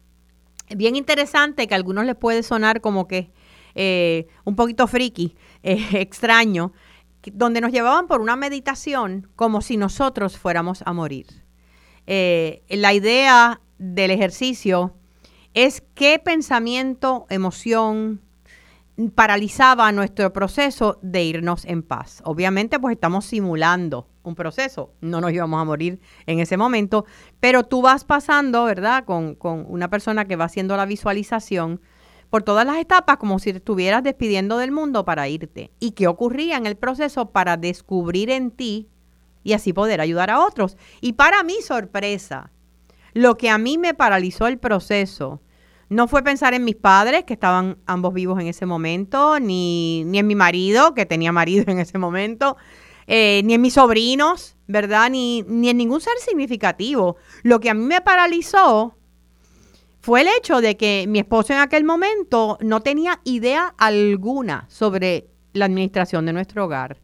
bien 0.76 0.94
interesante 0.94 1.66
que 1.66 1.74
a 1.74 1.78
algunos 1.78 2.04
les 2.04 2.14
puede 2.14 2.42
sonar 2.42 2.82
como 2.82 3.08
que 3.08 3.30
eh, 3.74 4.26
un 4.44 4.54
poquito 4.54 4.86
friki, 4.86 5.34
eh, 5.62 5.82
extraño, 5.92 6.72
donde 7.32 7.62
nos 7.62 7.72
llevaban 7.72 8.06
por 8.06 8.20
una 8.20 8.36
meditación 8.36 9.30
como 9.34 9.62
si 9.62 9.78
nosotros 9.78 10.36
fuéramos 10.36 10.82
a 10.84 10.92
morir. 10.92 11.26
La 12.06 12.92
idea 12.92 13.60
del 13.78 14.12
ejercicio 14.12 14.94
es 15.54 15.82
qué 15.94 16.18
pensamiento, 16.18 17.26
emoción 17.30 18.20
paralizaba 19.14 19.92
nuestro 19.92 20.32
proceso 20.32 20.98
de 21.02 21.22
irnos 21.22 21.64
en 21.64 21.82
paz. 21.82 22.22
Obviamente, 22.24 22.78
pues 22.78 22.94
estamos 22.94 23.26
simulando 23.26 24.08
un 24.22 24.34
proceso, 24.34 24.92
no 25.00 25.20
nos 25.20 25.32
íbamos 25.32 25.60
a 25.60 25.64
morir 25.64 26.00
en 26.26 26.40
ese 26.40 26.56
momento, 26.56 27.04
pero 27.38 27.64
tú 27.64 27.82
vas 27.82 28.04
pasando, 28.04 28.64
¿verdad? 28.64 29.04
Con, 29.04 29.34
con 29.34 29.66
una 29.68 29.88
persona 29.88 30.24
que 30.24 30.36
va 30.36 30.46
haciendo 30.46 30.76
la 30.76 30.86
visualización 30.86 31.80
por 32.30 32.42
todas 32.42 32.66
las 32.66 32.78
etapas 32.78 33.18
como 33.18 33.38
si 33.38 33.50
estuvieras 33.50 34.02
despidiendo 34.02 34.58
del 34.58 34.72
mundo 34.72 35.04
para 35.04 35.28
irte. 35.28 35.70
¿Y 35.78 35.92
qué 35.92 36.08
ocurría 36.08 36.56
en 36.56 36.66
el 36.66 36.76
proceso 36.76 37.30
para 37.30 37.56
descubrir 37.56 38.30
en 38.30 38.50
ti 38.50 38.88
y 39.44 39.52
así 39.52 39.72
poder 39.72 40.00
ayudar 40.00 40.30
a 40.30 40.40
otros? 40.40 40.76
Y 41.00 41.12
para 41.12 41.44
mi 41.44 41.60
sorpresa, 41.62 42.50
lo 43.12 43.36
que 43.36 43.48
a 43.48 43.58
mí 43.58 43.78
me 43.78 43.94
paralizó 43.94 44.46
el 44.46 44.58
proceso 44.58 45.40
no 45.88 46.08
fue 46.08 46.22
pensar 46.22 46.54
en 46.54 46.64
mis 46.64 46.76
padres, 46.76 47.24
que 47.24 47.34
estaban 47.34 47.78
ambos 47.86 48.12
vivos 48.12 48.40
en 48.40 48.48
ese 48.48 48.66
momento, 48.66 49.38
ni, 49.38 50.04
ni 50.04 50.18
en 50.18 50.26
mi 50.26 50.34
marido, 50.34 50.94
que 50.94 51.06
tenía 51.06 51.32
marido 51.32 51.64
en 51.70 51.78
ese 51.78 51.98
momento, 51.98 52.56
eh, 53.06 53.42
ni 53.44 53.54
en 53.54 53.60
mis 53.60 53.74
sobrinos, 53.74 54.56
¿verdad? 54.66 55.10
Ni, 55.10 55.42
ni 55.46 55.68
en 55.68 55.76
ningún 55.76 56.00
ser 56.00 56.16
significativo. 56.18 57.16
Lo 57.42 57.60
que 57.60 57.70
a 57.70 57.74
mí 57.74 57.84
me 57.84 58.00
paralizó 58.00 58.96
fue 60.00 60.22
el 60.22 60.28
hecho 60.38 60.60
de 60.60 60.76
que 60.76 61.06
mi 61.08 61.18
esposo 61.18 61.52
en 61.52 61.60
aquel 61.60 61.84
momento 61.84 62.58
no 62.60 62.80
tenía 62.80 63.20
idea 63.24 63.74
alguna 63.76 64.66
sobre 64.68 65.28
la 65.52 65.64
administración 65.64 66.26
de 66.26 66.32
nuestro 66.32 66.64
hogar. 66.64 66.98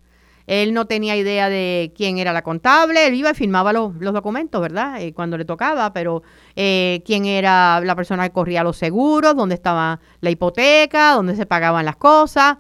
Él 0.47 0.75
no 0.75 0.87
tenía 0.87 1.17
idea 1.17 1.49
de 1.49 1.93
quién 1.97 2.19
era 2.19 2.33
la 2.33 2.43
contable, 2.43 3.07
él 3.07 3.15
iba 3.15 3.31
y 3.31 3.35
firmaba 3.35 3.73
los, 3.73 3.99
documentos, 3.99 4.61
¿verdad? 4.61 5.01
Eh, 5.01 5.13
cuando 5.13 5.39
le 5.39 5.45
tocaba, 5.45 5.93
pero 5.93 6.23
eh, 6.57 7.03
quién 7.05 7.25
era 7.25 7.81
la 7.81 7.95
persona 7.95 8.29
que 8.29 8.33
corría 8.33 8.65
los 8.65 8.77
seguros, 8.77 9.37
dónde 9.37 9.55
estaba 9.55 10.01
la 10.21 10.31
hipoteca, 10.31 11.13
dónde 11.13 11.37
se 11.37 11.47
pagaban 11.47 11.85
las 11.85 11.97
cosas. 11.97 12.59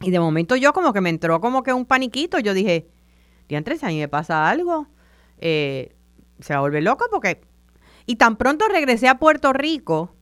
Y 0.00 0.10
de 0.10 0.20
momento 0.20 0.56
yo 0.56 0.72
como 0.72 0.92
que 0.92 1.00
me 1.00 1.10
entró 1.10 1.40
como 1.40 1.62
que 1.62 1.72
un 1.72 1.84
paniquito. 1.84 2.38
Yo 2.38 2.54
dije, 2.54 2.88
tres 3.64 3.84
años 3.84 4.00
me 4.00 4.08
pasa 4.08 4.48
algo. 4.48 4.86
Eh, 5.38 5.94
se 6.40 6.54
va 6.54 6.58
a 6.58 6.62
volver 6.62 6.82
loco 6.82 7.06
porque... 7.10 7.40
Y 8.06 8.16
tan 8.16 8.36
pronto 8.36 8.66
regresé 8.66 9.06
a 9.08 9.18
Puerto 9.18 9.52
Rico, 9.52 10.16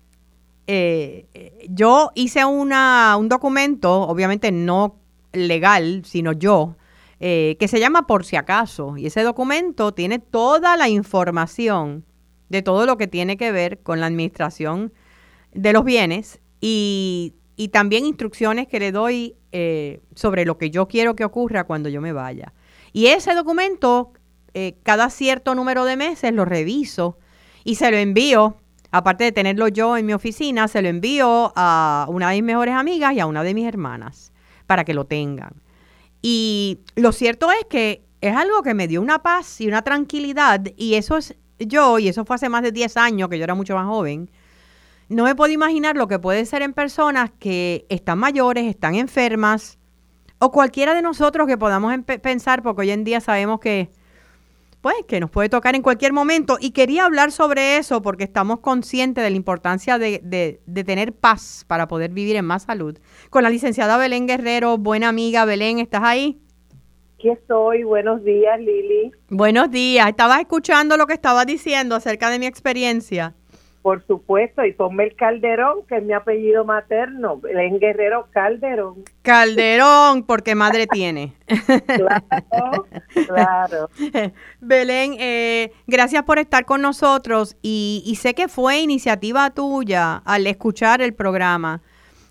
eh, 0.66 1.66
yo 1.70 2.11
hice 2.14 2.44
una, 2.44 3.16
un 3.16 3.30
documento, 3.30 4.03
obviamente 4.03 4.53
no 4.53 4.96
legal, 5.32 6.03
sino 6.05 6.32
yo, 6.32 6.76
eh, 7.21 7.57
que 7.59 7.69
se 7.69 7.81
llama 7.81 8.07
Por 8.07 8.25
si 8.25 8.37
acaso. 8.37 8.97
Y 8.97 9.07
ese 9.07 9.23
documento 9.23 9.93
tiene 9.93 10.19
toda 10.19 10.77
la 10.77 10.89
información 10.89 12.05
de 12.49 12.62
todo 12.62 12.87
lo 12.87 12.97
que 12.97 13.07
tiene 13.07 13.37
que 13.37 13.53
ver 13.53 13.81
con 13.83 14.01
la 14.01 14.07
administración 14.07 14.93
de 15.53 15.73
los 15.73 15.85
bienes 15.85 16.41
y, 16.61 17.35
y 17.57 17.69
también 17.69 18.07
instrucciones 18.07 18.69
que 18.69 18.79
le 18.79 18.93
doy 18.93 19.35
eh, 19.51 20.01
sobre 20.14 20.45
lo 20.45 20.59
que 20.59 20.71
yo 20.71 20.89
quiero 20.89 21.16
que 21.16 21.25
ocurra 21.25 21.64
cuando 21.64 21.89
yo 21.89 22.01
me 22.01 22.12
vaya. 22.12 22.53
Y 22.93 23.07
ese 23.07 23.35
documento, 23.35 24.12
eh, 24.55 24.77
cada 24.85 25.11
cierto 25.11 25.55
número 25.55 25.85
de 25.85 25.97
meses 25.97 26.33
lo 26.33 26.45
reviso 26.45 27.19
y 27.64 27.75
se 27.75 27.91
lo 27.91 27.97
envío, 27.97 28.59
aparte 28.91 29.25
de 29.25 29.33
tenerlo 29.33 29.66
yo 29.69 29.97
en 29.97 30.07
mi 30.07 30.12
oficina, 30.12 30.69
se 30.69 30.83
lo 30.83 30.89
envío 30.89 31.53
a 31.57 32.07
una 32.11 32.31
de 32.31 32.37
mis 32.37 32.45
mejores 32.45 32.75
amigas 32.75 33.14
y 33.14 33.21
a 33.21 33.27
una 33.27 33.43
de 33.43 33.55
mis 33.55 33.66
hermanas 33.66 34.33
para 34.66 34.85
que 34.85 34.95
lo 34.95 35.07
tengan. 35.07 35.62
Y 36.23 36.81
lo 36.97 37.12
cierto 37.12 37.51
es 37.51 37.64
que 37.69 38.05
es 38.21 38.35
algo 38.35 38.62
que 38.62 38.75
me 38.75 38.89
dio 38.89 39.01
una 39.01 39.23
paz 39.23 39.61
y 39.61 39.69
una 39.69 39.83
tranquilidad 39.83 40.62
y 40.77 40.95
eso 40.95 41.16
es 41.16 41.37
yo, 41.59 41.99
y 41.99 42.09
eso 42.09 42.25
fue 42.25 42.37
hace 42.37 42.49
más 42.49 42.62
de 42.62 42.73
10 42.73 42.97
años, 42.97 43.29
que 43.29 43.39
yo 43.39 43.45
era 43.45 43.55
mucho 43.55 43.75
más 43.75 43.87
joven, 43.87 44.31
no 45.09 45.25
me 45.25 45.35
puedo 45.35 45.53
imaginar 45.53 45.97
lo 45.97 46.07
que 46.07 46.19
puede 46.19 46.45
ser 46.45 46.62
en 46.62 46.73
personas 46.73 47.31
que 47.39 47.87
están 47.89 48.19
mayores, 48.19 48.66
están 48.66 48.95
enfermas, 48.95 49.79
o 50.39 50.53
cualquiera 50.53 50.95
de 50.95 51.03
nosotros 51.03 51.47
que 51.49 51.59
podamos 51.59 51.95
pensar, 52.23 52.62
porque 52.62 52.83
hoy 52.83 52.91
en 52.91 53.05
día 53.05 53.21
sabemos 53.21 53.59
que, 53.59 53.91
pues, 54.91 55.05
que 55.07 55.20
nos 55.20 55.30
puede 55.30 55.49
tocar 55.49 55.74
en 55.74 55.82
cualquier 55.82 56.12
momento. 56.12 56.57
Y 56.61 56.70
quería 56.70 57.05
hablar 57.05 57.30
sobre 57.30 57.76
eso 57.76 58.01
porque 58.01 58.24
estamos 58.24 58.61
conscientes 58.61 59.22
de 59.22 59.30
la 59.30 59.36
importancia 59.36 59.99
de, 59.99 60.20
de- 60.24 60.61
de 60.64 60.84
tener 60.84 61.12
paz 61.12 61.64
para 61.66 61.89
poder 61.89 62.11
vivir 62.12 62.36
en 62.36 62.45
más 62.45 62.62
salud. 62.62 62.99
Con 63.30 63.43
la 63.43 63.51
licenciada 63.51 63.97
Belén 63.99 64.26
Guerrero, 64.26 64.78
buena 64.78 65.09
amiga 65.09 65.45
Belén, 65.45 65.78
¿estás 65.78 66.03
ahí? 66.05 66.41
Aquí 67.16 67.28
estoy. 67.30 67.82
Buenos 67.82 68.22
días, 68.24 68.59
Lili. 68.61 69.11
Buenos 69.28 69.70
días. 69.70 70.09
Estabas 70.09 70.41
escuchando 70.41 70.97
lo 70.97 71.07
que 71.07 71.14
estabas 71.14 71.47
diciendo 71.47 71.95
acerca 71.97 72.30
de 72.30 72.39
mi 72.39 72.47
experiencia. 72.47 73.34
Por 73.89 74.07
supuesto, 74.07 74.66
y 74.66 74.74
ponme 74.74 75.05
el 75.05 75.16
Calderón, 75.16 75.86
que 75.89 75.97
es 75.97 76.03
mi 76.03 76.12
apellido 76.12 76.62
materno, 76.66 77.39
Belén 77.39 77.78
Guerrero 77.78 78.28
Calderón. 78.32 79.03
Calderón, 79.22 80.24
porque 80.24 80.55
madre 80.55 80.86
tiene. 80.86 81.32
Claro, 81.86 82.86
claro. 83.26 83.91
Belén, 84.61 85.16
eh, 85.18 85.72
gracias 85.86 86.22
por 86.24 86.39
estar 86.39 86.66
con 86.66 86.82
nosotros 86.82 87.57
y, 87.62 88.03
y 88.05 88.16
sé 88.16 88.34
que 88.34 88.49
fue 88.49 88.80
iniciativa 88.80 89.49
tuya 89.49 90.16
al 90.16 90.47
escuchar 90.47 91.01
el 91.01 91.14
programa. 91.14 91.80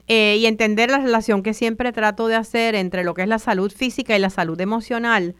Eh, 0.08 0.38
y 0.40 0.46
entender 0.46 0.92
la 0.92 1.00
relación 1.00 1.42
que 1.42 1.56
siempre 1.56 1.92
trato 1.92 2.28
de 2.28 2.36
hacer 2.36 2.76
entre 2.76 3.04
lo 3.04 3.16
que 3.16 3.24
es 3.24 3.28
la 3.28 3.40
salud 3.40 3.72
física 3.72 4.16
y 4.16 4.20
la 4.20 4.30
salud 4.30 4.62
emocional, 4.62 5.34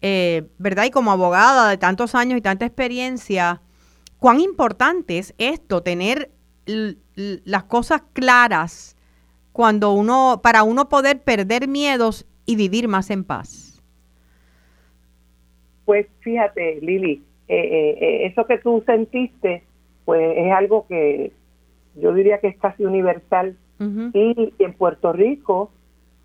eh, 0.00 0.46
¿verdad? 0.58 0.84
Y 0.84 0.90
como 0.90 1.10
abogada 1.10 1.68
de 1.68 1.76
tantos 1.76 2.14
años 2.14 2.38
y 2.38 2.40
tanta 2.40 2.66
experiencia, 2.66 3.62
cuán 4.18 4.40
importante 4.40 5.18
es 5.18 5.34
esto, 5.38 5.82
tener 5.82 6.30
las 6.66 7.64
cosas 7.64 8.02
claras 8.12 8.96
cuando 9.52 9.92
uno, 9.92 10.40
para 10.42 10.62
uno 10.62 10.88
poder 10.88 11.20
perder 11.22 11.68
miedos 11.68 12.26
y 12.44 12.56
vivir 12.56 12.88
más 12.88 13.10
en 13.10 13.24
paz. 13.24 13.82
Pues 15.84 16.06
fíjate, 16.20 16.80
Lili, 16.82 17.22
eh, 17.48 18.26
eso 18.26 18.46
que 18.46 18.58
tú 18.58 18.82
sentiste, 18.84 19.62
pues 20.04 20.36
es 20.36 20.52
algo 20.52 20.86
que 20.88 21.32
yo 21.94 22.12
diría 22.12 22.38
que 22.38 22.48
es 22.48 22.58
casi 22.58 22.84
universal 22.84 23.56
y 23.78 24.54
en 24.58 24.72
Puerto 24.72 25.12
Rico, 25.12 25.70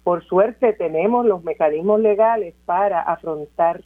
por 0.03 0.23
suerte, 0.23 0.73
tenemos 0.73 1.25
los 1.25 1.43
mecanismos 1.43 1.99
legales 1.99 2.55
para 2.65 3.01
afrontar 3.01 3.83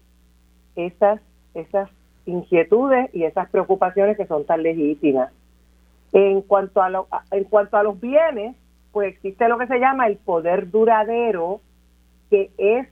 esas, 0.75 1.19
esas 1.53 1.89
inquietudes 2.25 3.13
y 3.13 3.23
esas 3.23 3.49
preocupaciones 3.49 4.17
que 4.17 4.25
son 4.25 4.45
tan 4.45 4.63
legítimas. 4.63 5.31
En 6.11 6.41
cuanto 6.41 6.81
a, 6.81 6.89
lo, 6.89 7.07
en 7.31 7.43
cuanto 7.45 7.77
a 7.77 7.83
los 7.83 7.99
bienes, 7.99 8.55
pues 8.91 9.13
existe 9.13 9.47
lo 9.49 9.57
que 9.57 9.67
se 9.67 9.79
llama 9.79 10.07
el 10.07 10.17
poder 10.17 10.71
duradero, 10.71 11.61
que 12.29 12.51
es 12.57 12.87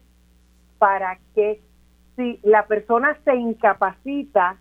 para 0.78 1.18
que 1.34 1.62
si 2.16 2.40
la 2.44 2.66
persona 2.66 3.18
se 3.24 3.36
incapacita, 3.36 4.58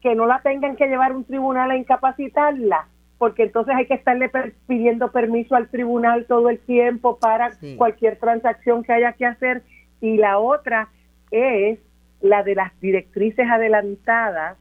que 0.00 0.14
no 0.14 0.26
la 0.26 0.40
tengan 0.42 0.76
que 0.76 0.86
llevar 0.86 1.12
a 1.12 1.16
un 1.16 1.24
tribunal 1.24 1.70
a 1.70 1.76
incapacitarla, 1.76 2.86
porque 3.18 3.44
entonces 3.44 3.74
hay 3.74 3.86
que 3.86 3.94
estarle 3.94 4.30
pidiendo 4.66 5.10
permiso 5.10 5.54
al 5.56 5.68
tribunal 5.68 6.26
todo 6.26 6.50
el 6.50 6.58
tiempo 6.60 7.18
para 7.18 7.52
cualquier 7.76 8.18
transacción 8.18 8.82
que 8.82 8.92
haya 8.92 9.12
que 9.12 9.26
hacer. 9.26 9.62
Y 10.00 10.16
la 10.16 10.38
otra 10.38 10.88
es 11.30 11.78
la 12.24 12.42
de 12.42 12.54
las 12.54 12.78
directrices 12.80 13.46
adelantadas, 13.48 14.56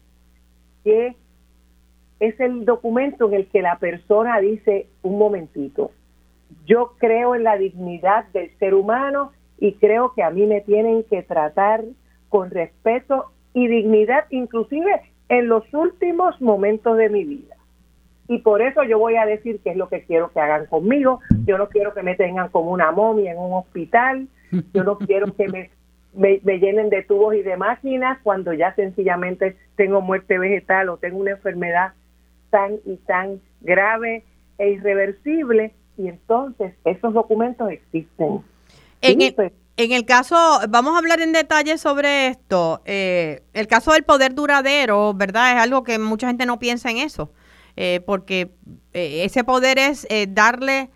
que 0.83 1.15
es 2.19 2.39
el 2.39 2.65
documento 2.65 3.27
en 3.27 3.33
el 3.33 3.47
que 3.47 3.61
la 3.61 3.77
persona 3.79 4.39
dice, 4.39 4.87
un 5.01 5.17
momentito, 5.17 5.91
yo 6.65 6.93
creo 6.99 7.35
en 7.35 7.43
la 7.43 7.57
dignidad 7.57 8.25
del 8.33 8.51
ser 8.59 8.73
humano 8.73 9.31
y 9.57 9.73
creo 9.73 10.13
que 10.13 10.23
a 10.23 10.29
mí 10.29 10.45
me 10.45 10.61
tienen 10.61 11.03
que 11.03 11.23
tratar 11.23 11.83
con 12.29 12.51
respeto 12.51 13.31
y 13.53 13.67
dignidad, 13.67 14.25
inclusive 14.29 15.01
en 15.29 15.47
los 15.47 15.63
últimos 15.73 16.39
momentos 16.41 16.97
de 16.97 17.09
mi 17.09 17.23
vida 17.23 17.55
y 18.27 18.39
por 18.39 18.61
eso 18.61 18.83
yo 18.83 18.99
voy 18.99 19.15
a 19.15 19.25
decir 19.25 19.59
qué 19.63 19.71
es 19.71 19.77
lo 19.77 19.89
que 19.89 20.03
quiero 20.03 20.31
que 20.31 20.39
hagan 20.39 20.65
conmigo. 20.67 21.19
Yo 21.45 21.57
no 21.57 21.67
quiero 21.69 21.93
que 21.93 22.03
me 22.03 22.15
tengan 22.15 22.49
como 22.49 22.71
una 22.71 22.91
momia 22.91 23.31
en 23.31 23.37
un 23.37 23.53
hospital, 23.53 24.27
yo 24.73 24.83
no 24.83 24.97
quiero 24.97 25.33
que 25.35 25.47
me, 25.49 25.69
me, 26.13 26.39
llenen 26.59 26.89
de 26.89 27.03
tubos 27.03 27.35
y 27.35 27.41
de 27.41 27.57
máquinas 27.57 28.19
cuando 28.23 28.53
ya 28.53 28.73
sencillamente 28.75 29.57
tengo 29.75 30.01
muerte 30.01 30.37
vegetal 30.37 30.89
o 30.89 30.97
tengo 30.97 31.17
una 31.17 31.31
enfermedad 31.31 31.93
tan 32.49 32.73
y 32.85 32.97
tan 32.97 33.41
grave 33.61 34.23
e 34.57 34.69
irreversible 34.69 35.73
y 35.97 36.07
entonces 36.07 36.73
esos 36.85 37.13
documentos 37.13 37.69
existen. 37.71 38.41
En 39.01 39.21
el, 39.21 39.33
pues. 39.33 39.51
en 39.77 39.91
el 39.91 40.05
caso, 40.05 40.35
vamos 40.69 40.95
a 40.95 40.99
hablar 40.99 41.19
en 41.19 41.33
detalle 41.33 41.77
sobre 41.77 42.27
esto, 42.27 42.81
eh, 42.85 43.41
el 43.53 43.67
caso 43.67 43.91
del 43.93 44.03
poder 44.03 44.33
duradero, 44.33 45.13
¿verdad? 45.13 45.53
Es 45.53 45.61
algo 45.61 45.83
que 45.83 45.99
mucha 45.99 46.27
gente 46.27 46.45
no 46.45 46.59
piensa 46.59 46.89
en 46.89 46.97
eso. 46.97 47.31
Eh, 47.75 48.01
porque 48.05 48.51
eh, 48.93 49.23
ese 49.23 49.43
poder 49.43 49.79
es 49.79 50.05
eh, 50.09 50.27
darle, 50.29 50.91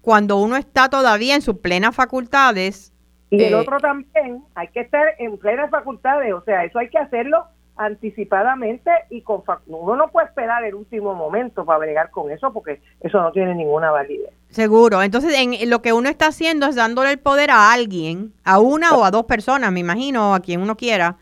cuando 0.00 0.36
uno 0.36 0.56
está 0.56 0.88
todavía 0.88 1.34
en 1.34 1.42
sus 1.42 1.58
plenas 1.58 1.94
facultades. 1.94 2.91
Y 3.38 3.44
el 3.44 3.54
otro 3.54 3.78
también, 3.78 4.44
hay 4.54 4.68
que 4.68 4.80
estar 4.80 5.06
en 5.18 5.38
plenas 5.38 5.70
facultades, 5.70 6.32
o 6.34 6.42
sea, 6.42 6.64
eso 6.64 6.78
hay 6.78 6.88
que 6.88 6.98
hacerlo 6.98 7.44
anticipadamente 7.76 8.90
y 9.08 9.22
con 9.22 9.42
uno 9.66 9.96
no 9.96 10.08
puede 10.08 10.26
esperar 10.26 10.62
el 10.64 10.74
último 10.74 11.14
momento 11.14 11.64
para 11.64 11.78
bregar 11.78 12.10
con 12.10 12.30
eso 12.30 12.52
porque 12.52 12.82
eso 13.00 13.22
no 13.22 13.32
tiene 13.32 13.54
ninguna 13.54 13.90
validez. 13.90 14.30
Seguro. 14.50 15.02
Entonces, 15.02 15.34
en, 15.38 15.70
lo 15.70 15.80
que 15.80 15.94
uno 15.94 16.10
está 16.10 16.26
haciendo 16.26 16.66
es 16.66 16.76
dándole 16.76 17.10
el 17.10 17.18
poder 17.18 17.50
a 17.50 17.72
alguien, 17.72 18.34
a 18.44 18.60
una 18.60 18.94
o 18.94 19.04
a 19.04 19.10
dos 19.10 19.24
personas, 19.24 19.72
me 19.72 19.80
imagino, 19.80 20.34
a 20.34 20.40
quien 20.40 20.60
uno 20.60 20.76
quiera, 20.76 21.16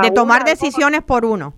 de 0.00 0.12
tomar 0.12 0.44
decisiones 0.44 1.02
por 1.02 1.24
uno. 1.24 1.54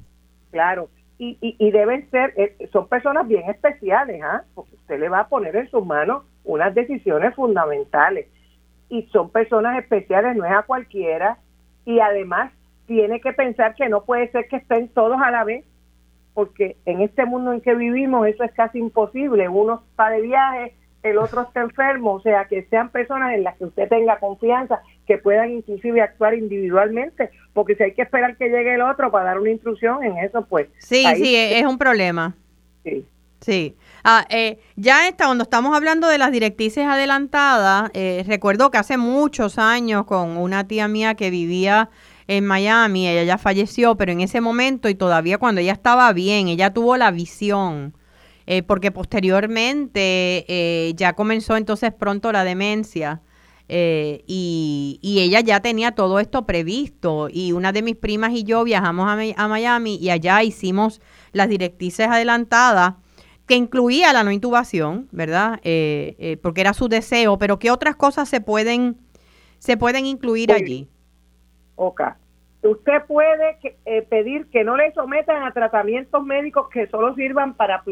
Claro 0.50 0.88
y, 1.18 1.36
y, 1.40 1.70
deben 1.72 2.08
ser, 2.10 2.32
eh, 2.36 2.68
son 2.72 2.88
personas 2.88 3.26
bien 3.26 3.50
especiales, 3.50 4.22
¿ah? 4.22 4.44
porque 4.54 4.76
usted 4.76 5.00
le 5.00 5.08
va 5.08 5.20
a 5.20 5.28
poner 5.28 5.56
en 5.56 5.68
sus 5.68 5.84
manos 5.84 6.22
unas 6.44 6.74
decisiones 6.74 7.34
fundamentales. 7.34 8.28
Y 8.88 9.02
son 9.12 9.30
personas 9.30 9.78
especiales, 9.78 10.36
no 10.36 10.44
es 10.44 10.52
a 10.52 10.62
cualquiera. 10.62 11.38
Y 11.84 12.00
además 12.00 12.52
tiene 12.86 13.20
que 13.20 13.32
pensar 13.32 13.74
que 13.74 13.88
no 13.88 14.04
puede 14.04 14.30
ser 14.30 14.48
que 14.48 14.56
estén 14.56 14.88
todos 14.88 15.20
a 15.20 15.30
la 15.30 15.44
vez, 15.44 15.64
porque 16.34 16.76
en 16.86 17.02
este 17.02 17.26
mundo 17.26 17.52
en 17.52 17.60
que 17.60 17.74
vivimos 17.74 18.26
eso 18.26 18.44
es 18.44 18.52
casi 18.52 18.78
imposible. 18.78 19.48
Uno 19.48 19.82
está 19.90 20.08
de 20.10 20.22
viaje, 20.22 20.74
el 21.02 21.18
otro 21.18 21.42
está 21.42 21.60
enfermo, 21.60 22.14
o 22.14 22.20
sea, 22.20 22.46
que 22.46 22.62
sean 22.64 22.90
personas 22.90 23.34
en 23.34 23.44
las 23.44 23.56
que 23.56 23.66
usted 23.66 23.88
tenga 23.88 24.18
confianza, 24.18 24.80
que 25.06 25.18
puedan 25.18 25.50
inclusive 25.50 26.00
actuar 26.00 26.34
individualmente, 26.34 27.30
porque 27.52 27.74
si 27.76 27.84
hay 27.84 27.94
que 27.94 28.02
esperar 28.02 28.36
que 28.36 28.48
llegue 28.48 28.74
el 28.74 28.82
otro 28.82 29.10
para 29.10 29.26
dar 29.26 29.38
una 29.38 29.50
instrucción 29.50 30.02
en 30.02 30.18
eso, 30.18 30.46
pues... 30.46 30.68
Sí, 30.78 31.04
sí, 31.16 31.36
es 31.36 31.64
un 31.64 31.78
problema. 31.78 32.34
Sí. 32.84 33.06
Sí. 33.40 33.76
Ah, 34.04 34.26
eh, 34.30 34.58
ya 34.76 35.08
está, 35.08 35.26
cuando 35.26 35.44
estamos 35.44 35.76
hablando 35.76 36.08
de 36.08 36.18
las 36.18 36.32
directrices 36.32 36.86
adelantadas, 36.86 37.90
eh, 37.94 38.24
recuerdo 38.26 38.70
que 38.70 38.78
hace 38.78 38.96
muchos 38.96 39.58
años 39.58 40.04
con 40.04 40.36
una 40.36 40.66
tía 40.66 40.88
mía 40.88 41.14
que 41.14 41.30
vivía 41.30 41.90
en 42.26 42.46
Miami, 42.46 43.08
ella 43.08 43.24
ya 43.24 43.38
falleció, 43.38 43.96
pero 43.96 44.12
en 44.12 44.20
ese 44.20 44.40
momento 44.40 44.88
y 44.88 44.94
todavía 44.94 45.38
cuando 45.38 45.60
ella 45.60 45.72
estaba 45.72 46.12
bien, 46.12 46.48
ella 46.48 46.72
tuvo 46.72 46.96
la 46.96 47.10
visión 47.10 47.94
eh, 48.50 48.62
porque 48.62 48.90
posteriormente 48.90 50.46
eh, 50.48 50.94
ya 50.96 51.12
comenzó 51.12 51.58
entonces 51.58 51.92
pronto 51.92 52.32
la 52.32 52.44
demencia. 52.44 53.20
Eh, 53.68 54.24
y, 54.26 54.98
ella 55.02 55.40
ya 55.40 55.60
tenía 55.60 55.92
todo 55.92 56.18
esto 56.18 56.46
previsto 56.46 57.28
y 57.30 57.52
una 57.52 57.72
de 57.72 57.82
mis 57.82 57.96
primas 57.96 58.32
y 58.32 58.44
yo 58.44 58.64
viajamos 58.64 59.06
a, 59.06 59.48
Miami 59.48 59.96
y 59.96 60.08
allá 60.08 60.42
hicimos 60.42 61.02
las 61.32 61.50
directrices 61.50 62.08
adelantadas 62.08 62.94
que 63.48 63.56
incluía 63.56 64.12
la 64.12 64.22
no 64.22 64.30
intubación, 64.30 65.08
¿verdad? 65.10 65.58
porque 66.42 66.60
era 66.60 66.74
su 66.74 66.88
deseo, 66.88 67.38
pero 67.38 67.58
¿qué 67.58 67.70
otras 67.70 67.96
cosas 67.96 68.28
se 68.28 68.40
pueden, 68.40 68.96
se 69.58 69.76
pueden 69.76 70.06
incluir 70.06 70.52
allí? 70.52 70.88
Ok. 71.76 72.02
Usted 72.62 73.02
puede 73.06 73.58
pedir 74.08 74.46
que 74.50 74.64
no 74.64 74.76
le 74.76 74.92
sometan 74.92 75.44
a 75.44 75.52
tratamientos 75.52 76.24
médicos 76.24 76.68
que 76.68 76.86
solo 76.88 77.14
sirvan 77.14 77.54
para 77.54 77.82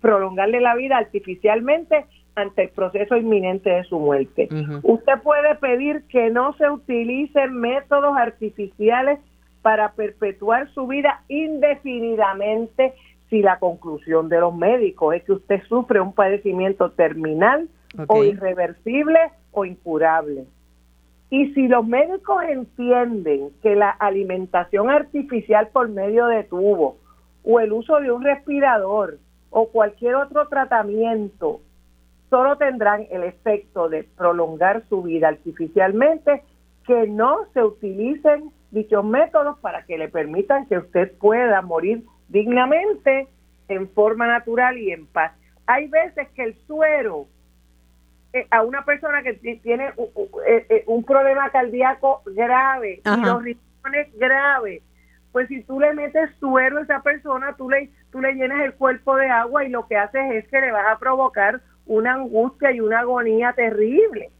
prolongarle 0.00 0.60
la 0.60 0.74
vida 0.74 0.96
artificialmente 0.96 2.06
ante 2.36 2.64
el 2.64 2.68
proceso 2.68 3.16
inminente 3.16 3.70
de 3.70 3.84
su 3.84 3.98
muerte. 3.98 4.48
Usted 4.82 5.20
puede 5.22 5.54
pedir 5.56 6.04
que 6.08 6.30
no 6.30 6.54
se 6.54 6.70
utilicen 6.70 7.54
métodos 7.56 8.16
artificiales 8.16 9.18
para 9.62 9.92
perpetuar 9.92 10.72
su 10.72 10.86
vida 10.86 11.22
indefinidamente 11.28 12.94
si 13.28 13.42
la 13.42 13.58
conclusión 13.58 14.28
de 14.28 14.40
los 14.40 14.54
médicos 14.54 15.14
es 15.14 15.24
que 15.24 15.32
usted 15.32 15.62
sufre 15.68 16.00
un 16.00 16.12
padecimiento 16.12 16.90
terminal 16.92 17.68
o 18.06 18.24
irreversible 18.24 19.18
o 19.52 19.64
incurable. 19.64 20.46
Y 21.30 21.52
si 21.54 21.66
los 21.66 21.86
médicos 21.86 22.44
entienden 22.48 23.50
que 23.62 23.74
la 23.74 23.90
alimentación 23.90 24.90
artificial 24.90 25.68
por 25.72 25.88
medio 25.88 26.26
de 26.26 26.44
tubo 26.44 26.98
o 27.42 27.60
el 27.60 27.72
uso 27.72 27.98
de 28.00 28.12
un 28.12 28.22
respirador 28.22 29.18
o 29.50 29.68
cualquier 29.68 30.14
otro 30.16 30.46
tratamiento 30.48 31.60
solo 32.30 32.56
tendrán 32.56 33.06
el 33.10 33.22
efecto 33.24 33.88
de 33.88 34.04
prolongar 34.04 34.84
su 34.88 35.02
vida 35.02 35.28
artificialmente, 35.28 36.42
que 36.86 37.06
no 37.08 37.46
se 37.54 37.62
utilicen 37.62 38.50
dichos 38.70 39.04
métodos 39.04 39.58
para 39.60 39.84
que 39.84 39.98
le 39.98 40.08
permitan 40.08 40.66
que 40.66 40.78
usted 40.78 41.12
pueda 41.18 41.62
morir 41.62 42.04
dignamente, 42.28 43.28
en 43.68 43.88
forma 43.90 44.26
natural 44.26 44.78
y 44.78 44.92
en 44.92 45.06
paz. 45.06 45.32
Hay 45.66 45.88
veces 45.88 46.28
que 46.34 46.44
el 46.44 46.56
suero 46.66 47.26
eh, 48.32 48.46
a 48.50 48.62
una 48.62 48.84
persona 48.84 49.22
que 49.22 49.34
tiene 49.34 49.86
eh, 50.46 50.66
eh, 50.68 50.84
un, 50.86 51.04
problema 51.04 51.50
cardíaco 51.50 52.22
grave 52.26 53.00
y 53.04 53.24
los 53.24 53.42
riñones 53.42 54.18
graves, 54.18 54.82
pues 55.32 55.48
si 55.48 55.62
tú 55.62 55.80
le 55.80 55.94
metes 55.94 56.30
suero 56.38 56.78
a 56.78 56.82
esa 56.82 57.02
persona, 57.02 57.54
tú 57.56 57.70
le 57.70 57.90
tú 58.10 58.20
le 58.20 58.34
llenas 58.34 58.60
el 58.62 58.74
cuerpo 58.74 59.16
de 59.16 59.28
agua 59.28 59.64
y 59.64 59.68
lo 59.68 59.86
que 59.86 59.96
haces 59.96 60.22
es 60.32 60.48
que 60.48 60.60
le 60.60 60.72
vas 60.72 60.86
a 60.88 60.98
provocar 60.98 61.60
una 61.86 62.14
angustia 62.14 62.72
y 62.72 62.80
una 62.80 63.00
agonía 63.00 63.52
terrible. 63.52 64.30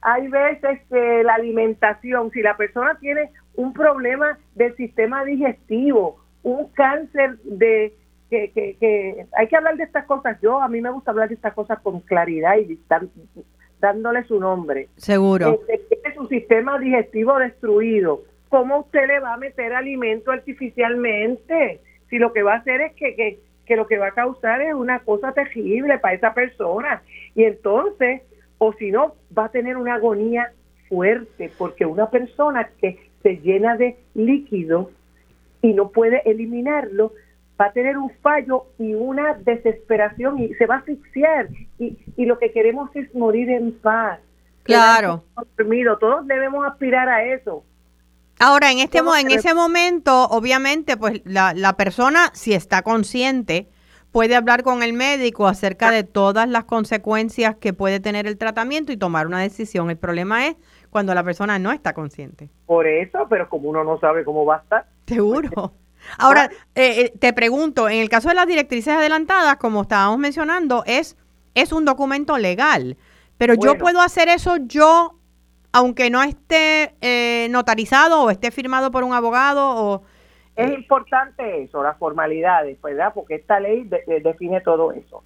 Hay 0.00 0.28
veces 0.28 0.80
que 0.90 1.22
la 1.22 1.34
alimentación, 1.34 2.30
si 2.30 2.42
la 2.42 2.56
persona 2.56 2.96
tiene 2.98 3.30
un 3.54 3.72
problema 3.72 4.38
del 4.54 4.74
sistema 4.76 5.24
digestivo, 5.24 6.21
un 6.42 6.68
cáncer 6.68 7.38
de 7.44 7.94
que, 8.30 8.50
que, 8.52 8.76
que 8.80 9.26
hay 9.36 9.46
que 9.46 9.56
hablar 9.56 9.76
de 9.76 9.84
estas 9.84 10.06
cosas. 10.06 10.40
Yo 10.40 10.60
a 10.60 10.68
mí 10.68 10.80
me 10.80 10.90
gusta 10.90 11.10
hablar 11.10 11.28
de 11.28 11.34
estas 11.34 11.52
cosas 11.52 11.80
con 11.80 12.00
claridad 12.00 12.56
y 12.56 12.78
dándole 13.78 14.24
su 14.24 14.40
nombre. 14.40 14.88
Seguro. 14.96 15.60
Este, 15.68 15.96
tiene 15.96 16.14
su 16.14 16.26
sistema 16.28 16.78
digestivo 16.78 17.38
destruido. 17.38 18.22
¿Cómo 18.48 18.80
usted 18.80 19.06
le 19.06 19.20
va 19.20 19.34
a 19.34 19.36
meter 19.36 19.74
alimento 19.74 20.30
artificialmente? 20.30 21.80
Si 22.08 22.18
lo 22.18 22.32
que 22.32 22.42
va 22.42 22.54
a 22.54 22.58
hacer 22.58 22.80
es 22.80 22.92
que, 22.94 23.14
que, 23.16 23.40
que 23.66 23.76
lo 23.76 23.86
que 23.86 23.98
va 23.98 24.08
a 24.08 24.12
causar 24.12 24.62
es 24.62 24.74
una 24.74 25.00
cosa 25.00 25.32
terrible 25.32 25.98
para 25.98 26.14
esa 26.14 26.32
persona. 26.32 27.02
Y 27.34 27.44
entonces, 27.44 28.22
o 28.58 28.72
si 28.74 28.90
no, 28.90 29.14
va 29.36 29.46
a 29.46 29.50
tener 29.50 29.76
una 29.76 29.94
agonía 29.94 30.52
fuerte, 30.88 31.50
porque 31.58 31.86
una 31.86 32.10
persona 32.10 32.68
que 32.80 32.98
se 33.22 33.36
llena 33.38 33.76
de 33.76 33.96
líquido 34.14 34.90
y 35.62 35.72
no 35.72 35.90
puede 35.90 36.22
eliminarlo, 36.28 37.12
va 37.60 37.66
a 37.66 37.72
tener 37.72 37.96
un 37.96 38.10
fallo 38.20 38.66
y 38.78 38.94
una 38.94 39.34
desesperación 39.34 40.38
y 40.38 40.52
se 40.54 40.66
va 40.66 40.76
a 40.76 40.78
asfixiar 40.78 41.48
y, 41.78 41.96
y 42.16 42.26
lo 42.26 42.38
que 42.38 42.52
queremos 42.52 42.90
es 42.94 43.14
morir 43.14 43.48
en 43.50 43.72
paz. 43.72 44.18
Claro. 44.64 45.24
Dormido. 45.56 45.98
Todos 45.98 46.26
debemos 46.26 46.66
aspirar 46.66 47.08
a 47.08 47.24
eso. 47.24 47.64
Ahora, 48.38 48.72
en 48.72 48.78
este 48.78 48.98
en 48.98 49.30
ese 49.30 49.54
momento, 49.54 50.24
obviamente, 50.24 50.96
pues 50.96 51.20
la, 51.24 51.52
la 51.54 51.74
persona, 51.74 52.30
si 52.32 52.54
está 52.54 52.82
consciente, 52.82 53.68
puede 54.10 54.34
hablar 54.34 54.62
con 54.62 54.82
el 54.82 54.92
médico 54.92 55.46
acerca 55.46 55.90
de 55.90 56.02
todas 56.02 56.48
las 56.48 56.64
consecuencias 56.64 57.56
que 57.56 57.72
puede 57.72 58.00
tener 58.00 58.26
el 58.26 58.38
tratamiento 58.38 58.92
y 58.92 58.96
tomar 58.96 59.26
una 59.26 59.40
decisión. 59.40 59.90
El 59.90 59.96
problema 59.96 60.46
es 60.46 60.56
cuando 60.90 61.14
la 61.14 61.22
persona 61.22 61.58
no 61.58 61.72
está 61.72 61.92
consciente. 61.92 62.50
Por 62.66 62.86
eso, 62.86 63.26
pero 63.30 63.48
como 63.48 63.68
uno 63.68 63.84
no 63.84 64.00
sabe 64.00 64.24
cómo 64.24 64.44
va 64.44 64.56
a 64.56 64.58
estar. 64.58 64.86
Seguro. 65.06 65.72
Ahora, 66.18 66.50
eh, 66.74 67.00
eh, 67.00 67.12
te 67.18 67.32
pregunto, 67.32 67.88
en 67.88 68.00
el 68.00 68.08
caso 68.08 68.28
de 68.28 68.34
las 68.34 68.46
directrices 68.46 68.94
adelantadas, 68.94 69.56
como 69.56 69.82
estábamos 69.82 70.18
mencionando, 70.18 70.82
es, 70.86 71.16
es 71.54 71.72
un 71.72 71.84
documento 71.84 72.38
legal, 72.38 72.96
pero 73.38 73.54
yo 73.54 73.78
puedo 73.78 74.00
hacer 74.00 74.28
eso 74.28 74.56
yo, 74.66 75.16
aunque 75.72 76.10
no 76.10 76.22
esté 76.22 76.94
eh, 77.00 77.48
notarizado 77.50 78.22
o 78.22 78.30
esté 78.30 78.50
firmado 78.50 78.90
por 78.90 79.04
un 79.04 79.14
abogado 79.14 79.68
o... 79.76 80.02
Es 80.54 80.70
importante 80.70 81.62
eso, 81.62 81.82
las 81.82 81.96
formalidades, 81.96 82.80
¿verdad? 82.82 83.12
Porque 83.14 83.36
esta 83.36 83.58
ley 83.58 83.88
define 84.22 84.60
todo 84.60 84.92
eso. 84.92 85.24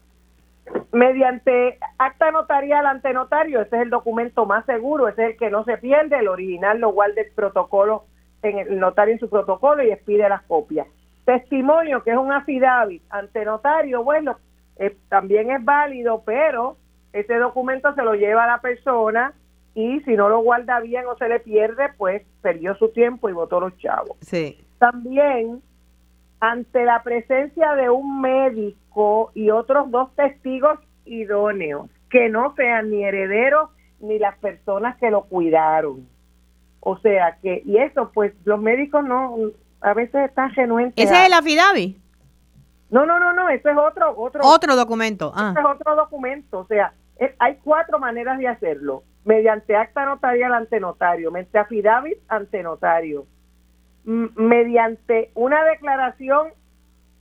Mediante 0.93 1.79
acta 1.99 2.31
notarial 2.31 2.87
ante 2.87 3.13
notario, 3.13 3.61
ese 3.61 3.77
es 3.77 3.83
el 3.83 3.91
documento 3.91 4.47
más 4.47 4.65
seguro, 4.67 5.09
ese 5.09 5.25
es 5.25 5.31
el 5.31 5.37
que 5.37 5.51
no 5.51 5.65
se 5.65 5.79
pierde, 5.79 6.19
el 6.19 6.29
original 6.29 6.79
lo 6.79 6.93
guarda 6.93 7.21
el 7.21 7.31
protocolo 7.33 8.05
en 8.49 8.59
el 8.59 8.79
notario 8.79 9.15
en 9.15 9.21
su 9.21 9.29
protocolo 9.29 9.83
y 9.83 9.91
expide 9.91 10.29
las 10.29 10.43
copias. 10.43 10.87
Testimonio, 11.25 12.03
que 12.03 12.13
es 12.13 12.17
un 12.17 12.33
affidavit 12.33 13.03
ante 13.11 13.45
notario, 13.45 14.05
bueno, 14.05 14.37
eh, 14.77 14.97
también 15.09 15.51
es 15.51 15.65
válido, 15.65 16.23
pero 16.25 16.77
ese 17.13 17.35
documento 17.37 17.95
se 17.95 18.03
lo 18.03 18.15
lleva 18.15 18.45
a 18.45 18.47
la 18.47 18.61
persona 18.61 19.33
y 19.75 20.01
si 20.01 20.15
no 20.15 20.29
lo 20.29 20.41
guarda 20.41 20.81
bien 20.81 21.05
o 21.07 21.17
se 21.17 21.29
le 21.29 21.41
pierde, 21.41 21.91
pues 21.97 22.23
perdió 22.43 22.75
su 22.77 22.89
tiempo 22.93 23.29
y 23.29 23.33
votó 23.33 23.61
los 23.61 23.77
chavos. 23.79 24.17
Sí. 24.21 24.59
También, 24.79 25.63
ante 26.41 26.85
la 26.85 27.03
presencia 27.03 27.75
de 27.75 27.91
un 27.91 28.21
médico 28.21 29.33
y 29.35 29.51
otros 29.51 29.91
dos 29.91 30.15
testigos 30.15 30.79
idóneos, 31.05 31.91
que 32.11 32.29
no 32.29 32.55
sean 32.55 32.91
ni 32.91 33.05
herederos 33.05 33.71
ni 34.01 34.19
las 34.19 34.39
personas 34.39 34.97
que 34.97 35.11
lo 35.11 35.25
cuidaron. 35.25 36.09
O 36.89 36.97
sea 36.99 37.37
que, 37.43 37.63
y 37.65 37.79
eso, 37.79 38.13
pues 38.15 38.33
los 38.45 38.61
médicos 38.61 39.05
no, 39.05 39.35
a 39.81 39.93
veces 39.93 40.29
están 40.29 40.53
genuentes. 40.53 41.05
¿Ese 41.05 41.19
es 41.21 41.27
el 41.27 41.33
afidavi? 41.33 42.01
No, 42.91 43.05
no, 43.05 43.19
no, 43.19 43.33
no, 43.33 43.49
ese 43.49 43.73
es 43.73 43.77
otro, 43.77 44.15
otro. 44.17 44.43
Otro 44.45 44.77
documento. 44.77 45.33
Ah. 45.35 45.53
Es 45.59 45.65
otro 45.65 45.97
documento. 45.97 46.61
O 46.61 46.67
sea, 46.69 46.93
hay 47.41 47.57
cuatro 47.65 47.99
maneras 47.99 48.39
de 48.39 48.47
hacerlo. 48.47 49.03
Mediante 49.25 49.75
acta 49.75 50.05
notarial 50.05 50.55
ante 50.55 50.79
notario, 50.79 51.33
mediante 51.33 51.59
affidavit 51.59 52.19
ante 52.29 52.63
notario, 52.63 53.27
mediante 54.05 55.33
una 55.35 55.65
declaración 55.65 56.51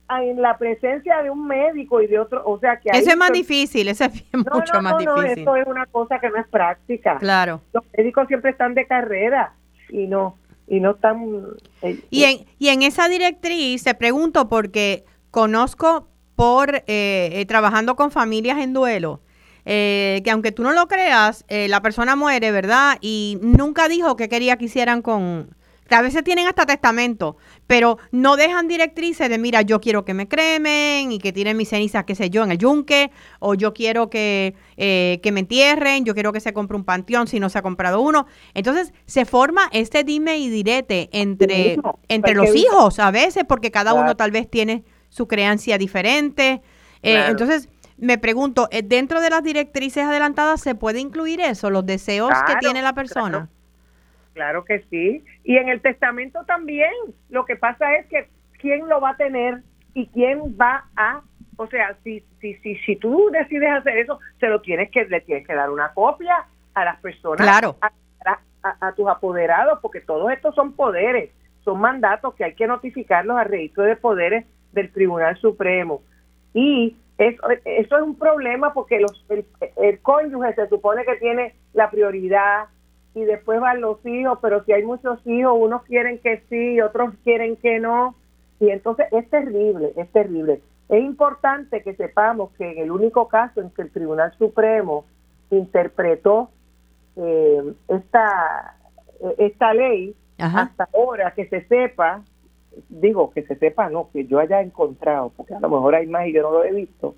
en 0.08 0.40
la 0.40 0.56
presencia 0.56 1.22
de 1.22 1.30
un 1.30 1.46
médico 1.46 2.00
y 2.00 2.06
de 2.06 2.18
otro, 2.18 2.42
o 2.44 2.58
sea 2.58 2.78
que... 2.78 2.90
Eso 2.90 3.10
es 3.10 3.16
más 3.16 3.32
difícil, 3.32 3.88
eso 3.88 4.04
es 4.04 4.24
mucho 4.32 4.80
más 4.80 4.98
difícil. 4.98 5.44
No, 5.44 5.56
eso 5.56 5.56
es 5.56 5.66
una 5.66 5.86
cosa 5.86 6.18
que 6.20 6.28
no 6.30 6.36
es 6.36 6.46
práctica. 6.48 7.18
Claro. 7.18 7.60
Los 7.72 7.84
médicos 7.96 8.28
siempre 8.28 8.50
están 8.52 8.74
de 8.74 8.86
carrera 8.86 9.52
y 9.88 10.06
no 10.06 10.36
y 10.68 10.80
no 10.80 10.92
están... 10.92 11.46
Eh, 11.82 12.00
y, 12.10 12.24
en, 12.24 12.46
y 12.58 12.68
en 12.68 12.82
esa 12.82 13.08
directriz 13.08 13.82
se 13.82 13.94
pregunto 13.94 14.48
porque 14.48 15.04
conozco 15.30 16.08
por 16.34 16.74
eh, 16.74 16.82
eh, 16.86 17.46
trabajando 17.46 17.96
con 17.96 18.10
familias 18.10 18.58
en 18.58 18.72
duelo, 18.72 19.20
que 19.64 20.28
aunque 20.30 20.52
tú 20.52 20.62
no 20.62 20.72
lo 20.72 20.86
creas, 20.86 21.44
la 21.48 21.82
persona 21.82 22.14
muere, 22.14 22.52
¿verdad? 22.52 22.98
Y 23.00 23.38
nunca 23.42 23.88
dijo 23.88 24.14
que 24.14 24.28
quería 24.28 24.56
que 24.56 24.66
hicieran 24.66 25.02
con, 25.02 25.55
a 25.94 26.02
veces 26.02 26.24
tienen 26.24 26.46
hasta 26.46 26.66
testamento, 26.66 27.36
pero 27.66 27.98
no 28.10 28.36
dejan 28.36 28.68
directrices 28.68 29.28
de, 29.28 29.38
mira, 29.38 29.62
yo 29.62 29.80
quiero 29.80 30.04
que 30.04 30.14
me 30.14 30.28
cremen 30.28 31.12
y 31.12 31.18
que 31.18 31.32
tiren 31.32 31.56
mis 31.56 31.68
cenizas, 31.68 32.04
qué 32.04 32.14
sé 32.14 32.30
yo, 32.30 32.44
en 32.44 32.52
el 32.52 32.58
yunque, 32.58 33.10
o 33.38 33.54
yo 33.54 33.72
quiero 33.72 34.10
que, 34.10 34.54
eh, 34.76 35.20
que 35.22 35.32
me 35.32 35.40
entierren, 35.40 36.04
yo 36.04 36.14
quiero 36.14 36.32
que 36.32 36.40
se 36.40 36.52
compre 36.52 36.76
un 36.76 36.84
panteón 36.84 37.28
si 37.28 37.40
no 37.40 37.48
se 37.48 37.58
ha 37.58 37.62
comprado 37.62 38.00
uno. 38.00 38.26
Entonces 38.54 38.92
se 39.06 39.24
forma 39.24 39.68
este 39.72 40.04
dime 40.04 40.38
y 40.38 40.48
direte 40.48 41.08
entre, 41.12 41.78
entre 42.08 42.34
los 42.34 42.54
hijos 42.54 42.98
a 42.98 43.10
veces, 43.10 43.44
porque 43.48 43.70
cada 43.70 43.94
uno 43.94 44.16
tal 44.16 44.30
vez 44.30 44.50
tiene 44.50 44.84
su 45.08 45.28
creencia 45.28 45.78
diferente. 45.78 46.62
Eh, 47.02 47.26
entonces, 47.28 47.68
me 47.98 48.18
pregunto, 48.18 48.68
eh, 48.70 48.82
¿dentro 48.82 49.20
de 49.20 49.30
las 49.30 49.42
directrices 49.42 50.04
adelantadas 50.04 50.60
se 50.60 50.74
puede 50.74 51.00
incluir 51.00 51.40
eso, 51.40 51.70
los 51.70 51.86
deseos 51.86 52.30
que 52.46 52.56
tiene 52.56 52.82
la 52.82 52.92
persona? 52.92 53.48
Claro 54.36 54.66
que 54.66 54.84
sí. 54.90 55.24
Y 55.44 55.56
en 55.56 55.70
el 55.70 55.80
testamento 55.80 56.44
también. 56.44 56.92
Lo 57.30 57.46
que 57.46 57.56
pasa 57.56 57.94
es 57.96 58.06
que 58.08 58.28
quién 58.60 58.86
lo 58.86 59.00
va 59.00 59.10
a 59.10 59.16
tener 59.16 59.62
y 59.94 60.08
quién 60.08 60.54
va 60.60 60.84
a, 60.94 61.22
o 61.56 61.66
sea, 61.68 61.96
si 62.04 62.22
si 62.42 62.52
si 62.56 62.76
si 62.76 62.96
tú 62.96 63.30
decides 63.32 63.70
hacer 63.70 63.96
eso, 63.96 64.20
se 64.38 64.48
lo 64.48 64.60
tienes 64.60 64.90
que 64.90 65.06
le 65.06 65.22
tienes 65.22 65.46
que 65.46 65.54
dar 65.54 65.70
una 65.70 65.94
copia 65.94 66.44
a 66.74 66.84
las 66.84 67.00
personas, 67.00 67.46
claro. 67.46 67.76
a, 67.80 68.92
tus 68.92 69.08
apoderados, 69.08 69.78
porque 69.80 70.02
todos 70.02 70.30
estos 70.30 70.54
son 70.54 70.74
poderes, 70.74 71.30
son 71.64 71.80
mandatos 71.80 72.34
que 72.34 72.44
hay 72.44 72.54
que 72.54 72.66
notificarlos 72.66 73.38
al 73.38 73.46
registro 73.46 73.84
de 73.84 73.96
poderes 73.96 74.44
del 74.72 74.92
Tribunal 74.92 75.38
Supremo. 75.38 76.02
Y 76.52 76.94
eso, 77.16 77.42
eso 77.64 77.96
es 77.96 78.02
un 78.02 78.18
problema 78.18 78.74
porque 78.74 79.00
los, 79.00 79.24
el, 79.30 79.46
el 79.76 79.98
cónyuge 80.00 80.54
se 80.54 80.68
supone 80.68 81.06
que 81.06 81.16
tiene 81.16 81.54
la 81.72 81.90
prioridad, 81.90 82.66
y 83.16 83.24
después 83.24 83.58
van 83.60 83.80
los 83.80 84.04
hijos, 84.04 84.38
pero 84.42 84.62
si 84.64 84.72
hay 84.72 84.84
muchos 84.84 85.26
hijos, 85.26 85.54
unos 85.58 85.82
quieren 85.84 86.18
que 86.18 86.42
sí, 86.50 86.82
otros 86.82 87.14
quieren 87.24 87.56
que 87.56 87.80
no, 87.80 88.14
y 88.60 88.68
entonces 88.68 89.06
es 89.10 89.28
terrible, 89.30 89.94
es 89.96 90.12
terrible. 90.12 90.60
Es 90.90 91.02
importante 91.02 91.82
que 91.82 91.94
sepamos 91.94 92.50
que 92.58 92.72
en 92.72 92.78
el 92.78 92.90
único 92.90 93.26
caso 93.26 93.62
en 93.62 93.70
que 93.70 93.80
el 93.80 93.90
Tribunal 93.90 94.34
Supremo 94.36 95.06
interpretó 95.48 96.50
eh, 97.16 97.72
esta, 97.88 98.76
esta 99.38 99.72
ley, 99.72 100.14
hasta 100.36 100.86
ahora 100.92 101.32
que 101.32 101.48
se 101.48 101.64
sepa, 101.68 102.22
digo 102.90 103.30
que 103.30 103.44
se 103.44 103.56
sepa, 103.56 103.88
no, 103.88 104.10
que 104.12 104.26
yo 104.26 104.40
haya 104.40 104.60
encontrado, 104.60 105.32
porque 105.34 105.54
a 105.54 105.60
lo 105.60 105.70
mejor 105.70 105.94
hay 105.94 106.06
más 106.06 106.26
y 106.26 106.34
yo 106.34 106.42
no 106.42 106.50
lo 106.50 106.64
he 106.64 106.72
visto. 106.72 107.14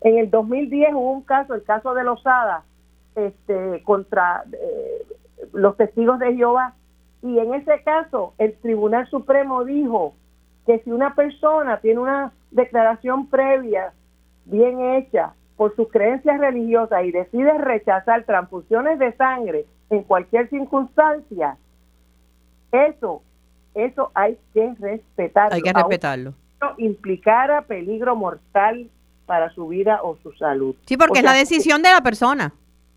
En 0.00 0.18
el 0.18 0.28
2010 0.28 0.92
hubo 0.94 1.12
un 1.12 1.22
caso, 1.22 1.54
el 1.54 1.62
caso 1.62 1.94
de 1.94 2.02
Lozada, 2.02 2.64
este, 3.14 3.82
contra 3.84 4.44
eh, 4.52 5.06
los 5.52 5.76
testigos 5.76 6.18
de 6.18 6.34
Jehová. 6.34 6.74
Y 7.22 7.38
en 7.38 7.54
ese 7.54 7.82
caso, 7.82 8.34
el 8.38 8.54
Tribunal 8.58 9.06
Supremo 9.08 9.64
dijo 9.64 10.14
que 10.66 10.80
si 10.80 10.90
una 10.90 11.14
persona 11.14 11.78
tiene 11.80 12.00
una 12.00 12.32
declaración 12.50 13.28
previa 13.28 13.92
bien 14.44 14.80
hecha 14.80 15.34
por 15.56 15.74
sus 15.74 15.88
creencias 15.88 16.38
religiosas 16.38 17.04
y 17.04 17.12
decide 17.12 17.56
rechazar 17.58 18.24
transfusiones 18.24 18.98
de 18.98 19.12
sangre 19.12 19.64
en 19.90 20.02
cualquier 20.02 20.48
circunstancia, 20.50 21.56
eso, 22.72 23.22
eso 23.74 24.10
hay 24.14 24.38
que 24.52 24.74
respetarlo. 24.78 25.54
Hay 25.54 25.62
que 25.62 25.72
respetarlo. 25.72 26.34
Implicara 26.78 27.62
peligro 27.62 28.16
mortal 28.16 28.88
para 29.24 29.50
su 29.50 29.68
vida 29.68 30.00
o 30.02 30.16
su 30.22 30.32
salud. 30.32 30.74
Sí, 30.84 30.96
porque 30.96 31.20
es 31.20 31.24
la 31.24 31.32
decisión 31.32 31.82
de 31.82 31.90
la 31.90 32.00
persona. 32.00 32.52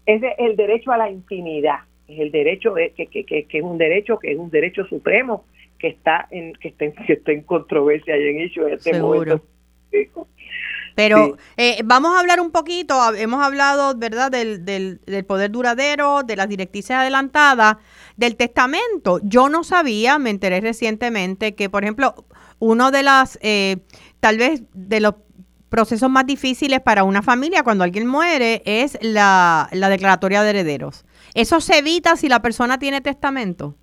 Es 0.05 0.21
el 0.37 0.55
derecho 0.55 0.91
a 0.91 0.97
la 0.97 1.09
intimidad 1.09 1.79
es 2.09 2.19
el 2.19 2.31
derecho 2.31 2.73
que, 2.73 2.91
que, 2.93 3.23
que, 3.25 3.45
que, 3.45 3.57
es 3.57 3.63
un 3.63 3.77
derecho 3.77 4.17
que 4.19 4.31
es 4.31 4.37
un 4.37 4.49
derecho 4.49 4.85
supremo 4.85 5.45
que 5.77 5.87
está 5.87 6.27
en 6.31 6.53
que 6.53 6.69
está 6.69 6.85
en, 6.85 6.93
que 7.07 7.13
está 7.13 7.31
en 7.31 7.43
controversia 7.43 8.17
y 8.17 8.27
en 8.29 8.39
hecho 8.39 8.67
en 8.67 8.73
este 8.73 8.93
Seguro. 8.93 9.41
momento. 9.91 10.27
Pero 10.95 11.37
eh, 11.55 11.79
vamos 11.85 12.13
a 12.13 12.19
hablar 12.19 12.41
un 12.41 12.51
poquito, 12.51 12.93
hemos 13.15 13.41
hablado, 13.41 13.95
¿verdad?, 13.95 14.29
del, 14.29 14.65
del, 14.65 14.99
del 15.05 15.23
poder 15.23 15.49
duradero, 15.49 16.23
de 16.23 16.35
las 16.35 16.49
directrices 16.49 16.91
adelantadas, 16.91 17.77
del 18.17 18.35
testamento. 18.35 19.21
Yo 19.23 19.47
no 19.47 19.63
sabía, 19.63 20.19
me 20.19 20.29
enteré 20.29 20.59
recientemente, 20.59 21.55
que, 21.55 21.69
por 21.69 21.83
ejemplo, 21.83 22.25
uno 22.59 22.91
de 22.91 23.03
las, 23.03 23.39
eh, 23.41 23.77
tal 24.19 24.37
vez, 24.37 24.63
de 24.73 24.99
los 24.99 25.15
procesos 25.69 26.09
más 26.09 26.25
difíciles 26.25 26.81
para 26.81 27.03
una 27.05 27.21
familia 27.21 27.63
cuando 27.63 27.85
alguien 27.85 28.05
muere 28.05 28.61
es 28.65 28.97
la, 29.01 29.69
la 29.71 29.87
declaratoria 29.87 30.43
de 30.43 30.49
herederos. 30.49 31.05
Eso 31.33 31.61
se 31.61 31.79
evita 31.79 32.15
si 32.15 32.29
la 32.29 32.41
persona 32.41 32.79
tiene 32.79 33.01
testamento. 33.01 33.75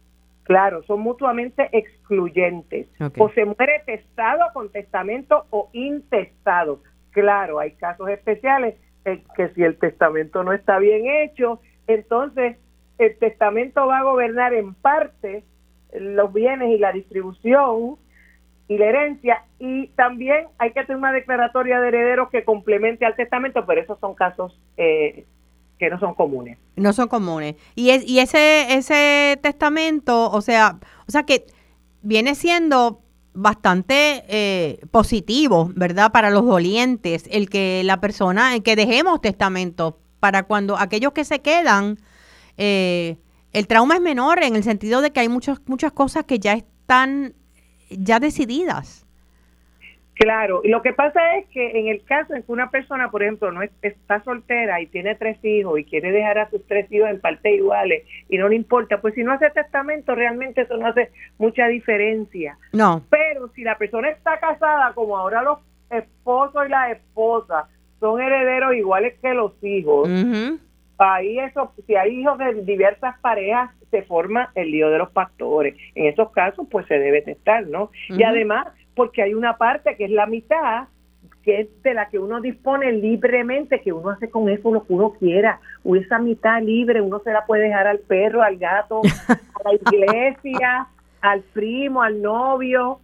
Claro, 0.45 0.83
son 0.85 1.01
mutuamente 1.01 1.69
excluyentes. 1.73 2.87
O 3.19 3.29
se 3.31 3.45
muere 3.45 3.83
testado 3.85 4.45
con 4.55 4.71
testamento 4.71 5.47
o 5.51 5.71
intestado. 5.73 6.83
Claro, 7.11 7.59
hay 7.59 7.73
casos 7.73 8.09
especiales 8.09 8.77
en 9.05 9.25
que 9.37 9.49
si 9.51 9.63
el 9.63 9.77
testamento 9.77 10.45
no 10.45 10.53
está 10.53 10.79
bien 10.79 11.07
hecho, 11.07 11.61
entonces 11.89 12.59
el 12.99 13.19
testamento 13.19 13.87
va 13.87 13.99
a 13.99 14.03
gobernar 14.05 14.55
en 14.55 14.75
parte 14.75 15.45
los 15.93 16.33
bienes 16.33 16.71
y 16.71 16.79
la 16.79 16.93
distribución 16.93 17.97
y 18.69 18.79
la 18.79 18.87
herencia 18.87 19.45
y 19.59 19.89
también 19.89 20.47
hay 20.59 20.73
que 20.73 20.81
hacer 20.81 20.97
una 20.97 21.13
declaratoria 21.13 21.81
de 21.81 21.89
herederos 21.89 22.31
que 22.31 22.45
complemente 22.45 23.05
al 23.05 23.17
testamento, 23.17 23.65
pero 23.67 23.81
esos 23.81 23.99
son 24.01 24.15
casos 24.15 24.61
eh, 24.77 25.25
que 25.79 25.91
no 25.91 25.99
son 25.99 26.15
comunes. 26.15 26.59
No 26.77 26.93
son 26.93 27.09
comunes. 27.09 27.57
Y, 27.75 27.91
es, 27.91 28.07
y 28.07 28.21
ese, 28.21 28.75
ese 28.75 29.39
testamento, 29.43 30.31
o 30.31 30.41
sea, 30.41 30.79
o 31.07 31.13
sea 31.13 31.25
que 31.25 31.47
viene 32.03 32.35
siendo 32.35 33.03
bastante 33.35 34.25
eh, 34.29 34.81
positivo, 34.91 35.71
¿verdad? 35.75 36.11
Para 36.11 36.31
los 36.31 36.47
dolientes, 36.47 37.25
el 37.31 37.51
que 37.51 37.83
la 37.85 38.01
persona, 38.01 38.55
el 38.55 38.63
que 38.63 38.77
dejemos 38.77 39.21
testamento 39.21 39.99
para 40.21 40.45
cuando 40.45 40.79
aquellos 40.79 41.13
que 41.13 41.25
se 41.25 41.41
quedan, 41.41 41.99
eh, 42.57 43.19
el 43.53 43.67
trauma 43.67 43.97
es 43.97 44.01
menor 44.01 44.43
en 44.43 44.57
el 44.57 44.65
sentido 44.65 45.03
de 45.03 45.13
que 45.13 45.21
hay 45.21 45.29
muchas 45.29 45.61
muchas 45.67 45.93
cosas 45.93 46.25
que 46.25 46.39
ya 46.39 46.55
están 46.55 47.35
ya 47.91 48.21
decididas. 48.21 49.06
Claro, 50.19 50.63
y 50.65 50.69
lo 50.69 50.81
que 50.81 50.95
pasa 50.95 51.37
es 51.37 51.47
que 51.49 51.79
en 51.79 51.89
el 51.89 52.03
caso 52.05 52.35
en 52.35 52.43
que 52.43 52.51
una 52.51 52.71
persona, 52.71 53.11
por 53.11 53.23
ejemplo, 53.23 53.53
no 53.53 53.61
es- 53.63 53.71
está 53.83 54.23
soltera 54.25 54.81
y 54.81 54.87
tiene 54.87 55.15
tres 55.15 55.39
hijos 55.45 55.79
y 55.79 55.85
quiere 55.85 56.11
dejar 56.11 56.39
a 56.39 56.49
sus 56.49 56.67
tres 56.67 56.91
hijos 56.91 57.11
en 57.11 57.21
partes 57.21 57.53
iguales 57.55 58.03
y 58.31 58.39
no 58.39 58.49
le 58.49 58.57
importa, 58.57 59.01
pues 59.03 59.15
si 59.15 59.23
no 59.23 59.33
hace 59.33 59.51
testamento, 59.51 60.15
realmente 60.15 60.63
eso 60.63 60.79
no 60.79 60.87
hace 60.87 61.11
mucha 61.37 61.67
diferencia. 61.69 62.57
No. 62.73 63.03
Pero 63.11 63.49
si 63.49 63.63
la 63.63 63.77
persona 63.77 64.09
está 64.09 64.41
casada, 64.41 64.93
como 64.95 65.19
ahora 65.19 65.43
los 65.43 65.59
esposos 65.91 66.67
y 66.67 66.71
las 66.71 66.93
esposas 66.93 67.67
son 68.01 68.21
herederos 68.21 68.75
iguales 68.75 69.15
que 69.21 69.35
los 69.35 69.53
hijos, 69.63 70.09
ahí 70.99 71.39
eso, 71.41 71.73
si 71.87 71.95
hay 71.95 72.21
hijos 72.21 72.39
de 72.39 72.63
diversas 72.63 73.19
parejas, 73.21 73.71
se 73.91 74.03
forma 74.03 74.51
el 74.55 74.71
lío 74.71 74.89
de 74.91 74.99
los 74.99 75.11
pastores. 75.11 75.75
En 75.95 76.07
esos 76.07 76.31
casos, 76.33 76.67
pues 76.71 76.87
se 76.87 76.99
debe 76.99 77.23
testar, 77.23 77.67
¿no? 77.67 77.91
Y 78.09 78.23
además, 78.23 78.67
porque 78.97 79.23
hay 79.23 79.35
una 79.35 79.57
parte 79.59 79.95
que 79.97 80.07
es 80.07 80.11
la 80.11 80.27
mitad, 80.27 80.89
que 81.45 81.61
es 81.61 81.83
de 81.85 81.95
la 81.95 82.09
que 82.09 82.19
uno 82.19 82.41
dispone 82.41 82.91
libremente, 82.93 83.81
que 83.81 83.93
uno 83.93 84.11
hace 84.11 84.29
con 84.29 84.49
eso 84.49 84.73
lo 84.73 84.85
que 84.85 84.93
uno 84.93 85.13
quiera. 85.13 85.61
O 85.85 85.95
esa 85.95 86.19
mitad 86.19 86.61
libre, 86.61 87.01
uno 87.01 87.21
se 87.23 87.31
la 87.31 87.47
puede 87.47 87.65
dejar 87.65 87.87
al 87.87 88.01
perro, 88.01 88.43
al 88.43 88.57
gato, 88.57 89.03
a 89.29 89.69
la 89.69 89.75
iglesia, 89.75 90.89
al 91.21 91.43
primo, 91.43 92.03
al 92.03 92.21
novio, 92.21 92.99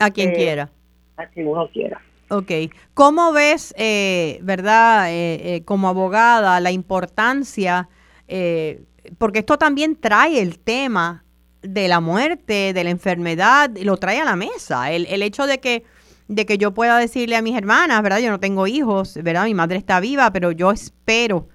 A 0.00 0.10
quien 0.10 0.30
Eh, 0.30 0.34
quiera. 0.34 0.68
a 1.16 1.26
quien 1.26 1.46
uno 1.48 1.68
quiera. 1.72 2.00
Ok. 2.28 2.50
¿Cómo 2.92 3.32
ves, 3.32 3.72
eh, 3.78 4.40
verdad, 4.42 5.10
eh, 5.10 5.54
eh, 5.56 5.64
como 5.64 5.88
abogada, 5.88 6.58
la 6.60 6.72
importancia, 6.72 7.88
eh, 8.28 8.82
porque 9.16 9.38
esto 9.38 9.56
también 9.56 9.94
trae 9.96 10.42
el 10.42 10.58
tema 10.58 11.22
de 11.68 11.88
la 11.88 12.00
muerte, 12.00 12.72
de 12.72 12.84
la 12.84 12.90
enfermedad, 12.90 13.70
lo 13.82 13.96
trae 13.96 14.20
a 14.20 14.24
la 14.24 14.36
mesa. 14.36 14.90
El, 14.92 15.06
el 15.06 15.22
hecho 15.22 15.46
de 15.46 15.58
que, 15.58 15.84
de 16.28 16.46
que 16.46 16.58
yo 16.58 16.72
pueda 16.72 16.98
decirle 16.98 17.36
a 17.36 17.42
mis 17.42 17.56
hermanas, 17.56 18.02
¿verdad? 18.02 18.18
Yo 18.18 18.30
no 18.30 18.40
tengo 18.40 18.66
hijos, 18.66 19.18
¿verdad? 19.22 19.44
Mi 19.44 19.54
madre 19.54 19.76
está 19.78 20.00
viva, 20.00 20.30
pero 20.32 20.52
yo 20.52 20.70
espero 20.70 21.48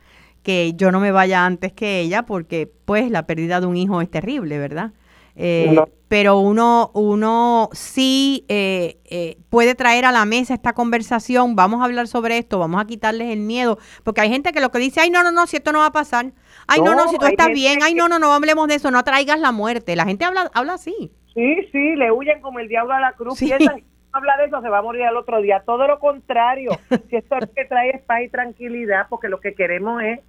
que 0.44 0.74
yo 0.76 0.92
no 0.92 1.00
me 1.00 1.12
vaya 1.12 1.46
antes 1.46 1.72
que 1.74 2.00
ella, 2.00 2.24
porque 2.24 2.72
pues 2.86 3.12
la 3.12 3.28
pérdida 3.28 3.60
de 3.62 3.68
un 3.68 3.78
hijo 3.78 4.02
es 4.02 4.10
terrible, 4.10 4.58
¿verdad? 4.58 4.92
Eh, 5.36 5.72
No. 5.74 5.88
Pero 6.08 6.40
uno, 6.40 6.92
uno 6.94 7.70
sí 7.72 8.44
eh, 8.50 8.98
eh, 9.06 9.38
puede 9.50 9.76
traer 9.76 10.04
a 10.04 10.12
la 10.12 10.26
mesa 10.26 10.54
esta 10.54 10.74
conversación, 10.74 11.56
vamos 11.56 11.80
a 11.80 11.86
hablar 11.86 12.10
sobre 12.10 12.38
esto, 12.38 12.60
vamos 12.60 12.82
a 12.82 12.86
quitarles 12.86 13.30
el 13.30 13.40
miedo, 13.40 13.78
porque 14.04 14.20
hay 14.20 14.30
gente 14.30 14.52
que 14.52 14.60
lo 14.60 14.72
que 14.72 14.80
dice, 14.80 15.00
ay, 15.00 15.10
no, 15.10 15.24
no, 15.24 15.32
no, 15.32 15.48
si 15.48 15.56
esto 15.56 15.72
no 15.72 15.80
va 15.80 15.86
a 15.86 15.92
pasar, 15.94 16.34
ay, 16.72 16.82
no, 16.82 16.96
no, 16.96 17.06
No, 17.06 17.08
si 17.10 17.18
tú 17.18 17.26
estás 17.26 17.50
bien, 17.50 17.80
ay, 17.84 17.94
no, 17.94 18.08
no, 18.08 18.20
no 18.20 18.34
hablemos 18.34 18.68
de 18.68 18.76
eso, 18.76 18.92
no 18.92 19.04
traigas 19.04 19.40
la 19.40 19.52
muerte. 19.52 19.96
La 19.96 20.06
gente 20.06 20.26
habla, 20.26 20.50
habla 20.54 20.74
así. 20.74 21.12
Sí, 21.34 21.56
sí, 21.72 21.96
le 21.96 22.12
huyen 22.12 22.42
como 22.42 22.60
el 22.60 22.68
diablo 22.68 22.94
a 22.94 23.00
la 23.00 23.14
cruz. 23.14 23.38
Sí. 23.38 23.48
Piensan 23.48 23.84
habla 24.12 24.38
de 24.38 24.46
eso, 24.46 24.62
se 24.62 24.70
va 24.70 24.80
a 24.80 24.82
morir 24.82 25.04
al 25.04 25.18
otro 25.18 25.42
día. 25.42 25.64
Todo 25.66 25.88
lo 25.88 26.00
contrario. 26.00 26.72
si 27.10 27.16
esto 27.16 27.36
es 27.36 27.42
lo 27.42 27.54
que 27.54 27.66
trae 27.66 27.92
es 27.92 28.02
paz 28.02 28.22
y 28.24 28.30
tranquilidad, 28.30 29.08
porque 29.10 29.30
lo 29.30 29.40
que 29.40 29.54
queremos 29.54 30.02
es 30.04 30.20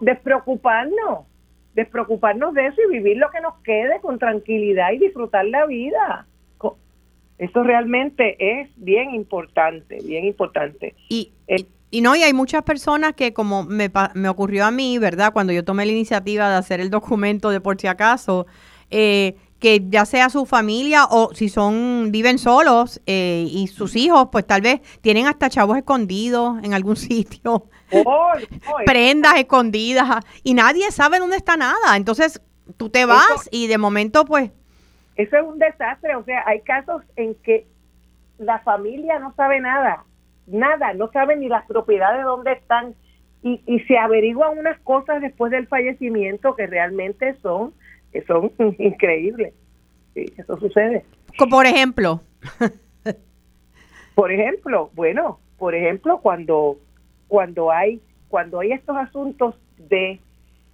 despreocuparnos. 0.00 1.26
Despreocuparnos 1.74 2.52
de 2.54 2.66
eso 2.66 2.82
y 2.86 2.92
vivir 2.92 3.16
lo 3.16 3.30
que 3.30 3.40
nos 3.40 3.54
quede 3.62 4.00
con 4.00 4.18
tranquilidad 4.18 4.92
y 4.92 4.98
disfrutar 4.98 5.46
la 5.46 5.66
vida. 5.66 6.26
Eso 7.38 7.64
realmente 7.64 8.36
es 8.38 8.70
bien 8.76 9.14
importante, 9.14 9.98
bien 10.04 10.26
importante. 10.26 10.94
Y, 11.08 11.32
y 11.48 11.66
no, 12.00 12.16
y 12.16 12.22
hay 12.22 12.32
muchas 12.32 12.62
personas 12.62 13.14
que 13.14 13.34
como 13.34 13.64
me, 13.64 13.90
me 14.14 14.28
ocurrió 14.28 14.64
a 14.64 14.70
mí, 14.70 14.98
¿verdad? 14.98 15.32
Cuando 15.32 15.52
yo 15.52 15.64
tomé 15.64 15.84
la 15.84 15.92
iniciativa 15.92 16.48
de 16.48 16.56
hacer 16.56 16.80
el 16.80 16.90
documento 16.90 17.50
de 17.50 17.60
por 17.60 17.80
si 17.80 17.86
acaso, 17.86 18.46
eh, 18.90 19.36
que 19.58 19.80
ya 19.88 20.04
sea 20.06 20.28
su 20.28 20.44
familia 20.44 21.04
o 21.04 21.32
si 21.34 21.48
son, 21.48 22.10
viven 22.10 22.38
solos 22.38 23.00
eh, 23.06 23.46
y 23.48 23.68
sus 23.68 23.94
hijos, 23.94 24.28
pues 24.32 24.44
tal 24.44 24.60
vez 24.60 24.80
tienen 25.02 25.26
hasta 25.26 25.48
chavos 25.48 25.76
escondidos 25.76 26.62
en 26.64 26.74
algún 26.74 26.96
sitio, 27.08 27.68
Oh, 27.92 28.32
prendas 28.86 29.36
escondidas. 29.36 30.24
Y 30.42 30.54
nadie 30.54 30.90
sabe 30.90 31.18
dónde 31.18 31.36
está 31.36 31.56
nada. 31.56 31.96
Entonces 31.96 32.40
tú 32.76 32.88
te 32.88 33.04
vas 33.04 33.48
y 33.50 33.66
de 33.66 33.78
momento 33.78 34.24
pues, 34.24 34.50
Eso 35.16 35.36
es 35.36 35.44
un 35.44 35.58
desastre, 35.58 36.16
o 36.16 36.24
sea, 36.24 36.42
hay 36.46 36.60
casos 36.62 37.02
en 37.16 37.34
que 37.36 37.66
la 38.38 38.60
familia 38.60 39.18
no 39.18 39.34
sabe 39.36 39.60
nada, 39.60 40.04
nada, 40.46 40.92
no 40.94 41.10
sabe 41.12 41.36
ni 41.36 41.48
las 41.48 41.66
propiedades 41.66 42.24
dónde 42.24 42.52
están 42.52 42.94
y, 43.42 43.60
y 43.66 43.80
se 43.80 43.98
averiguan 43.98 44.58
unas 44.58 44.78
cosas 44.80 45.20
después 45.20 45.50
del 45.50 45.66
fallecimiento 45.66 46.54
que 46.54 46.66
realmente 46.66 47.34
son, 47.42 47.72
que 48.12 48.22
son 48.22 48.52
increíbles. 48.78 49.54
Sí, 50.14 50.26
eso 50.36 50.58
sucede. 50.58 51.04
por 51.50 51.66
ejemplo, 51.66 52.20
Por 54.14 54.30
ejemplo, 54.30 54.90
bueno, 54.94 55.40
por 55.58 55.74
ejemplo, 55.74 56.18
cuando 56.20 56.76
cuando 57.28 57.70
hay 57.70 58.00
cuando 58.28 58.60
hay 58.60 58.72
estos 58.72 58.96
asuntos 58.96 59.54
de, 59.76 60.20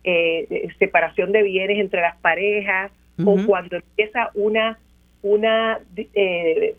eh, 0.05 0.47
de 0.49 0.75
separación 0.79 1.33
de 1.33 1.43
bienes 1.43 1.79
entre 1.79 2.01
las 2.01 2.17
parejas 2.19 2.91
o 3.25 3.37
cuando 3.47 3.77
empieza 3.77 4.31
una 4.35 4.79
una 5.23 5.79
eh, 5.97 6.77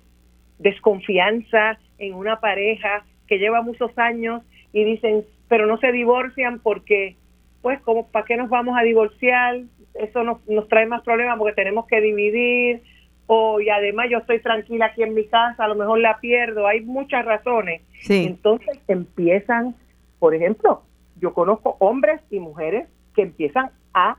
desconfianza 0.57 1.77
en 1.99 2.13
una 2.15 2.39
pareja 2.39 3.05
que 3.27 3.37
lleva 3.37 3.61
muchos 3.61 3.95
años 3.97 4.41
y 4.73 4.83
dicen, 4.83 5.25
pero 5.47 5.65
no 5.67 5.77
se 5.77 5.91
divorcian 5.91 6.59
porque, 6.59 7.15
pues, 7.61 7.79
como 7.81 8.07
¿para 8.07 8.25
qué 8.25 8.37
nos 8.37 8.49
vamos 8.49 8.77
a 8.77 8.83
divorciar? 8.83 9.61
Eso 9.93 10.23
nos, 10.23 10.45
nos 10.47 10.67
trae 10.67 10.85
más 10.85 11.03
problemas 11.03 11.37
porque 11.37 11.53
tenemos 11.53 11.85
que 11.87 12.01
dividir. 12.01 12.81
O 13.27 13.61
y 13.61 13.69
además 13.69 14.07
yo 14.09 14.17
estoy 14.17 14.39
tranquila 14.39 14.87
aquí 14.87 15.03
en 15.03 15.13
mi 15.13 15.25
casa, 15.25 15.63
a 15.63 15.67
lo 15.67 15.75
mejor 15.75 15.99
la 15.99 16.19
pierdo, 16.19 16.65
hay 16.65 16.81
muchas 16.81 17.23
razones. 17.25 17.81
sí, 18.01 18.25
Entonces 18.25 18.79
empiezan, 18.87 19.75
por 20.17 20.33
ejemplo, 20.33 20.81
yo 21.21 21.33
conozco 21.33 21.75
hombres 21.79 22.21
y 22.31 22.39
mujeres 22.39 22.87
que 23.13 23.21
empiezan 23.21 23.69
a 23.93 24.17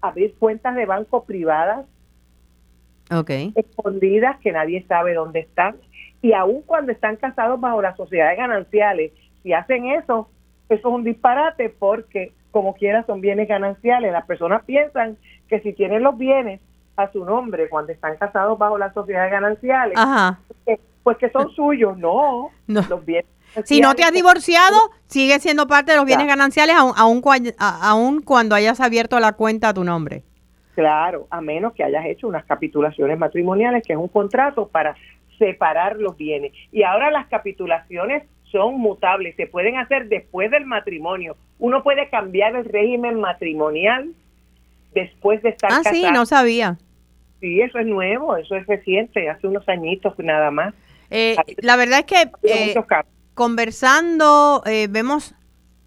abrir 0.00 0.34
cuentas 0.38 0.76
de 0.76 0.86
banco 0.86 1.24
privadas 1.24 1.84
ok, 3.10 3.30
escondidas 3.54 4.38
que 4.38 4.52
nadie 4.52 4.84
sabe 4.86 5.14
dónde 5.14 5.40
están 5.40 5.76
y 6.22 6.32
aun 6.32 6.62
cuando 6.62 6.92
están 6.92 7.16
casados 7.16 7.60
bajo 7.60 7.80
las 7.82 7.96
sociedades 7.96 8.38
gananciales, 8.38 9.12
si 9.42 9.52
hacen 9.52 9.86
eso, 9.86 10.28
eso 10.68 10.88
es 10.88 10.94
un 10.94 11.04
disparate 11.04 11.70
porque 11.70 12.32
como 12.50 12.74
quiera 12.74 13.04
son 13.06 13.20
bienes 13.20 13.48
gananciales. 13.48 14.12
Las 14.12 14.26
personas 14.26 14.62
piensan 14.64 15.16
que 15.48 15.60
si 15.60 15.72
tienen 15.72 16.02
los 16.02 16.16
bienes 16.18 16.60
a 16.96 17.10
su 17.12 17.24
nombre 17.24 17.68
cuando 17.68 17.92
están 17.92 18.16
casados 18.16 18.58
bajo 18.58 18.76
las 18.76 18.92
sociedades 18.92 19.30
gananciales, 19.30 19.96
ajá, 19.96 20.38
que- 20.66 20.78
pues 21.02 21.16
que 21.16 21.30
son 21.30 21.50
suyos. 21.52 21.96
No, 21.96 22.50
No. 22.66 22.82
los 22.88 23.04
bienes 23.04 23.26
Si 23.64 23.80
no 23.80 23.94
te 23.94 24.04
has 24.04 24.12
divorciado, 24.12 24.76
sigue 25.06 25.38
siendo 25.40 25.66
parte 25.66 25.90
de 25.92 25.96
los 25.96 26.06
bienes 26.06 26.26
gananciales 26.26 26.76
aun, 26.76 26.92
aun, 26.96 28.20
cuando 28.22 28.54
hayas 28.54 28.80
abierto 28.80 29.18
la 29.18 29.32
cuenta 29.32 29.70
a 29.70 29.74
tu 29.74 29.82
nombre. 29.82 30.22
Claro, 30.76 31.26
a 31.30 31.40
menos 31.40 31.72
que 31.74 31.82
hayas 31.82 32.04
hecho 32.06 32.28
unas 32.28 32.44
capitulaciones 32.44 33.18
matrimoniales, 33.18 33.82
que 33.84 33.92
es 33.94 33.98
un 33.98 34.06
contrato 34.08 34.68
para 34.68 34.94
separar 35.40 35.96
los 35.96 36.16
bienes. 36.16 36.52
Y 36.70 36.84
ahora 36.84 37.10
las 37.10 37.26
capitulaciones 37.26 38.22
son 38.52 38.78
mutables, 38.78 39.34
se 39.36 39.46
pueden 39.46 39.76
hacer 39.76 40.08
después 40.08 40.50
del 40.50 40.66
matrimonio. 40.66 41.36
Uno 41.58 41.82
puede 41.82 42.08
cambiar 42.10 42.54
el 42.54 42.64
régimen 42.64 43.18
matrimonial 43.18 44.12
después 44.94 45.42
de 45.42 45.50
estar 45.50 45.72
ah, 45.72 45.82
sí, 45.90 46.04
no 46.12 46.26
sabía. 46.26 46.78
Sí, 47.40 47.60
eso 47.60 47.78
es 47.78 47.86
nuevo, 47.86 48.36
eso 48.36 48.54
es 48.54 48.66
reciente, 48.66 49.28
hace 49.30 49.46
unos 49.46 49.66
añitos 49.68 50.14
nada 50.18 50.50
más. 50.50 50.74
Eh, 51.10 51.36
la 51.58 51.76
verdad 51.76 52.00
es 52.00 52.04
que 52.04 52.30
eh, 52.42 52.74
conversando 53.34 54.62
eh, 54.66 54.88
vemos 54.90 55.34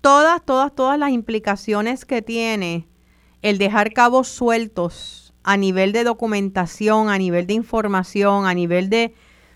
todas, 0.02 0.44
todas, 0.44 0.74
todas 0.74 0.98
las 0.98 1.12
implicaciones 1.12 2.06
que 2.06 2.22
tiene 2.22 2.88
el 3.42 3.58
dejar 3.58 3.94
cabos 3.94 4.30
sueltos 4.30 5.34
a 5.44 5.58
nivel 5.58 5.92
de 5.92 6.04
documentación, 6.04 7.10
a 7.10 7.18
nivel 7.18 7.46
de 7.46 7.54
información, 7.54 8.46
a 8.46 8.54
nivel 8.54 8.90
de, 8.90 9.14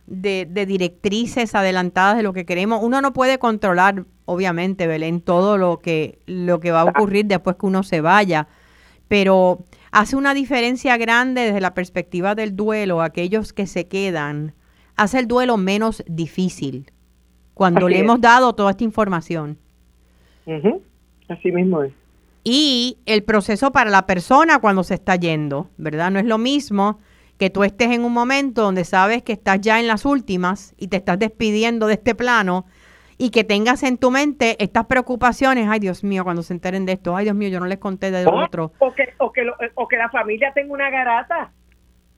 de, 0.08 0.66
directrices 0.66 1.54
adelantadas 1.54 2.18
de 2.18 2.24
lo 2.24 2.34
que 2.34 2.46
queremos. 2.46 2.82
Uno 2.82 3.02
no 3.02 3.14
puede 3.14 3.38
controlar, 3.38 4.06
obviamente, 4.26 4.88
Belén, 4.88 5.22
todo 5.22 5.58
lo 5.58 5.80
que, 5.80 6.20
lo 6.26 6.60
que 6.60 6.72
va 6.72 6.82
a 6.82 6.86
ocurrir 6.86 7.26
después 7.26 7.58
que 7.58 7.66
uno 7.66 7.84
se 7.84 8.02
vaya, 8.02 8.48
pero 9.08 9.60
hace 9.92 10.16
una 10.16 10.34
diferencia 10.34 10.98
grande 10.98 11.42
desde 11.42 11.62
la 11.62 11.74
perspectiva 11.74 12.36
del 12.36 12.56
duelo, 12.56 13.02
aquellos 13.02 13.54
que 13.54 13.68
se 13.68 13.88
quedan, 13.88 14.54
hace 14.96 15.20
el 15.20 15.28
duelo 15.28 15.58
menos 15.58 16.04
difícil 16.08 16.92
cuando 17.54 17.88
le 17.88 18.00
hemos 18.00 18.22
dado 18.22 18.54
toda 18.54 18.72
esta 18.72 18.84
información. 18.84 19.58
Así 21.28 21.52
mismo 21.52 21.84
es 21.84 21.92
y 22.50 23.00
el 23.06 23.24
proceso 23.24 23.74
para 23.74 23.90
la 23.90 24.06
persona 24.06 24.60
cuando 24.60 24.82
se 24.86 24.94
está 24.94 25.18
yendo, 25.18 25.70
¿verdad? 25.76 26.12
No 26.12 26.20
es 26.20 26.24
lo 26.24 26.38
mismo 26.38 26.98
que 27.38 27.50
tú 27.50 27.64
estés 27.64 27.92
en 27.92 28.04
un 28.04 28.14
momento 28.14 28.64
donde 28.64 28.84
sabes 28.84 29.24
que 29.24 29.34
estás 29.34 29.62
ya 29.62 29.80
en 29.80 29.88
las 29.88 30.06
últimas 30.06 30.74
y 30.78 30.88
te 30.88 30.98
estás 30.98 31.20
despidiendo 31.20 31.88
de 31.88 31.94
este 31.94 32.16
plano 32.16 32.66
y 33.18 33.32
que 33.32 33.44
tengas 33.44 33.84
en 33.84 33.98
tu 33.98 34.12
mente 34.12 34.56
estas 34.64 34.86
preocupaciones, 34.86 35.68
ay 35.70 35.80
Dios 35.80 36.04
mío, 36.04 36.24
cuando 36.24 36.44
se 36.44 36.54
enteren 36.54 36.86
de 36.86 36.94
esto, 36.94 37.16
ay 37.16 37.26
Dios 37.26 37.36
mío, 37.36 37.50
yo 37.50 37.60
no 37.60 37.66
les 37.66 37.80
conté 37.80 38.12
de 38.12 38.24
lo 38.24 38.36
otro. 38.36 38.72
O 38.80 38.94
que, 38.94 39.14
o, 39.18 39.32
que 39.32 39.46
o 39.76 39.88
que 39.88 39.98
la 39.98 40.10
familia 40.10 40.52
tenga 40.54 40.74
una 40.74 40.90
garata 40.90 41.52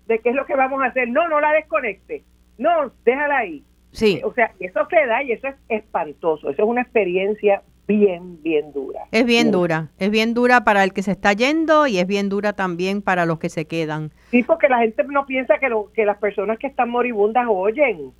de 0.08 0.20
qué 0.20 0.30
es 0.30 0.36
lo 0.36 0.46
que 0.46 0.56
vamos 0.56 0.82
a 0.84 0.88
hacer. 0.88 1.08
No, 1.08 1.28
no 1.30 1.40
la 1.40 1.54
desconecte. 1.54 2.24
No, 2.58 2.92
déjala 3.06 3.38
ahí. 3.38 3.64
Sí. 3.92 4.22
O 4.24 4.34
sea, 4.34 4.52
eso 4.60 4.88
queda 4.88 5.24
y 5.24 5.32
eso 5.32 5.48
es 5.48 5.56
espantoso. 5.70 6.50
Eso 6.50 6.64
es 6.64 6.68
una 6.68 6.82
experiencia 6.82 7.62
bien, 7.90 8.42
bien 8.44 8.72
dura. 8.72 9.02
Es 9.12 9.26
bien, 9.26 9.50
dura, 9.50 9.90
es 9.98 10.12
bien 10.12 10.36
dura 10.36 10.64
para 10.64 10.84
el 10.84 10.94
que 10.94 11.02
se 11.02 11.12
está 11.12 11.34
yendo 11.34 11.88
y 11.88 11.98
es 11.98 12.06
bien 12.06 12.30
dura 12.30 12.54
también 12.54 13.02
para 13.02 13.26
los 13.26 13.40
que 13.40 13.50
se 13.50 13.66
quedan. 13.66 14.12
Sí, 14.30 14.44
porque 14.44 14.70
la 14.70 14.78
gente 14.78 15.04
no 15.06 15.26
piensa 15.26 15.58
que, 15.58 15.70
lo, 15.70 15.92
que 15.92 16.06
las 16.06 16.20
personas 16.20 16.60
que 16.60 16.68
están 16.68 16.92
moribundas 16.92 17.48
oyen. 17.50 18.12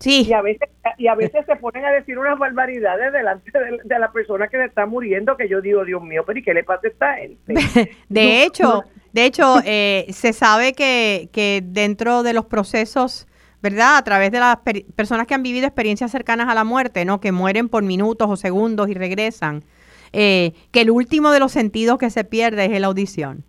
Sí. 0.00 0.26
Y 0.28 0.32
a 0.32 0.42
veces, 0.42 0.68
y 0.98 1.06
a 1.06 1.14
veces 1.14 1.46
se 1.46 1.54
ponen 1.56 1.84
a 1.84 1.92
decir 1.92 2.18
unas 2.18 2.36
barbaridades 2.36 3.12
delante 3.12 3.52
de, 3.84 3.98
la 4.00 4.10
persona 4.10 4.48
que 4.48 4.56
se 4.56 4.64
está 4.64 4.84
muriendo 4.84 5.36
que 5.36 5.48
yo 5.48 5.60
digo, 5.60 5.84
Dios 5.84 6.02
mío, 6.02 6.24
pero 6.26 6.40
¿y 6.40 6.42
qué 6.42 6.52
le 6.52 6.64
pasa 6.64 6.80
a 6.84 6.88
esta 6.88 7.14
gente? 7.14 7.54
de 8.08 8.42
hecho, 8.42 8.82
de 9.12 9.26
hecho, 9.26 9.58
eh, 9.64 10.06
se 10.08 10.32
sabe 10.32 10.72
que, 10.72 11.28
que 11.32 11.62
dentro 11.64 12.24
de 12.24 12.32
los 12.32 12.46
procesos 12.46 13.28
¿verdad? 13.64 13.96
A 13.96 14.04
través 14.04 14.30
de 14.30 14.40
las 14.40 14.58
personas 14.94 15.26
que 15.26 15.32
han 15.32 15.42
vivido 15.42 15.66
experiencias 15.66 16.10
cercanas 16.10 16.50
a 16.50 16.54
la 16.54 16.64
muerte, 16.64 17.06
¿no? 17.06 17.18
Que 17.18 17.32
mueren 17.32 17.70
por 17.70 17.82
minutos 17.82 18.28
o 18.28 18.36
segundos 18.36 18.90
y 18.90 18.94
regresan. 18.94 19.64
Eh, 20.12 20.52
que 20.70 20.82
el 20.82 20.90
último 20.90 21.32
de 21.32 21.40
los 21.40 21.52
sentidos 21.52 21.96
que 21.96 22.10
se 22.10 22.24
pierde 22.24 22.66
es 22.66 22.78
la 22.78 22.88
audición. 22.88 23.42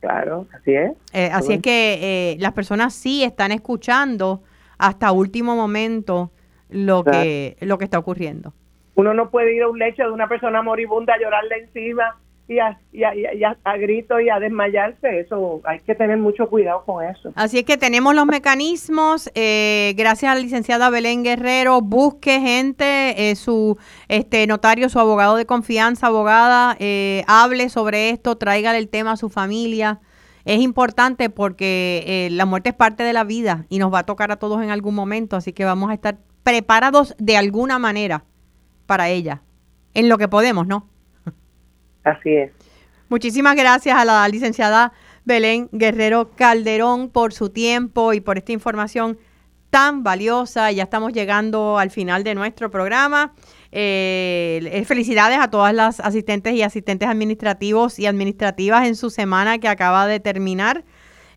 Claro, 0.00 0.48
así 0.52 0.74
es. 0.74 0.90
Eh, 1.12 1.30
así 1.32 1.52
es 1.52 1.62
que 1.62 2.32
eh, 2.32 2.36
las 2.40 2.52
personas 2.52 2.94
sí 2.94 3.22
están 3.22 3.52
escuchando 3.52 4.42
hasta 4.76 5.12
último 5.12 5.54
momento 5.54 6.32
lo 6.68 7.04
que 7.04 7.56
lo 7.60 7.78
que 7.78 7.84
está 7.84 8.00
ocurriendo. 8.00 8.52
Uno 8.96 9.14
no 9.14 9.30
puede 9.30 9.54
ir 9.54 9.62
a 9.62 9.68
un 9.68 9.78
lecho 9.78 10.02
de 10.02 10.10
una 10.10 10.28
persona 10.28 10.62
moribunda 10.62 11.14
a 11.14 11.18
llorarle 11.20 11.58
encima 11.58 12.16
y 12.46 12.58
a, 12.58 12.78
y, 12.92 13.04
a, 13.04 13.14
y 13.14 13.42
a, 13.42 13.76
grito 13.76 14.20
y 14.20 14.28
a 14.28 14.38
desmayarse. 14.38 15.20
Eso 15.20 15.60
hay 15.64 15.80
que 15.80 15.94
tener 15.94 16.18
mucho 16.18 16.48
cuidado 16.48 16.84
con 16.84 17.04
eso. 17.04 17.32
Así 17.36 17.58
es 17.58 17.64
que 17.64 17.76
tenemos 17.76 18.14
los 18.14 18.26
mecanismos. 18.26 19.30
Eh, 19.34 19.94
gracias 19.96 20.30
a 20.30 20.34
la 20.34 20.40
licenciada 20.40 20.90
Belén 20.90 21.24
Guerrero, 21.24 21.80
busque 21.80 22.40
gente, 22.40 23.30
eh, 23.30 23.36
su 23.36 23.78
este 24.08 24.46
notario, 24.46 24.88
su 24.88 25.00
abogado 25.00 25.36
de 25.36 25.46
confianza, 25.46 26.08
abogada, 26.08 26.76
eh, 26.78 27.24
hable 27.26 27.68
sobre 27.68 28.10
esto, 28.10 28.36
tráigale 28.36 28.78
el 28.78 28.88
tema 28.88 29.12
a 29.12 29.16
su 29.16 29.30
familia. 29.30 30.00
Es 30.44 30.60
importante 30.60 31.30
porque 31.30 32.28
la 32.30 32.44
muerte 32.44 32.68
es 32.68 32.74
parte 32.74 33.02
de 33.02 33.14
la 33.14 33.24
vida 33.24 33.64
y 33.70 33.78
nos 33.78 33.90
va 33.90 34.00
a 34.00 34.06
tocar 34.06 34.30
a 34.30 34.36
todos 34.36 34.62
en 34.62 34.68
algún 34.68 34.94
momento, 34.94 35.36
así 35.36 35.54
que 35.54 35.64
vamos 35.64 35.90
a 35.90 35.94
estar 35.94 36.18
preparados 36.42 37.14
de 37.18 37.38
alguna 37.38 37.78
manera 37.78 38.24
para 38.84 39.08
ella, 39.08 39.40
en 39.94 40.10
lo 40.10 40.18
que 40.18 40.28
podemos, 40.28 40.66
¿no? 40.66 40.86
Así 42.04 42.30
es. 42.30 42.52
Muchísimas 43.08 43.56
gracias 43.56 43.96
a 43.96 44.04
la 44.04 44.26
licenciada 44.28 44.92
Belén 45.24 45.68
Guerrero 45.72 46.30
Calderón 46.32 47.08
por 47.08 47.32
su 47.32 47.50
tiempo 47.50 48.12
y 48.12 48.20
por 48.20 48.38
esta 48.38 48.52
información 48.52 49.18
tan 49.70 50.02
valiosa. 50.02 50.70
Ya 50.70 50.84
estamos 50.84 51.12
llegando 51.12 51.78
al 51.78 51.90
final 51.90 52.24
de 52.24 52.34
nuestro 52.34 52.70
programa. 52.70 53.34
Eh, 53.72 54.84
felicidades 54.86 55.38
a 55.40 55.50
todas 55.50 55.74
las 55.74 55.98
asistentes 56.00 56.54
y 56.54 56.62
asistentes 56.62 57.08
administrativos 57.08 57.98
y 57.98 58.06
administrativas 58.06 58.86
en 58.86 58.94
su 58.94 59.10
semana 59.10 59.58
que 59.58 59.68
acaba 59.68 60.06
de 60.06 60.20
terminar. 60.20 60.84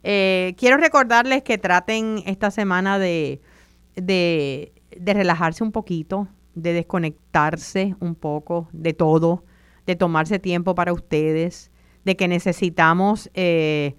Eh, 0.03 0.53
quiero 0.57 0.77
recordarles 0.77 1.41
que 1.43 1.57
traten 1.57 2.21
esta 2.25 2.51
semana 2.51 2.99
de, 2.99 3.41
de, 3.95 4.71
de 4.95 5.13
relajarse 5.13 5.63
un 5.63 5.71
poquito, 5.71 6.27
de 6.53 6.73
desconectarse 6.73 7.95
un 7.99 8.15
poco 8.15 8.69
de 8.71 8.93
todo 8.93 9.43
de 9.87 9.95
tomarse 9.95 10.37
tiempo 10.37 10.75
para 10.75 10.93
ustedes, 10.93 11.71
de 12.03 12.15
que 12.15 12.27
necesitamos 12.27 13.31
eh, 13.33 13.95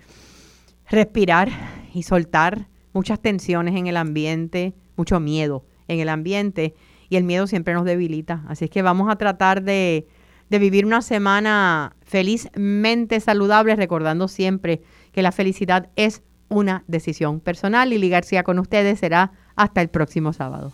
respirar 0.88 1.50
y 1.92 2.04
soltar 2.04 2.68
muchas 2.92 3.20
tensiones 3.20 3.74
en 3.74 3.86
el 3.86 3.96
ambiente, 3.96 4.74
mucho 4.96 5.18
miedo 5.18 5.64
en 5.88 6.00
el 6.00 6.10
ambiente 6.10 6.74
y 7.08 7.16
el 7.16 7.24
miedo 7.24 7.46
siempre 7.46 7.74
nos 7.74 7.84
debilita. 7.84 8.44
Así 8.48 8.66
es 8.66 8.70
que 8.70 8.82
vamos 8.82 9.10
a 9.10 9.16
tratar 9.16 9.62
de, 9.62 10.06
vivir 10.50 10.84
una 10.84 11.02
semana 11.02 11.96
felizmente 12.02 13.20
saludable, 13.20 13.74
recordando 13.74 14.28
siempre 14.28 14.82
que 15.12 15.22
la 15.22 15.32
felicidad 15.32 15.88
es 15.96 16.22
una 16.48 16.84
decisión 16.86 17.40
personal. 17.40 17.90
Lili 17.90 18.10
García 18.10 18.42
con 18.42 18.58
ustedes 18.58 18.98
será 18.98 19.32
hasta 19.56 19.80
el 19.80 19.88
próximo 19.88 20.32
sábado. 20.34 20.72